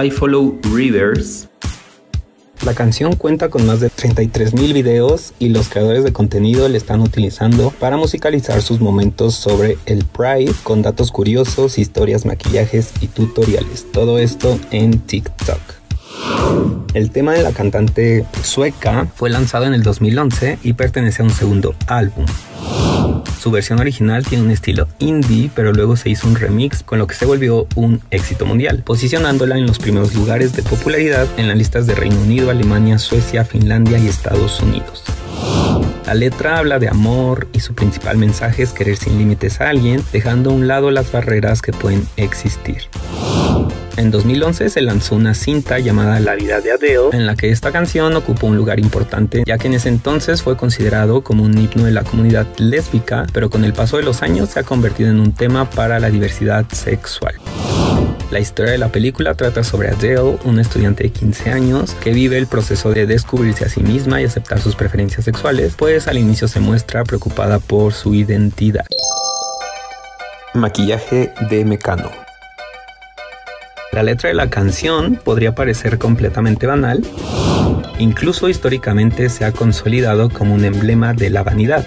I 0.00 0.10
Follow 0.12 0.60
Rivers 0.72 1.48
la 2.66 2.74
canción 2.74 3.14
cuenta 3.14 3.48
con 3.48 3.64
más 3.64 3.78
de 3.78 3.92
33.000 3.92 4.72
videos 4.72 5.34
y 5.38 5.50
los 5.50 5.68
creadores 5.68 6.02
de 6.02 6.12
contenido 6.12 6.68
le 6.68 6.76
están 6.76 7.00
utilizando 7.00 7.70
para 7.70 7.96
musicalizar 7.96 8.60
sus 8.60 8.80
momentos 8.80 9.36
sobre 9.36 9.78
el 9.86 10.04
Pride 10.04 10.52
con 10.64 10.82
datos 10.82 11.12
curiosos, 11.12 11.78
historias, 11.78 12.26
maquillajes 12.26 12.90
y 13.00 13.06
tutoriales. 13.06 13.86
Todo 13.92 14.18
esto 14.18 14.58
en 14.72 14.98
TikTok. 14.98 15.60
El 16.92 17.12
tema 17.12 17.34
de 17.34 17.42
la 17.42 17.52
cantante 17.52 18.26
sueca 18.42 19.06
fue 19.14 19.30
lanzado 19.30 19.66
en 19.66 19.74
el 19.74 19.84
2011 19.84 20.58
y 20.64 20.72
pertenece 20.72 21.22
a 21.22 21.26
un 21.26 21.30
segundo 21.30 21.72
álbum. 21.86 22.26
Su 23.38 23.50
versión 23.50 23.80
original 23.80 24.24
tiene 24.24 24.44
un 24.44 24.50
estilo 24.50 24.88
indie, 24.98 25.50
pero 25.54 25.72
luego 25.72 25.96
se 25.96 26.10
hizo 26.10 26.26
un 26.26 26.36
remix 26.36 26.82
con 26.82 26.98
lo 26.98 27.06
que 27.06 27.14
se 27.14 27.26
volvió 27.26 27.66
un 27.74 28.00
éxito 28.10 28.46
mundial, 28.46 28.82
posicionándola 28.84 29.58
en 29.58 29.66
los 29.66 29.78
primeros 29.78 30.14
lugares 30.14 30.54
de 30.54 30.62
popularidad 30.62 31.26
en 31.36 31.48
las 31.48 31.56
listas 31.56 31.86
de 31.86 31.94
Reino 31.94 32.20
Unido, 32.20 32.50
Alemania, 32.50 32.98
Suecia, 32.98 33.44
Finlandia 33.44 33.98
y 33.98 34.08
Estados 34.08 34.60
Unidos. 34.60 35.04
La 36.06 36.14
letra 36.14 36.58
habla 36.58 36.78
de 36.78 36.88
amor 36.88 37.48
y 37.52 37.60
su 37.60 37.74
principal 37.74 38.16
mensaje 38.16 38.62
es 38.62 38.72
querer 38.72 38.96
sin 38.96 39.18
límites 39.18 39.60
a 39.60 39.70
alguien, 39.70 40.02
dejando 40.12 40.50
a 40.50 40.52
un 40.54 40.68
lado 40.68 40.90
las 40.90 41.10
barreras 41.10 41.62
que 41.62 41.72
pueden 41.72 42.06
existir. 42.16 42.82
En 43.96 44.10
2011 44.10 44.68
se 44.68 44.82
lanzó 44.82 45.14
una 45.14 45.32
cinta 45.32 45.78
llamada 45.78 46.20
La 46.20 46.34
vida 46.34 46.60
de 46.60 46.70
Adele, 46.70 47.08
en 47.12 47.24
la 47.24 47.34
que 47.34 47.50
esta 47.50 47.72
canción 47.72 48.14
ocupó 48.14 48.46
un 48.46 48.56
lugar 48.56 48.78
importante, 48.78 49.42
ya 49.46 49.56
que 49.56 49.68
en 49.68 49.74
ese 49.74 49.88
entonces 49.88 50.42
fue 50.42 50.56
considerado 50.56 51.22
como 51.22 51.44
un 51.44 51.56
himno 51.56 51.84
de 51.84 51.92
la 51.92 52.04
comunidad 52.04 52.46
lésbica, 52.58 53.26
pero 53.32 53.48
con 53.48 53.64
el 53.64 53.72
paso 53.72 53.96
de 53.96 54.02
los 54.02 54.22
años 54.22 54.50
se 54.50 54.60
ha 54.60 54.64
convertido 54.64 55.10
en 55.10 55.18
un 55.18 55.32
tema 55.32 55.70
para 55.70 55.98
la 55.98 56.10
diversidad 56.10 56.66
sexual. 56.70 57.36
La 58.30 58.38
historia 58.38 58.72
de 58.72 58.78
la 58.78 58.88
película 58.88 59.34
trata 59.34 59.64
sobre 59.64 59.88
Adele, 59.88 60.36
una 60.44 60.60
estudiante 60.60 61.04
de 61.04 61.10
15 61.10 61.50
años 61.50 61.96
que 62.02 62.12
vive 62.12 62.36
el 62.36 62.48
proceso 62.48 62.92
de 62.92 63.06
descubrirse 63.06 63.64
a 63.64 63.68
sí 63.70 63.80
misma 63.80 64.20
y 64.20 64.24
aceptar 64.24 64.60
sus 64.60 64.76
preferencias 64.76 65.24
sexuales, 65.24 65.74
pues 65.76 66.06
al 66.06 66.18
inicio 66.18 66.48
se 66.48 66.60
muestra 66.60 67.02
preocupada 67.04 67.60
por 67.60 67.94
su 67.94 68.12
identidad. 68.12 68.84
Maquillaje 70.52 71.32
de 71.48 71.64
Mecano 71.64 72.25
la 73.96 74.02
letra 74.02 74.28
de 74.28 74.34
la 74.34 74.50
canción 74.50 75.18
podría 75.24 75.54
parecer 75.54 75.96
completamente 75.96 76.66
banal, 76.66 77.02
incluso 77.98 78.50
históricamente 78.50 79.30
se 79.30 79.46
ha 79.46 79.52
consolidado 79.52 80.28
como 80.28 80.54
un 80.54 80.66
emblema 80.66 81.14
de 81.14 81.30
la 81.30 81.42
vanidad, 81.42 81.82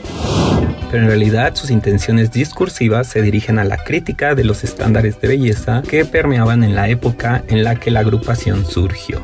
pero 0.90 1.04
en 1.04 1.10
realidad 1.10 1.54
sus 1.54 1.70
intenciones 1.70 2.32
discursivas 2.32 3.06
se 3.06 3.22
dirigen 3.22 3.60
a 3.60 3.64
la 3.64 3.78
crítica 3.84 4.34
de 4.34 4.44
los 4.44 4.64
estándares 4.64 5.22
de 5.22 5.28
belleza 5.28 5.84
que 5.88 6.04
permeaban 6.04 6.64
en 6.64 6.74
la 6.74 6.90
época 6.90 7.44
en 7.48 7.64
la 7.64 7.76
que 7.76 7.92
la 7.92 8.00
agrupación 8.00 8.66
surgió. 8.66 9.22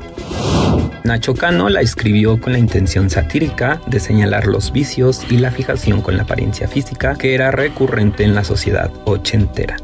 Nacho 1.03 1.33
Cano 1.33 1.69
la 1.69 1.81
escribió 1.81 2.39
con 2.39 2.53
la 2.53 2.59
intención 2.59 3.09
satírica 3.09 3.81
de 3.87 3.99
señalar 3.99 4.45
los 4.45 4.71
vicios 4.71 5.25
y 5.27 5.37
la 5.37 5.49
fijación 5.49 6.03
con 6.03 6.17
la 6.17 6.23
apariencia 6.23 6.67
física 6.67 7.15
que 7.15 7.33
era 7.33 7.49
recurrente 7.49 8.23
en 8.23 8.35
la 8.35 8.43
sociedad 8.43 8.91
ochentera 9.05 9.77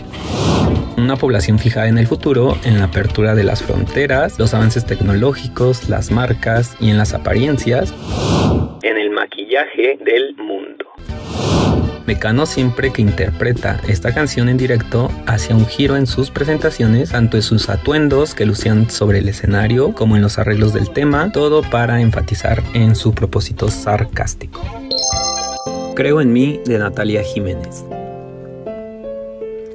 una 1.01 1.15
población 1.15 1.59
fijada 1.59 1.87
en 1.87 1.97
el 1.97 2.07
futuro, 2.07 2.57
en 2.63 2.79
la 2.79 2.85
apertura 2.85 3.35
de 3.35 3.43
las 3.43 3.61
fronteras, 3.63 4.37
los 4.39 4.53
avances 4.53 4.85
tecnológicos, 4.85 5.89
las 5.89 6.11
marcas 6.11 6.75
y 6.79 6.89
en 6.89 6.97
las 6.97 7.13
apariencias. 7.13 7.93
En 8.83 8.97
el 8.97 9.11
maquillaje 9.11 9.97
del 10.03 10.35
mundo. 10.35 10.85
Mecano 12.07 12.45
siempre 12.45 12.91
que 12.91 13.01
interpreta 13.01 13.79
esta 13.87 14.13
canción 14.13 14.49
en 14.49 14.57
directo 14.57 15.09
hace 15.27 15.53
un 15.53 15.65
giro 15.65 15.95
en 15.95 16.07
sus 16.07 16.31
presentaciones, 16.31 17.11
tanto 17.11 17.37
en 17.37 17.43
sus 17.43 17.69
atuendos 17.69 18.33
que 18.33 18.45
lucían 18.45 18.89
sobre 18.89 19.19
el 19.19 19.29
escenario 19.29 19.93
como 19.93 20.15
en 20.15 20.21
los 20.21 20.39
arreglos 20.39 20.73
del 20.73 20.89
tema, 20.89 21.31
todo 21.31 21.61
para 21.61 22.01
enfatizar 22.01 22.61
en 22.73 22.95
su 22.95 23.13
propósito 23.13 23.69
sarcástico. 23.69 24.61
Creo 25.95 26.21
en 26.21 26.33
mí 26.33 26.59
de 26.65 26.79
Natalia 26.79 27.23
Jiménez. 27.23 27.85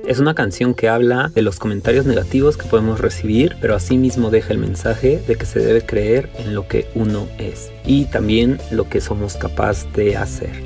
Es 0.06 0.20
una 0.20 0.34
canción 0.34 0.74
que 0.74 0.88
habla 0.88 1.32
de 1.34 1.42
los 1.42 1.58
comentarios 1.58 2.06
negativos 2.06 2.56
que 2.56 2.68
podemos 2.68 3.00
recibir, 3.00 3.56
pero 3.60 3.74
asimismo 3.74 4.30
deja 4.30 4.52
el 4.52 4.58
mensaje 4.58 5.20
de 5.26 5.34
que 5.34 5.46
se 5.46 5.58
debe 5.58 5.84
creer 5.84 6.30
en 6.38 6.54
lo 6.54 6.68
que 6.68 6.86
uno 6.94 7.26
es 7.38 7.72
y 7.84 8.04
también 8.04 8.60
lo 8.70 8.88
que 8.88 9.00
somos 9.00 9.36
capaces 9.36 9.92
de 9.94 10.16
hacer. 10.16 10.62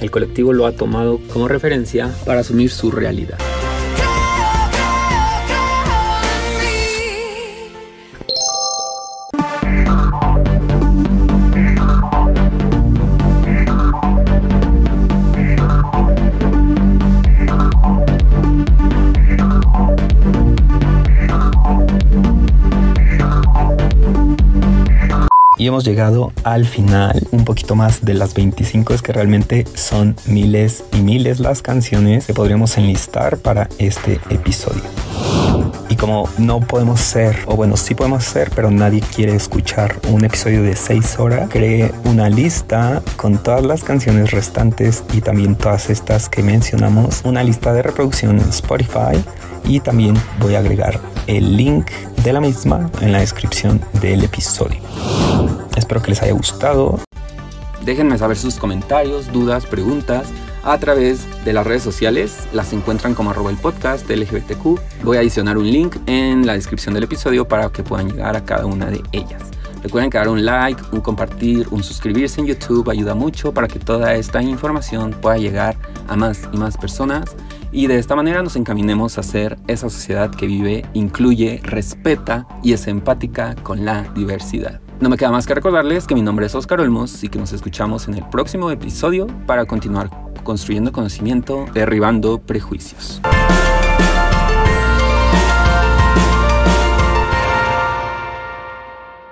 El 0.00 0.10
colectivo 0.10 0.52
lo 0.52 0.66
ha 0.66 0.72
tomado 0.72 1.20
como 1.32 1.46
referencia 1.46 2.12
para 2.24 2.40
asumir 2.40 2.70
su 2.70 2.90
realidad. 2.90 3.38
Hemos 25.66 25.84
llegado 25.84 26.32
al 26.44 26.64
final, 26.64 27.26
un 27.32 27.44
poquito 27.44 27.74
más 27.74 28.04
de 28.04 28.14
las 28.14 28.34
25, 28.34 28.94
es 28.94 29.02
que 29.02 29.12
realmente 29.12 29.64
son 29.74 30.14
miles 30.24 30.84
y 30.92 31.00
miles 31.00 31.40
las 31.40 31.60
canciones 31.60 32.24
que 32.24 32.34
podríamos 32.34 32.78
enlistar 32.78 33.38
para 33.38 33.68
este 33.78 34.20
episodio. 34.30 34.84
Y 35.88 35.96
como 35.96 36.28
no 36.38 36.60
podemos 36.60 37.00
ser, 37.00 37.36
o 37.46 37.56
bueno, 37.56 37.76
sí 37.76 37.96
podemos 37.96 38.22
ser, 38.22 38.52
pero 38.54 38.70
nadie 38.70 39.00
quiere 39.00 39.34
escuchar 39.34 39.96
un 40.08 40.24
episodio 40.24 40.62
de 40.62 40.76
6 40.76 41.18
horas, 41.18 41.48
creé 41.50 41.92
una 42.04 42.30
lista 42.30 43.02
con 43.16 43.36
todas 43.36 43.64
las 43.64 43.82
canciones 43.82 44.30
restantes 44.30 45.02
y 45.14 45.20
también 45.20 45.56
todas 45.56 45.90
estas 45.90 46.28
que 46.28 46.44
mencionamos, 46.44 47.22
una 47.24 47.42
lista 47.42 47.72
de 47.72 47.82
reproducción 47.82 48.38
en 48.38 48.48
Spotify 48.50 49.20
y 49.64 49.80
también 49.80 50.14
voy 50.38 50.54
a 50.54 50.60
agregar 50.60 51.00
el 51.26 51.56
link 51.56 51.90
de 52.22 52.32
la 52.32 52.40
misma 52.40 52.88
en 53.00 53.10
la 53.10 53.18
descripción 53.18 53.80
del 54.00 54.22
episodio. 54.22 54.78
Espero 55.76 56.02
que 56.02 56.10
les 56.10 56.22
haya 56.22 56.32
gustado. 56.32 56.98
Déjenme 57.84 58.18
saber 58.18 58.36
sus 58.36 58.56
comentarios, 58.56 59.30
dudas, 59.32 59.66
preguntas 59.66 60.28
a 60.64 60.78
través 60.78 61.44
de 61.44 61.52
las 61.52 61.64
redes 61.64 61.82
sociales. 61.82 62.48
Las 62.52 62.72
encuentran 62.72 63.14
como 63.14 63.30
arroba 63.30 63.50
el 63.50 63.56
podcast 63.56 64.10
LGBTQ. 64.10 65.04
Voy 65.04 65.18
a 65.18 65.20
adicionar 65.20 65.56
un 65.56 65.70
link 65.70 65.96
en 66.06 66.46
la 66.46 66.54
descripción 66.54 66.94
del 66.94 67.04
episodio 67.04 67.46
para 67.46 67.68
que 67.68 67.84
puedan 67.84 68.10
llegar 68.10 68.34
a 68.34 68.44
cada 68.44 68.66
una 68.66 68.86
de 68.86 69.02
ellas. 69.12 69.42
Recuerden 69.82 70.10
que 70.10 70.18
dar 70.18 70.28
un 70.28 70.44
like, 70.44 70.82
un 70.90 71.00
compartir, 71.00 71.68
un 71.70 71.84
suscribirse 71.84 72.40
en 72.40 72.48
YouTube 72.48 72.90
ayuda 72.90 73.14
mucho 73.14 73.54
para 73.54 73.68
que 73.68 73.78
toda 73.78 74.14
esta 74.14 74.42
información 74.42 75.12
pueda 75.12 75.36
llegar 75.36 75.76
a 76.08 76.16
más 76.16 76.48
y 76.52 76.56
más 76.56 76.76
personas 76.76 77.36
y 77.70 77.86
de 77.86 77.98
esta 77.98 78.16
manera 78.16 78.42
nos 78.42 78.56
encaminemos 78.56 79.18
a 79.18 79.22
ser 79.22 79.58
esa 79.68 79.88
sociedad 79.90 80.30
que 80.30 80.46
vive, 80.46 80.86
incluye, 80.94 81.60
respeta 81.62 82.48
y 82.62 82.72
es 82.72 82.88
empática 82.88 83.54
con 83.62 83.84
la 83.84 84.02
diversidad. 84.14 84.80
No 84.98 85.10
me 85.10 85.18
queda 85.18 85.30
más 85.30 85.46
que 85.46 85.54
recordarles 85.54 86.06
que 86.06 86.14
mi 86.14 86.22
nombre 86.22 86.46
es 86.46 86.54
Oscar 86.54 86.80
Olmos 86.80 87.22
y 87.22 87.28
que 87.28 87.38
nos 87.38 87.52
escuchamos 87.52 88.08
en 88.08 88.14
el 88.14 88.26
próximo 88.30 88.70
episodio 88.70 89.26
para 89.46 89.66
continuar 89.66 90.08
construyendo 90.42 90.90
conocimiento, 90.90 91.66
derribando 91.74 92.38
prejuicios. 92.38 93.20